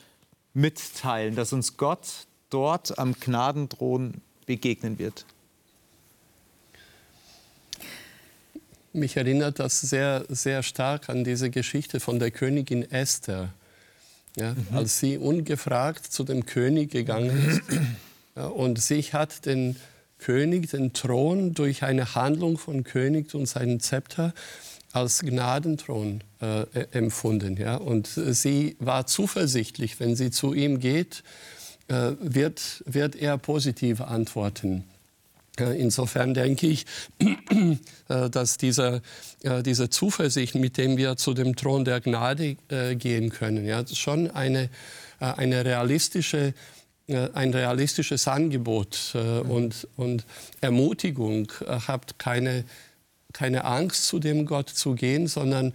mitteilen, 0.56 1.36
dass 1.36 1.54
uns 1.54 1.78
Gott 1.78 2.08
dort 2.56 2.98
am 2.98 3.14
Gnadenthron 3.20 4.22
begegnen 4.46 4.98
wird? 4.98 5.26
Mich 8.94 9.18
erinnert 9.18 9.60
das 9.60 9.82
sehr, 9.82 10.24
sehr 10.30 10.64
stark 10.64 11.10
an 11.10 11.26
diese 11.26 11.50
Geschichte 11.50 12.00
von 12.00 12.18
der 12.18 12.32
Königin 12.32 12.90
Esther 12.90 13.54
ja, 14.38 14.54
mhm. 14.54 14.68
als 14.72 15.00
sie 15.00 15.18
ungefragt 15.18 16.06
zu 16.06 16.24
dem 16.24 16.46
König 16.46 16.92
gegangen 16.92 17.50
ist. 17.50 17.62
Ja, 18.36 18.48
und 18.48 18.82
sich 18.82 19.14
hat 19.14 19.46
den 19.46 19.78
König, 20.18 20.70
den 20.70 20.94
Thron, 20.94 21.54
durch 21.54 21.84
eine 21.84 22.16
Handlung 22.16 22.58
von 22.58 22.84
König 22.84 23.34
und 23.34 23.46
seinen 23.46 23.80
Zepter 23.80 24.34
als 24.92 25.20
Gnadenthron 25.20 26.22
äh, 26.42 26.66
empfunden. 26.92 27.58
Ja? 27.58 27.76
Und 27.76 28.08
sie 28.08 28.76
war 28.80 29.08
zuversichtlich, 29.08 30.00
wenn 30.00 30.16
sie 30.16 30.32
zu 30.32 30.54
ihm 30.54 30.80
geht, 30.80 31.24
wird, 31.88 32.84
wird 32.86 33.16
er 33.16 33.38
positiv 33.38 34.02
antworten. 34.02 34.86
Äh, 35.60 35.80
insofern 35.80 36.34
denke 36.34 36.68
ich, 36.68 36.86
äh, 37.20 38.30
dass 38.30 38.58
diese, 38.58 39.02
äh, 39.44 39.64
diese 39.64 39.90
Zuversicht, 39.90 40.56
mit 40.56 40.78
dem 40.78 40.98
wir 40.98 41.18
zu 41.18 41.34
dem 41.34 41.56
Thron 41.56 41.86
der 41.86 42.02
Gnade 42.02 42.58
gehen 42.96 43.30
können, 43.30 43.66
ja, 43.66 43.86
schon 43.88 44.32
eine, 44.32 44.70
eine 45.20 45.66
realistische, 45.66 46.54
ein 47.08 47.54
realistisches 47.54 48.28
Angebot 48.28 49.16
und, 49.48 49.88
und 49.96 50.26
Ermutigung. 50.62 51.52
Habt 51.68 52.18
keine, 52.18 52.64
keine 53.34 53.66
Angst, 53.66 54.08
zu 54.08 54.20
dem 54.20 54.46
Gott 54.46 54.70
zu 54.70 54.96
gehen, 54.96 55.28
sondern 55.28 55.74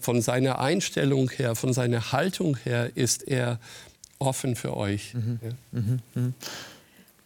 von 0.00 0.22
seiner 0.22 0.60
Einstellung 0.60 1.30
her, 1.30 1.54
von 1.54 1.72
seiner 1.72 2.12
Haltung 2.12 2.56
her 2.64 2.90
ist 2.94 3.28
er 3.28 3.58
offen 4.24 4.56
für 4.56 4.76
euch. 4.76 5.14
Mhm. 5.14 5.40
Ja. 5.42 5.50
Mhm. 5.72 6.00
Mhm. 6.14 6.34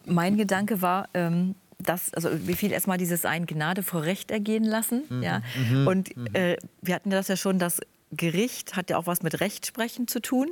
Mein 0.05 0.37
Gedanke 0.37 0.81
war, 0.81 1.09
ähm 1.13 1.55
das, 1.81 2.13
also 2.13 2.29
wie 2.45 2.55
viel 2.55 2.71
erstmal 2.71 2.97
dieses 2.97 3.25
ein 3.25 3.45
Gnade 3.45 3.83
vor 3.83 4.03
Recht 4.03 4.31
ergehen 4.31 4.63
lassen. 4.63 5.03
Mhm. 5.09 5.23
Ja? 5.23 5.41
Mhm. 5.55 5.87
Und 5.87 6.17
mhm. 6.17 6.27
äh, 6.33 6.57
wir 6.81 6.93
hatten 6.93 7.09
das 7.09 7.29
ja 7.29 7.37
schon, 7.37 7.57
das 7.57 7.79
Gericht 8.11 8.75
hat 8.75 8.89
ja 8.89 8.97
auch 8.97 9.07
was 9.07 9.21
mit 9.21 9.39
Rechtsprechen 9.39 10.07
zu 10.07 10.21
tun. 10.21 10.49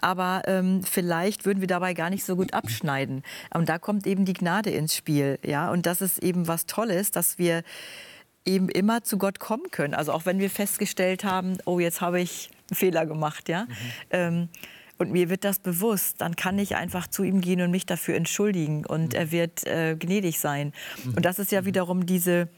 Aber 0.00 0.42
ähm, 0.46 0.82
vielleicht 0.84 1.44
würden 1.44 1.60
wir 1.60 1.66
dabei 1.66 1.92
gar 1.92 2.08
nicht 2.08 2.24
so 2.24 2.36
gut 2.36 2.54
abschneiden. 2.54 3.24
Und 3.52 3.68
da 3.68 3.78
kommt 3.78 4.06
eben 4.06 4.24
die 4.24 4.32
Gnade 4.32 4.70
ins 4.70 4.94
Spiel. 4.94 5.38
Ja? 5.44 5.70
Und 5.70 5.86
das 5.86 6.00
ist 6.00 6.22
eben 6.22 6.48
was 6.48 6.66
Tolles, 6.66 7.10
dass 7.10 7.38
wir 7.38 7.62
eben 8.44 8.68
immer 8.68 9.02
zu 9.02 9.18
Gott 9.18 9.40
kommen 9.40 9.70
können. 9.70 9.92
Also 9.92 10.12
auch 10.12 10.24
wenn 10.24 10.38
wir 10.38 10.48
festgestellt 10.48 11.24
haben, 11.24 11.58
oh, 11.66 11.78
jetzt 11.78 12.00
habe 12.00 12.20
ich 12.20 12.48
einen 12.70 12.76
Fehler 12.76 13.04
gemacht. 13.04 13.48
Ja? 13.48 13.64
Mhm. 13.64 13.68
Ähm, 14.10 14.48
und 14.98 15.12
mir 15.12 15.30
wird 15.30 15.44
das 15.44 15.58
bewusst, 15.58 16.20
dann 16.20 16.36
kann 16.36 16.58
ich 16.58 16.76
einfach 16.76 17.06
zu 17.06 17.22
ihm 17.22 17.40
gehen 17.40 17.60
und 17.60 17.70
mich 17.70 17.86
dafür 17.86 18.16
entschuldigen 18.16 18.84
und 18.84 19.14
er 19.14 19.30
wird 19.30 19.66
äh, 19.66 19.96
gnädig 19.96 20.40
sein. 20.40 20.72
Und 21.14 21.24
das 21.24 21.38
ist 21.38 21.52
ja 21.52 21.64
wiederum 21.64 22.04
diese 22.06 22.48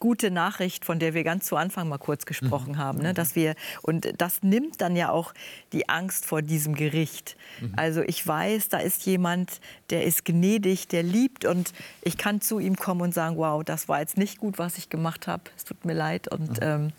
gute 0.00 0.30
Nachricht, 0.30 0.84
von 0.84 0.98
der 0.98 1.14
wir 1.14 1.22
ganz 1.22 1.44
zu 1.44 1.56
Anfang 1.56 1.88
mal 1.88 1.98
kurz 1.98 2.24
gesprochen 2.24 2.72
mhm. 2.72 2.78
haben, 2.78 2.98
ne? 3.00 3.14
dass 3.14 3.36
wir 3.36 3.54
und 3.82 4.08
das 4.16 4.42
nimmt 4.42 4.80
dann 4.80 4.96
ja 4.96 5.10
auch 5.10 5.34
die 5.72 5.88
Angst 5.88 6.24
vor 6.24 6.42
diesem 6.42 6.74
Gericht. 6.74 7.36
Mhm. 7.60 7.74
Also 7.76 8.00
ich 8.00 8.26
weiß, 8.26 8.70
da 8.70 8.78
ist 8.78 9.04
jemand, 9.04 9.60
der 9.90 10.04
ist 10.04 10.24
gnädig, 10.24 10.88
der 10.88 11.02
liebt 11.02 11.44
und 11.44 11.72
ich 12.02 12.16
kann 12.16 12.40
zu 12.40 12.58
ihm 12.58 12.76
kommen 12.76 13.02
und 13.02 13.14
sagen, 13.14 13.36
wow, 13.36 13.62
das 13.62 13.88
war 13.88 14.00
jetzt 14.00 14.16
nicht 14.16 14.38
gut, 14.38 14.58
was 14.58 14.78
ich 14.78 14.88
gemacht 14.88 15.26
habe. 15.26 15.42
Es 15.56 15.64
tut 15.64 15.84
mir 15.84 15.94
leid 15.94 16.28
und 16.28 16.50
mhm. 16.52 16.56
ähm, 16.62 16.92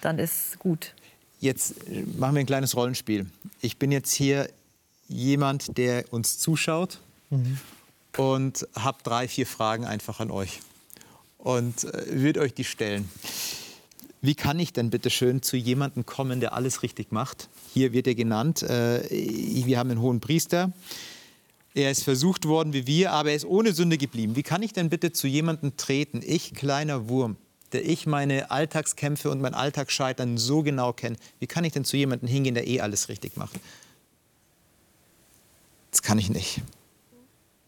dann 0.00 0.18
ist 0.18 0.58
gut. 0.60 0.94
Jetzt 1.40 1.88
äh, 1.88 2.04
machen 2.18 2.34
wir 2.34 2.40
ein 2.40 2.46
kleines 2.46 2.76
Rollenspiel. 2.76 3.26
Ich 3.60 3.78
bin 3.78 3.90
jetzt 3.90 4.12
hier 4.12 4.48
jemand, 5.08 5.76
der 5.76 6.12
uns 6.12 6.38
zuschaut 6.38 7.00
mhm. 7.30 7.58
und 8.16 8.66
habe 8.74 8.98
drei, 9.02 9.26
vier 9.26 9.46
Fragen 9.46 9.84
einfach 9.84 10.20
an 10.20 10.30
euch 10.30 10.60
und 11.38 11.84
äh, 11.84 12.20
würde 12.20 12.40
euch 12.40 12.54
die 12.54 12.64
stellen. 12.64 13.08
Wie 14.22 14.34
kann 14.34 14.58
ich 14.58 14.74
denn 14.74 14.90
bitte 14.90 15.08
schön 15.08 15.40
zu 15.40 15.56
jemandem 15.56 16.04
kommen, 16.04 16.40
der 16.40 16.52
alles 16.52 16.82
richtig 16.82 17.10
macht? 17.10 17.48
Hier 17.72 17.94
wird 17.94 18.06
er 18.06 18.14
genannt. 18.14 18.62
Äh, 18.62 19.02
wir 19.08 19.78
haben 19.78 19.90
einen 19.90 20.02
hohen 20.02 20.20
Priester. 20.20 20.72
Er 21.72 21.90
ist 21.90 22.04
versucht 22.04 22.46
worden 22.46 22.74
wie 22.74 22.86
wir, 22.86 23.12
aber 23.12 23.30
er 23.30 23.36
ist 23.36 23.46
ohne 23.46 23.72
Sünde 23.72 23.96
geblieben. 23.96 24.36
Wie 24.36 24.42
kann 24.42 24.62
ich 24.62 24.74
denn 24.74 24.90
bitte 24.90 25.12
zu 25.12 25.26
jemandem 25.26 25.76
treten? 25.76 26.20
Ich, 26.22 26.52
kleiner 26.52 27.08
Wurm, 27.08 27.36
der 27.72 27.88
ich 27.88 28.06
meine 28.06 28.50
Alltagskämpfe 28.50 29.30
und 29.30 29.40
mein 29.40 29.54
Alltagsscheitern 29.54 30.38
so 30.38 30.62
genau 30.62 30.92
kenne, 30.92 31.16
wie 31.38 31.46
kann 31.46 31.64
ich 31.64 31.72
denn 31.72 31.84
zu 31.84 31.96
jemandem 31.96 32.28
hingehen, 32.28 32.54
der 32.54 32.66
eh 32.66 32.80
alles 32.80 33.08
richtig 33.08 33.36
macht? 33.36 33.58
Das 35.90 36.02
kann 36.02 36.18
ich 36.18 36.30
nicht. 36.30 36.62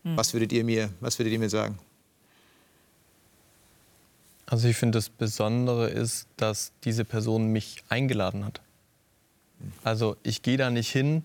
Hm. 0.04 0.16
Was, 0.16 0.32
würdet 0.32 0.52
ihr 0.52 0.64
mir, 0.64 0.90
was 1.00 1.18
würdet 1.18 1.32
ihr 1.32 1.38
mir 1.38 1.50
sagen? 1.50 1.78
Also 4.46 4.68
ich 4.68 4.76
finde 4.76 4.98
das 4.98 5.08
Besondere 5.08 5.88
ist, 5.88 6.26
dass 6.36 6.72
diese 6.84 7.04
Person 7.04 7.46
mich 7.46 7.82
eingeladen 7.88 8.44
hat. 8.44 8.60
Also 9.82 10.16
ich 10.22 10.42
gehe 10.42 10.56
da 10.56 10.70
nicht 10.70 10.90
hin 10.90 11.24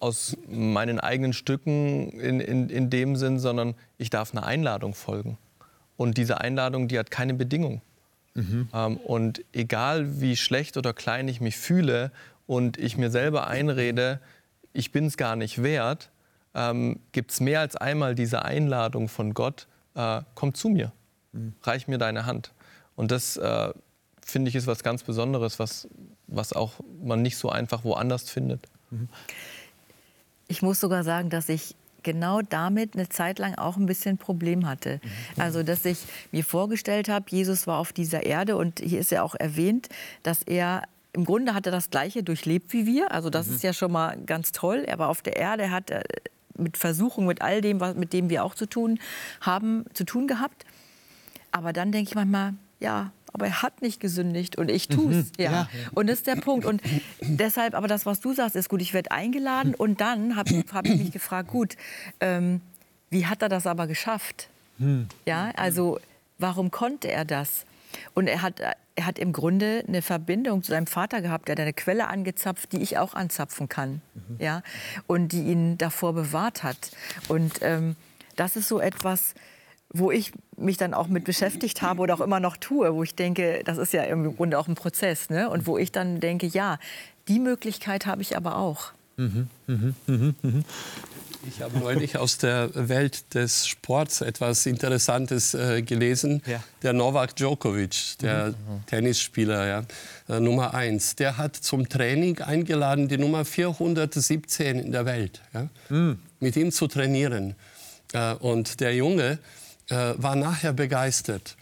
aus 0.00 0.36
meinen 0.48 1.00
eigenen 1.00 1.32
Stücken 1.32 2.10
in, 2.10 2.40
in, 2.40 2.68
in 2.68 2.90
dem 2.90 3.16
Sinn, 3.16 3.38
sondern 3.38 3.74
ich 3.96 4.10
darf 4.10 4.32
einer 4.32 4.44
Einladung 4.44 4.94
folgen. 4.94 5.38
Und 5.96 6.18
diese 6.18 6.40
Einladung, 6.40 6.88
die 6.88 6.98
hat 6.98 7.10
keine 7.10 7.34
Bedingung. 7.34 7.80
Mhm. 8.38 8.68
Ähm, 8.72 8.96
und 8.98 9.44
egal 9.52 10.20
wie 10.20 10.36
schlecht 10.36 10.76
oder 10.76 10.92
klein 10.92 11.26
ich 11.26 11.40
mich 11.40 11.56
fühle 11.56 12.12
und 12.46 12.78
ich 12.78 12.96
mir 12.96 13.10
selber 13.10 13.48
einrede, 13.48 14.20
ich 14.72 14.92
bin 14.92 15.06
es 15.06 15.16
gar 15.16 15.34
nicht 15.34 15.60
wert, 15.62 16.10
ähm, 16.54 17.00
gibt 17.10 17.32
es 17.32 17.40
mehr 17.40 17.60
als 17.60 17.74
einmal 17.74 18.14
diese 18.14 18.44
Einladung 18.44 19.08
von 19.08 19.34
Gott, 19.34 19.66
äh, 19.94 20.22
komm 20.36 20.54
zu 20.54 20.68
mir, 20.68 20.92
mhm. 21.32 21.54
reich 21.62 21.88
mir 21.88 21.98
deine 21.98 22.26
Hand. 22.26 22.52
Und 22.94 23.10
das 23.10 23.36
äh, 23.36 23.72
finde 24.24 24.50
ich 24.50 24.54
ist 24.54 24.68
was 24.68 24.84
ganz 24.84 25.02
Besonderes, 25.02 25.58
was, 25.58 25.88
was 26.28 26.52
auch 26.52 26.74
man 27.02 27.22
nicht 27.22 27.38
so 27.38 27.50
einfach 27.50 27.82
woanders 27.82 28.30
findet. 28.30 28.60
Mhm. 28.90 29.08
Ich 30.46 30.62
muss 30.62 30.78
sogar 30.78 31.02
sagen, 31.02 31.28
dass 31.28 31.48
ich 31.48 31.74
genau 32.02 32.42
damit 32.42 32.94
eine 32.94 33.08
Zeit 33.08 33.38
lang 33.38 33.54
auch 33.54 33.76
ein 33.76 33.86
bisschen 33.86 34.18
Problem 34.18 34.66
hatte. 34.66 35.00
Mhm. 35.02 35.42
Also, 35.42 35.62
dass 35.62 35.84
ich 35.84 35.98
mir 36.32 36.44
vorgestellt 36.44 37.08
habe, 37.08 37.26
Jesus 37.28 37.66
war 37.66 37.78
auf 37.78 37.92
dieser 37.92 38.24
Erde 38.24 38.56
und 38.56 38.80
hier 38.80 39.00
ist 39.00 39.10
ja 39.10 39.22
auch 39.22 39.34
erwähnt, 39.34 39.88
dass 40.22 40.42
er 40.42 40.82
im 41.12 41.24
Grunde 41.24 41.54
hat 41.54 41.66
er 41.66 41.72
das 41.72 41.90
Gleiche 41.90 42.22
durchlebt 42.22 42.72
wie 42.72 42.86
wir. 42.86 43.10
Also 43.10 43.30
das 43.30 43.48
mhm. 43.48 43.54
ist 43.54 43.62
ja 43.62 43.72
schon 43.72 43.90
mal 43.90 44.16
ganz 44.24 44.52
toll. 44.52 44.84
Er 44.86 44.98
war 44.98 45.08
auf 45.08 45.22
der 45.22 45.36
Erde, 45.36 45.64
er 45.64 45.70
hat 45.70 45.90
äh, 45.90 46.02
mit 46.56 46.76
Versuchung, 46.76 47.26
mit 47.26 47.42
all 47.42 47.60
dem, 47.60 47.80
was, 47.80 47.94
mit 47.94 48.12
dem 48.12 48.30
wir 48.30 48.44
auch 48.44 48.54
zu 48.54 48.66
tun 48.66 48.98
haben, 49.40 49.84
zu 49.94 50.04
tun 50.04 50.26
gehabt. 50.26 50.64
Aber 51.50 51.72
dann 51.72 51.92
denke 51.92 52.10
ich 52.10 52.14
manchmal, 52.14 52.54
ja, 52.78 53.12
aber 53.38 53.46
er 53.46 53.62
hat 53.62 53.82
nicht 53.82 54.00
gesündigt 54.00 54.56
und 54.56 54.70
ich 54.70 54.88
tue 54.88 55.12
es. 55.12 55.26
Mhm, 55.26 55.32
ja. 55.38 55.52
ja. 55.52 55.68
Und 55.94 56.08
das 56.08 56.18
ist 56.18 56.26
der 56.26 56.36
Punkt. 56.36 56.66
Und 56.66 56.82
deshalb, 57.20 57.74
aber 57.74 57.88
das, 57.88 58.04
was 58.04 58.20
du 58.20 58.34
sagst, 58.34 58.56
ist 58.56 58.68
gut. 58.68 58.82
Ich 58.82 58.94
werde 58.94 59.10
eingeladen 59.10 59.74
und 59.74 60.00
dann 60.00 60.36
habe 60.36 60.64
hab 60.72 60.86
ich 60.86 60.96
mich 60.96 61.12
gefragt, 61.12 61.48
gut, 61.48 61.76
ähm, 62.20 62.60
wie 63.10 63.26
hat 63.26 63.42
er 63.42 63.48
das 63.48 63.66
aber 63.66 63.86
geschafft? 63.86 64.48
Hm. 64.78 65.08
Ja, 65.24 65.50
also 65.56 65.98
warum 66.38 66.70
konnte 66.70 67.10
er 67.10 67.24
das? 67.24 67.64
Und 68.14 68.26
er 68.26 68.42
hat, 68.42 68.60
er 68.60 69.06
hat 69.06 69.18
im 69.18 69.32
Grunde 69.32 69.84
eine 69.86 70.02
Verbindung 70.02 70.62
zu 70.62 70.72
seinem 70.72 70.86
Vater 70.86 71.22
gehabt. 71.22 71.48
Er 71.48 71.52
hat 71.52 71.60
eine 71.60 71.72
Quelle 71.72 72.08
angezapft, 72.08 72.72
die 72.72 72.82
ich 72.82 72.98
auch 72.98 73.14
anzapfen 73.14 73.68
kann. 73.68 74.02
Mhm. 74.14 74.36
Ja? 74.38 74.62
Und 75.06 75.32
die 75.32 75.42
ihn 75.42 75.78
davor 75.78 76.12
bewahrt 76.12 76.62
hat. 76.62 76.90
Und 77.28 77.60
ähm, 77.62 77.96
das 78.36 78.56
ist 78.56 78.68
so 78.68 78.80
etwas, 78.80 79.34
wo 79.90 80.10
ich 80.10 80.32
mich 80.56 80.76
dann 80.76 80.94
auch 80.94 81.08
mit 81.08 81.24
beschäftigt 81.24 81.82
habe 81.82 82.00
oder 82.00 82.14
auch 82.14 82.20
immer 82.20 82.40
noch 82.40 82.56
tue, 82.56 82.94
wo 82.94 83.02
ich 83.02 83.14
denke, 83.14 83.62
das 83.64 83.78
ist 83.78 83.92
ja 83.92 84.02
im 84.02 84.36
Grunde 84.36 84.58
auch 84.58 84.68
ein 84.68 84.74
Prozess, 84.74 85.30
ne? 85.30 85.48
und 85.48 85.66
wo 85.66 85.78
ich 85.78 85.92
dann 85.92 86.20
denke, 86.20 86.46
ja, 86.46 86.78
die 87.28 87.38
Möglichkeit 87.38 88.06
habe 88.06 88.22
ich 88.22 88.36
aber 88.36 88.56
auch. 88.56 88.92
Mhm, 89.16 89.48
mh, 89.66 89.94
mh, 90.06 90.34
mh. 90.42 90.62
Ich 91.46 91.62
habe 91.62 91.78
neulich 91.78 92.18
aus 92.18 92.38
der 92.38 92.70
Welt 92.74 93.34
des 93.34 93.66
Sports 93.66 94.20
etwas 94.20 94.66
Interessantes 94.66 95.54
äh, 95.54 95.82
gelesen. 95.82 96.42
Ja. 96.46 96.62
Der 96.82 96.92
Novak 96.92 97.36
Djokovic, 97.36 98.18
der 98.20 98.48
mhm. 98.48 98.86
Tennisspieler, 98.86 99.66
ja, 99.66 99.84
äh, 100.28 100.40
Nummer 100.40 100.74
eins, 100.74 101.14
der 101.14 101.36
hat 101.38 101.56
zum 101.56 101.88
Training 101.88 102.40
eingeladen, 102.40 103.08
die 103.08 103.18
Nummer 103.18 103.44
417 103.44 104.80
in 104.80 104.92
der 104.92 105.06
Welt, 105.06 105.40
ja, 105.54 105.68
mhm. 105.88 106.18
mit 106.40 106.56
ihm 106.56 106.72
zu 106.72 106.88
trainieren. 106.88 107.54
Äh, 108.12 108.34
und 108.34 108.80
der 108.80 108.94
Junge, 108.94 109.38
äh, 109.88 110.14
war 110.16 110.36
nachher 110.36 110.72
begeistert. 110.72 111.56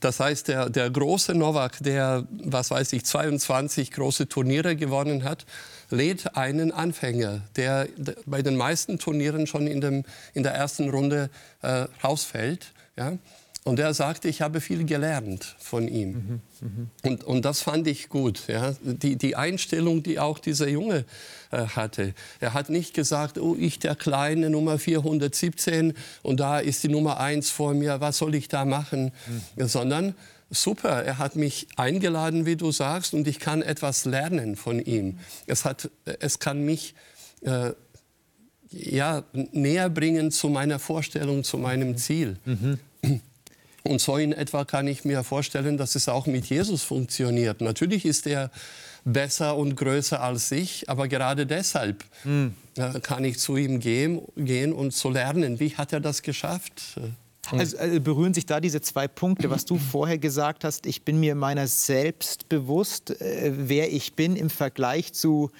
Das 0.00 0.20
heißt, 0.20 0.48
der, 0.48 0.68
der 0.68 0.90
große 0.90 1.34
Novak, 1.34 1.78
der, 1.80 2.26
was 2.30 2.70
weiß 2.70 2.92
ich, 2.92 3.04
22 3.04 3.90
große 3.90 4.28
Turniere 4.28 4.76
gewonnen 4.76 5.24
hat, 5.24 5.46
lädt 5.90 6.36
einen 6.36 6.72
Anfänger, 6.72 7.42
der 7.56 7.88
bei 8.26 8.42
den 8.42 8.56
meisten 8.56 8.98
Turnieren 8.98 9.46
schon 9.46 9.66
in, 9.66 9.80
dem, 9.80 10.04
in 10.34 10.42
der 10.42 10.52
ersten 10.52 10.90
Runde 10.90 11.30
äh, 11.62 11.86
rausfällt. 12.02 12.72
Ja? 12.96 13.12
Und 13.66 13.78
er 13.78 13.94
sagte, 13.94 14.28
ich 14.28 14.42
habe 14.42 14.60
viel 14.60 14.84
gelernt 14.84 15.56
von 15.58 15.88
ihm. 15.88 16.10
Mhm, 16.10 16.40
mh. 16.60 16.86
und, 17.02 17.24
und 17.24 17.44
das 17.46 17.62
fand 17.62 17.86
ich 17.86 18.10
gut. 18.10 18.42
Ja? 18.46 18.74
Die, 18.82 19.16
die 19.16 19.36
Einstellung, 19.36 20.02
die 20.02 20.18
auch 20.18 20.38
dieser 20.38 20.68
Junge 20.68 21.06
äh, 21.50 21.66
hatte. 21.68 22.12
Er 22.40 22.52
hat 22.52 22.68
nicht 22.68 22.92
gesagt, 22.92 23.38
oh, 23.38 23.56
ich 23.58 23.78
der 23.78 23.96
kleine 23.96 24.50
Nummer 24.50 24.78
417 24.78 25.94
und 26.22 26.40
da 26.40 26.58
ist 26.58 26.84
die 26.84 26.88
Nummer 26.88 27.18
1 27.18 27.50
vor 27.50 27.72
mir, 27.72 28.02
was 28.02 28.18
soll 28.18 28.34
ich 28.34 28.48
da 28.48 28.66
machen? 28.66 29.12
Mhm. 29.56 29.66
Sondern 29.66 30.14
super, 30.50 31.02
er 31.02 31.16
hat 31.16 31.34
mich 31.34 31.66
eingeladen, 31.76 32.44
wie 32.44 32.56
du 32.56 32.70
sagst, 32.70 33.14
und 33.14 33.26
ich 33.26 33.40
kann 33.40 33.62
etwas 33.62 34.04
lernen 34.04 34.56
von 34.56 34.78
ihm. 34.78 35.18
Es, 35.46 35.64
hat, 35.64 35.90
es 36.20 36.38
kann 36.38 36.66
mich 36.66 36.94
äh, 37.40 37.70
ja, 38.70 39.24
näher 39.32 39.88
bringen 39.88 40.30
zu 40.30 40.50
meiner 40.50 40.78
Vorstellung, 40.78 41.44
zu 41.44 41.56
meinem 41.56 41.96
Ziel. 41.96 42.36
Mhm. 42.44 42.78
Und 43.86 44.00
so 44.00 44.16
in 44.16 44.32
etwa 44.32 44.64
kann 44.64 44.86
ich 44.86 45.04
mir 45.04 45.22
vorstellen, 45.22 45.76
dass 45.76 45.94
es 45.94 46.08
auch 46.08 46.26
mit 46.26 46.46
Jesus 46.46 46.82
funktioniert. 46.82 47.60
Natürlich 47.60 48.06
ist 48.06 48.26
er 48.26 48.50
besser 49.04 49.56
und 49.56 49.76
größer 49.76 50.22
als 50.22 50.50
ich, 50.52 50.88
aber 50.88 51.06
gerade 51.06 51.46
deshalb 51.46 52.02
mhm. 52.24 52.54
kann 53.02 53.24
ich 53.24 53.38
zu 53.38 53.56
ihm 53.56 53.80
gehen, 53.80 54.22
gehen 54.36 54.72
und 54.72 54.92
zu 54.92 55.10
lernen, 55.10 55.60
wie 55.60 55.76
hat 55.76 55.92
er 55.92 56.00
das 56.00 56.22
geschafft. 56.22 56.98
Also, 57.50 57.76
also, 57.76 58.00
berühren 58.00 58.32
sich 58.32 58.46
da 58.46 58.58
diese 58.58 58.80
zwei 58.80 59.06
Punkte, 59.06 59.50
was 59.50 59.66
du 59.66 59.76
vorher 59.92 60.16
gesagt 60.16 60.64
hast, 60.64 60.86
ich 60.86 61.02
bin 61.02 61.20
mir 61.20 61.34
meiner 61.34 61.66
selbst 61.66 62.48
bewusst, 62.48 63.20
äh, 63.20 63.52
wer 63.54 63.92
ich 63.92 64.14
bin 64.14 64.36
im 64.36 64.48
Vergleich 64.48 65.12
zu 65.12 65.50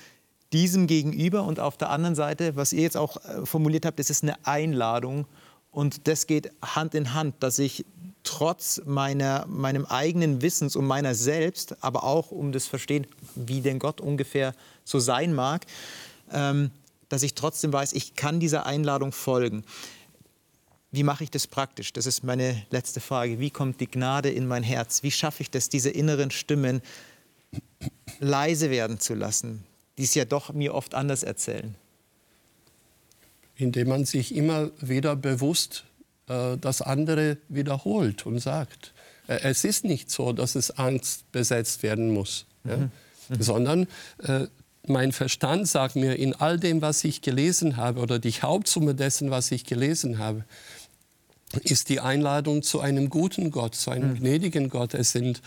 diesem 0.55 0.87
Gegenüber 0.87 1.45
und 1.45 1.61
auf 1.61 1.77
der 1.77 1.91
anderen 1.91 2.15
Seite, 2.15 2.57
was 2.57 2.73
ihr 2.73 2.83
jetzt 2.83 2.97
auch 2.97 3.19
äh, 3.19 3.45
formuliert 3.45 3.85
habt, 3.85 3.99
das 3.99 4.09
ist 4.09 4.23
eine 4.23 4.47
Einladung 4.47 5.27
und 5.71 6.09
das 6.09 6.27
geht 6.27 6.53
Hand 6.63 6.95
in 6.95 7.13
Hand, 7.13 7.35
dass 7.41 7.59
ich 7.59 7.85
trotz 8.25 8.81
meiner, 8.85 9.47
meinem 9.47 9.87
eigenen 9.87 10.43
Wissens 10.43 10.75
um 10.75 10.87
meiner 10.87 11.15
selbst, 11.15 11.77
aber 11.83 12.05
auch 12.05 12.31
um 12.31 12.51
das 12.51 12.67
Verstehen, 12.67 13.07
wie 13.35 13.61
denn 13.61 13.79
Gott 13.79 14.01
ungefähr 14.01 14.55
so 14.83 14.99
sein 14.99 15.35
mag, 15.35 15.65
ähm, 16.33 16.71
dass 17.09 17.23
ich 17.23 17.35
trotzdem 17.35 17.73
weiß, 17.73 17.93
ich 17.93 18.17
kann 18.17 18.41
dieser 18.41 18.67
Einladung 18.67 19.13
folgen. 19.13 19.65
Wie 20.91 21.03
mache 21.03 21.25
ich 21.25 21.31
das 21.31 21.47
praktisch? 21.47 21.93
Das 21.93 22.07
ist 22.07 22.25
meine 22.25 22.63
letzte 22.71 23.01
Frage. 23.01 23.41
Wie 23.41 23.51
kommt 23.51 23.81
die 23.81 23.91
Gnade 23.91 24.31
in 24.31 24.47
mein 24.47 24.63
Herz? 24.63 25.03
Wie 25.03 25.11
schaffe 25.11 25.43
ich 25.43 25.51
das, 25.51 25.69
diese 25.69 25.91
inneren 25.91 26.31
Stimmen 26.31 26.83
leise 28.21 28.71
werden 28.71 29.01
zu 29.01 29.15
lassen, 29.15 29.65
die 29.99 30.05
es 30.05 30.15
ja 30.15 30.25
doch 30.25 30.53
mir 30.53 30.75
oft 30.75 30.95
anders 30.95 31.23
erzählen? 31.23 31.75
Indem 33.57 33.89
man 33.89 34.05
sich 34.05 34.35
immer 34.35 34.71
wieder 34.81 35.15
bewusst 35.15 35.85
äh, 36.29 36.57
das 36.59 36.83
andere 36.83 37.39
wiederholt 37.49 38.27
und 38.27 38.39
sagt. 38.39 38.93
Äh, 39.27 39.41
es 39.43 39.65
ist 39.65 39.85
nicht 39.85 40.11
so, 40.11 40.33
dass 40.33 40.55
es 40.55 40.71
Angst 40.79 41.31
besetzt 41.33 41.83
werden 41.83 42.13
muss, 42.13 42.47
mhm. 42.65 42.71
ja? 42.71 42.77
mhm. 42.77 42.91
sondern 43.43 43.87
äh, 44.23 44.47
mein 44.87 45.13
Verstand 45.13 45.67
sagt 45.67 45.97
mir 45.97 46.17
in 46.17 46.35
all 46.35 46.59
dem, 46.59 46.83
was 46.83 47.05
ich 47.05 47.23
gelesen 47.23 47.77
habe, 47.77 48.01
oder 48.01 48.19
die 48.19 48.33
Hauptsumme 48.33 48.95
dessen, 48.95 49.31
was 49.31 49.51
ich 49.51 49.65
gelesen 49.65 50.19
habe, 50.19 50.45
ist 51.63 51.89
die 51.89 52.01
Einladung 52.01 52.63
zu 52.63 52.81
einem 52.81 53.11
guten 53.11 53.51
Gott, 53.51 53.75
zu 53.75 53.91
einem 53.91 54.11
mhm. 54.11 54.17
gnädigen 54.17 54.69
Gott. 54.69 54.95
Es 54.95 55.13
sind 55.13 55.41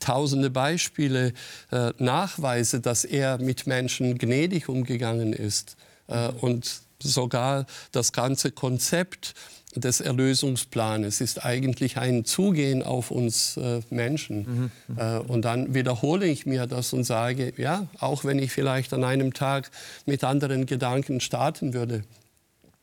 tausende 0.00 0.50
Beispiele, 0.50 1.32
äh, 1.70 1.92
Nachweise, 1.98 2.80
dass 2.80 3.04
er 3.04 3.38
mit 3.38 3.66
Menschen 3.66 4.18
gnädig 4.18 4.68
umgegangen 4.68 5.32
ist. 5.32 5.76
Äh, 6.08 6.28
und 6.28 6.82
sogar 7.02 7.66
das 7.92 8.12
ganze 8.12 8.50
Konzept 8.50 9.34
des 9.74 10.00
Erlösungsplanes 10.00 11.20
ist 11.20 11.44
eigentlich 11.44 11.96
ein 11.96 12.24
Zugehen 12.24 12.82
auf 12.82 13.10
uns 13.10 13.56
äh, 13.56 13.80
Menschen. 13.90 14.70
Mhm. 14.88 14.98
Äh, 14.98 15.18
und 15.18 15.42
dann 15.42 15.74
wiederhole 15.74 16.26
ich 16.26 16.44
mir 16.44 16.66
das 16.66 16.92
und 16.92 17.04
sage, 17.04 17.54
ja, 17.56 17.86
auch 17.98 18.24
wenn 18.24 18.38
ich 18.38 18.52
vielleicht 18.52 18.92
an 18.92 19.04
einem 19.04 19.32
Tag 19.32 19.70
mit 20.04 20.24
anderen 20.24 20.66
Gedanken 20.66 21.20
starten 21.20 21.72
würde, 21.72 22.04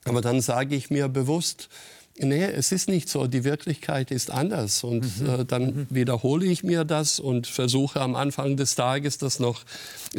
aber 0.06 0.22
dann 0.22 0.42
sage 0.42 0.76
ich 0.76 0.90
mir 0.90 1.08
bewusst, 1.08 1.70
Nee, 2.22 2.44
es 2.44 2.72
ist 2.74 2.90
nicht 2.90 3.08
so. 3.08 3.28
Die 3.28 3.44
Wirklichkeit 3.46 4.12
ist 4.12 4.30
anders. 4.30 4.84
Und 4.84 5.22
mhm. 5.22 5.30
äh, 5.30 5.46
dann 5.46 5.64
mhm. 5.64 5.88
wiederhole 5.90 6.46
ich 6.46 6.64
mir 6.64 6.84
das 6.84 7.20
und 7.20 7.48
versuche 7.48 8.02
am 8.02 8.16
Anfang 8.16 8.58
des 8.58 8.76
Tages 8.76 9.18
das 9.18 9.40
noch 9.40 9.64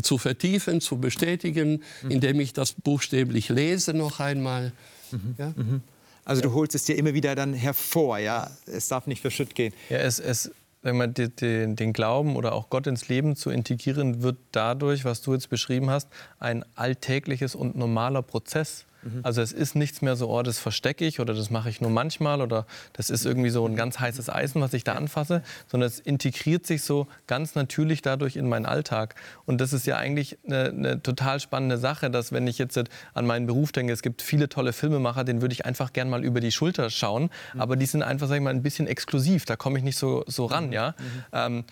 zu 0.02 0.16
vertiefen, 0.16 0.80
zu 0.80 0.98
bestätigen, 0.98 1.82
mhm. 2.02 2.10
indem 2.10 2.40
ich 2.40 2.52
das 2.52 2.72
buchstäblich 2.72 3.50
lese 3.50 3.92
noch 3.92 4.18
einmal. 4.18 4.72
Mhm. 5.10 5.34
Ja? 5.38 5.52
Mhm. 5.54 5.82
Also 6.24 6.42
du 6.42 6.52
holst 6.52 6.74
es 6.74 6.84
dir 6.84 6.96
immer 6.96 7.12
wieder 7.12 7.34
dann 7.34 7.52
hervor, 7.52 8.18
ja. 8.18 8.50
Es 8.66 8.88
darf 8.88 9.06
nicht 9.06 9.20
verschütt 9.20 9.54
gehen. 9.54 9.74
Ja, 9.90 9.98
es, 9.98 10.18
es, 10.20 10.50
wenn 10.82 10.96
man 10.96 11.12
die, 11.12 11.28
die, 11.28 11.74
den 11.74 11.92
Glauben 11.92 12.36
oder 12.36 12.54
auch 12.54 12.70
Gott 12.70 12.86
ins 12.86 13.08
Leben 13.08 13.36
zu 13.36 13.50
integrieren, 13.50 14.22
wird 14.22 14.38
dadurch, 14.52 15.04
was 15.04 15.20
du 15.20 15.34
jetzt 15.34 15.50
beschrieben 15.50 15.90
hast, 15.90 16.08
ein 16.38 16.64
alltägliches 16.76 17.54
und 17.54 17.76
normaler 17.76 18.22
Prozess. 18.22 18.86
Mhm. 19.02 19.20
Also 19.22 19.42
es 19.42 19.52
ist 19.52 19.74
nichts 19.74 20.02
mehr 20.02 20.16
so, 20.16 20.30
oh, 20.30 20.42
das 20.42 20.58
verstecke 20.58 21.04
ich 21.04 21.20
oder 21.20 21.34
das 21.34 21.50
mache 21.50 21.68
ich 21.68 21.80
nur 21.80 21.90
manchmal 21.90 22.40
oder 22.40 22.66
das 22.92 23.10
ist 23.10 23.24
irgendwie 23.24 23.50
so 23.50 23.66
ein 23.66 23.76
ganz 23.76 23.98
heißes 23.98 24.28
Eisen, 24.28 24.60
was 24.60 24.72
ich 24.72 24.84
da 24.84 24.94
anfasse, 24.94 25.42
sondern 25.66 25.88
es 25.88 26.00
integriert 26.00 26.66
sich 26.66 26.82
so 26.82 27.06
ganz 27.26 27.54
natürlich 27.54 28.02
dadurch 28.02 28.36
in 28.36 28.48
meinen 28.48 28.66
Alltag. 28.66 29.14
Und 29.46 29.60
das 29.60 29.72
ist 29.72 29.86
ja 29.86 29.96
eigentlich 29.96 30.38
eine, 30.46 30.68
eine 30.68 31.02
total 31.02 31.40
spannende 31.40 31.78
Sache, 31.78 32.10
dass 32.10 32.32
wenn 32.32 32.46
ich 32.46 32.58
jetzt 32.58 32.78
an 33.14 33.26
meinen 33.26 33.46
Beruf 33.46 33.72
denke, 33.72 33.92
es 33.92 34.02
gibt 34.02 34.22
viele 34.22 34.48
tolle 34.48 34.72
Filmemacher, 34.72 35.24
denen 35.24 35.42
würde 35.42 35.52
ich 35.52 35.64
einfach 35.64 35.92
gern 35.92 36.08
mal 36.08 36.24
über 36.24 36.40
die 36.40 36.52
Schulter 36.52 36.90
schauen, 36.90 37.30
mhm. 37.54 37.60
aber 37.60 37.76
die 37.76 37.86
sind 37.86 38.02
einfach, 38.02 38.28
sag 38.28 38.36
ich 38.36 38.42
mal, 38.42 38.50
ein 38.50 38.62
bisschen 38.62 38.86
exklusiv, 38.86 39.44
da 39.44 39.56
komme 39.56 39.78
ich 39.78 39.84
nicht 39.84 39.98
so, 39.98 40.24
so 40.26 40.46
ran, 40.46 40.66
mhm. 40.66 40.72
ja. 40.72 40.94
Mhm. 40.98 41.24
Ähm, 41.32 41.64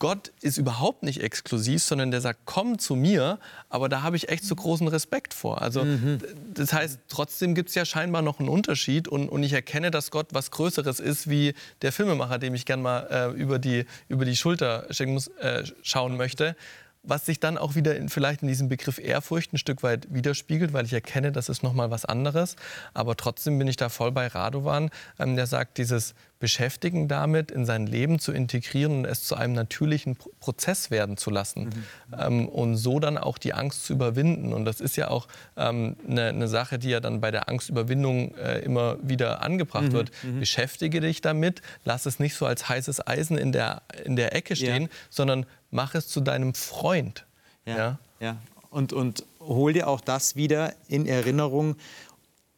Gott 0.00 0.32
ist 0.40 0.56
überhaupt 0.56 1.02
nicht 1.02 1.22
exklusiv, 1.22 1.82
sondern 1.82 2.10
der 2.10 2.22
sagt, 2.22 2.40
komm 2.46 2.78
zu 2.78 2.96
mir, 2.96 3.38
aber 3.68 3.90
da 3.90 4.02
habe 4.02 4.16
ich 4.16 4.30
echt 4.30 4.44
so 4.44 4.56
großen 4.56 4.88
Respekt 4.88 5.34
vor. 5.34 5.60
Also 5.60 5.84
mhm. 5.84 6.18
das 6.54 6.72
heißt, 6.72 7.00
trotzdem 7.08 7.54
gibt 7.54 7.68
es 7.68 7.74
ja 7.74 7.84
scheinbar 7.84 8.22
noch 8.22 8.40
einen 8.40 8.48
Unterschied 8.48 9.08
und, 9.08 9.28
und 9.28 9.42
ich 9.42 9.52
erkenne, 9.52 9.90
dass 9.90 10.10
Gott 10.10 10.28
was 10.32 10.50
Größeres 10.50 11.00
ist 11.00 11.28
wie 11.28 11.54
der 11.82 11.92
Filmemacher, 11.92 12.38
dem 12.38 12.54
ich 12.54 12.64
gerne 12.64 12.82
mal 12.82 13.06
äh, 13.10 13.38
über, 13.38 13.58
die, 13.58 13.84
über 14.08 14.24
die 14.24 14.36
Schulter 14.36 14.86
muss, 15.06 15.28
äh, 15.38 15.64
schauen 15.82 16.16
möchte 16.16 16.56
was 17.02 17.26
sich 17.26 17.40
dann 17.40 17.56
auch 17.56 17.74
wieder 17.74 17.96
in, 17.96 18.08
vielleicht 18.08 18.42
in 18.42 18.48
diesem 18.48 18.68
Begriff 18.68 18.98
Ehrfurcht 18.98 19.52
ein 19.52 19.58
Stück 19.58 19.82
weit 19.82 20.06
widerspiegelt, 20.10 20.72
weil 20.72 20.84
ich 20.84 20.92
erkenne, 20.92 21.32
das 21.32 21.48
ist 21.48 21.62
noch 21.62 21.72
mal 21.72 21.90
was 21.90 22.04
anderes. 22.04 22.56
Aber 22.92 23.16
trotzdem 23.16 23.58
bin 23.58 23.68
ich 23.68 23.76
da 23.76 23.88
voll 23.88 24.12
bei 24.12 24.26
Radovan, 24.26 24.90
ähm, 25.18 25.36
der 25.36 25.46
sagt, 25.46 25.78
dieses 25.78 26.14
Beschäftigen 26.40 27.06
damit 27.06 27.50
in 27.50 27.66
sein 27.66 27.86
Leben 27.86 28.18
zu 28.18 28.32
integrieren 28.32 28.98
und 28.98 29.04
es 29.04 29.24
zu 29.24 29.34
einem 29.34 29.52
natürlichen 29.52 30.16
Prozess 30.40 30.90
werden 30.90 31.18
zu 31.18 31.30
lassen 31.30 31.64
mhm. 31.64 31.84
ähm, 32.18 32.48
und 32.48 32.76
so 32.76 32.98
dann 32.98 33.18
auch 33.18 33.36
die 33.36 33.52
Angst 33.52 33.84
zu 33.84 33.92
überwinden. 33.92 34.54
Und 34.54 34.64
das 34.64 34.80
ist 34.80 34.96
ja 34.96 35.08
auch 35.08 35.28
ähm, 35.56 35.96
eine, 36.08 36.28
eine 36.28 36.48
Sache, 36.48 36.78
die 36.78 36.88
ja 36.88 37.00
dann 37.00 37.20
bei 37.20 37.30
der 37.30 37.48
Angstüberwindung 37.50 38.34
äh, 38.36 38.60
immer 38.60 38.96
wieder 39.02 39.42
angebracht 39.42 39.88
mhm. 39.88 39.92
wird. 39.92 40.10
Mhm. 40.22 40.40
Beschäftige 40.40 41.00
dich 41.00 41.20
damit, 41.20 41.60
lass 41.84 42.06
es 42.06 42.18
nicht 42.18 42.34
so 42.34 42.46
als 42.46 42.68
heißes 42.68 43.06
Eisen 43.06 43.36
in 43.36 43.52
der, 43.52 43.82
in 44.04 44.16
der 44.16 44.34
Ecke 44.34 44.56
stehen, 44.56 44.84
ja. 44.84 44.88
sondern 45.10 45.44
mach 45.70 45.94
es 45.94 46.08
zu 46.08 46.20
deinem 46.20 46.54
Freund. 46.54 47.26
Ja, 47.66 47.76
ja. 47.76 47.98
ja. 48.20 48.36
Und, 48.70 48.92
und 48.92 49.24
hol 49.40 49.72
dir 49.72 49.88
auch 49.88 50.00
das 50.00 50.36
wieder 50.36 50.74
in 50.88 51.06
Erinnerung, 51.06 51.76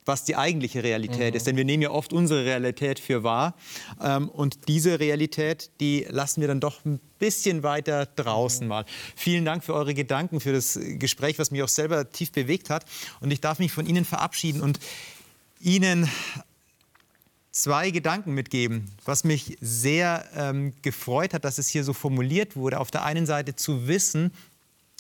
was 0.05 0.25
die 0.25 0.37
eigentliche 0.37 0.83
Realität 0.83 1.33
mhm. 1.33 1.37
ist. 1.37 1.47
Denn 1.47 1.57
wir 1.57 1.65
nehmen 1.65 1.83
ja 1.83 1.91
oft 1.91 2.13
unsere 2.13 2.45
Realität 2.45 2.99
für 2.99 3.23
wahr. 3.23 3.55
Ähm, 4.03 4.29
und 4.29 4.69
diese 4.69 4.99
Realität, 5.01 5.71
die 5.81 6.07
lassen 6.09 6.41
wir 6.41 6.49
dann 6.49 6.61
doch 6.61 6.85
ein 6.85 6.99
bisschen 7.19 7.63
weiter 7.63 8.07
draußen 8.07 8.65
mhm. 8.65 8.69
mal. 8.69 8.85
Vielen 9.15 9.45
Dank 9.45 9.65
für 9.65 9.75
eure 9.75 9.95
Gedanken, 9.95 10.41
für 10.41 10.53
das 10.53 10.79
Gespräch, 10.83 11.39
was 11.39 11.51
mich 11.51 11.63
auch 11.63 11.69
selber 11.69 12.11
tief 12.11 12.33
bewegt 12.33 12.69
hat. 12.69 12.85
Und 13.21 13.31
ich 13.31 13.41
darf 13.41 13.59
mich 13.59 13.73
von 13.73 13.87
Ihnen 13.87 14.05
verabschieden 14.05 14.61
und 14.61 14.81
Ihnen 15.61 16.09
zwei 17.53 17.91
Gedanken 17.91 18.33
mitgeben, 18.33 18.91
was 19.05 19.25
mich 19.25 19.59
sehr 19.61 20.27
ähm, 20.35 20.73
gefreut 20.83 21.35
hat, 21.35 21.45
dass 21.45 21.59
es 21.59 21.69
hier 21.69 21.85
so 21.85 21.93
formuliert 21.93 22.57
wurde. 22.57 22.81
Auf 22.81 22.91
der 22.91 23.05
einen 23.05 23.27
Seite 23.27 23.55
zu 23.55 23.87
wissen, 23.87 24.33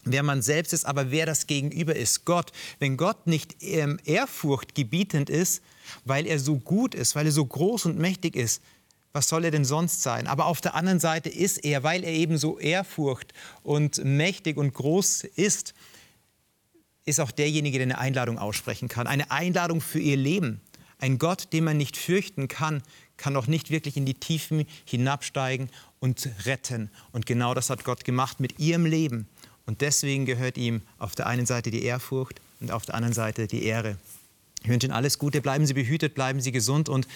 wer 0.04 0.22
man 0.22 0.42
selbst 0.42 0.72
ist, 0.72 0.84
aber 0.84 1.10
wer 1.10 1.26
das 1.26 1.46
Gegenüber 1.46 1.96
ist, 1.96 2.24
Gott. 2.24 2.52
Wenn 2.78 2.96
Gott 2.96 3.26
nicht 3.26 3.56
ähm, 3.62 3.98
Ehrfurcht 4.04 4.78
ist, 4.78 5.62
weil 6.04 6.26
er 6.26 6.38
so 6.38 6.58
gut 6.58 6.94
ist, 6.94 7.16
weil 7.16 7.26
er 7.26 7.32
so 7.32 7.44
groß 7.44 7.86
und 7.86 7.98
mächtig 7.98 8.36
ist, 8.36 8.62
was 9.14 9.28
soll 9.28 9.44
er 9.44 9.50
denn 9.50 9.64
sonst 9.64 10.02
sein? 10.02 10.26
Aber 10.26 10.46
auf 10.46 10.60
der 10.60 10.74
anderen 10.74 11.00
Seite 11.00 11.28
ist 11.28 11.64
er, 11.64 11.82
weil 11.82 12.02
er 12.04 12.12
eben 12.12 12.38
so 12.38 12.58
Ehrfurcht 12.58 13.32
und 13.62 14.02
mächtig 14.04 14.56
und 14.56 14.72
groß 14.72 15.24
ist, 15.24 15.74
ist 17.04 17.20
auch 17.20 17.30
derjenige, 17.30 17.78
der 17.78 17.86
eine 17.86 17.98
Einladung 17.98 18.38
aussprechen 18.38 18.88
kann. 18.88 19.06
Eine 19.06 19.30
Einladung 19.30 19.80
für 19.80 19.98
ihr 19.98 20.16
Leben. 20.16 20.60
Ein 21.02 21.18
Gott, 21.18 21.52
den 21.52 21.64
man 21.64 21.76
nicht 21.76 21.96
fürchten 21.96 22.46
kann, 22.46 22.80
kann 23.16 23.34
doch 23.34 23.48
nicht 23.48 23.70
wirklich 23.70 23.96
in 23.96 24.06
die 24.06 24.14
Tiefen 24.14 24.66
hinabsteigen 24.84 25.68
und 25.98 26.28
retten. 26.44 26.92
Und 27.10 27.26
genau 27.26 27.54
das 27.54 27.70
hat 27.70 27.82
Gott 27.82 28.04
gemacht 28.04 28.38
mit 28.38 28.60
ihrem 28.60 28.86
Leben. 28.86 29.26
Und 29.66 29.80
deswegen 29.80 30.26
gehört 30.26 30.56
ihm 30.56 30.80
auf 30.98 31.16
der 31.16 31.26
einen 31.26 31.44
Seite 31.44 31.72
die 31.72 31.82
Ehrfurcht 31.82 32.40
und 32.60 32.70
auf 32.70 32.86
der 32.86 32.94
anderen 32.94 33.14
Seite 33.14 33.48
die 33.48 33.64
Ehre. 33.64 33.96
Ich 34.62 34.68
wünsche 34.68 34.86
Ihnen 34.86 34.94
alles 34.94 35.18
Gute, 35.18 35.40
bleiben 35.40 35.66
Sie 35.66 35.74
behütet, 35.74 36.14
bleiben 36.14 36.40
Sie 36.40 36.52
gesund 36.52 36.88
und 36.88 37.08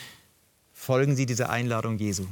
folgen 0.72 1.14
Sie 1.14 1.26
dieser 1.26 1.48
Einladung 1.48 1.96
Jesu. 1.96 2.26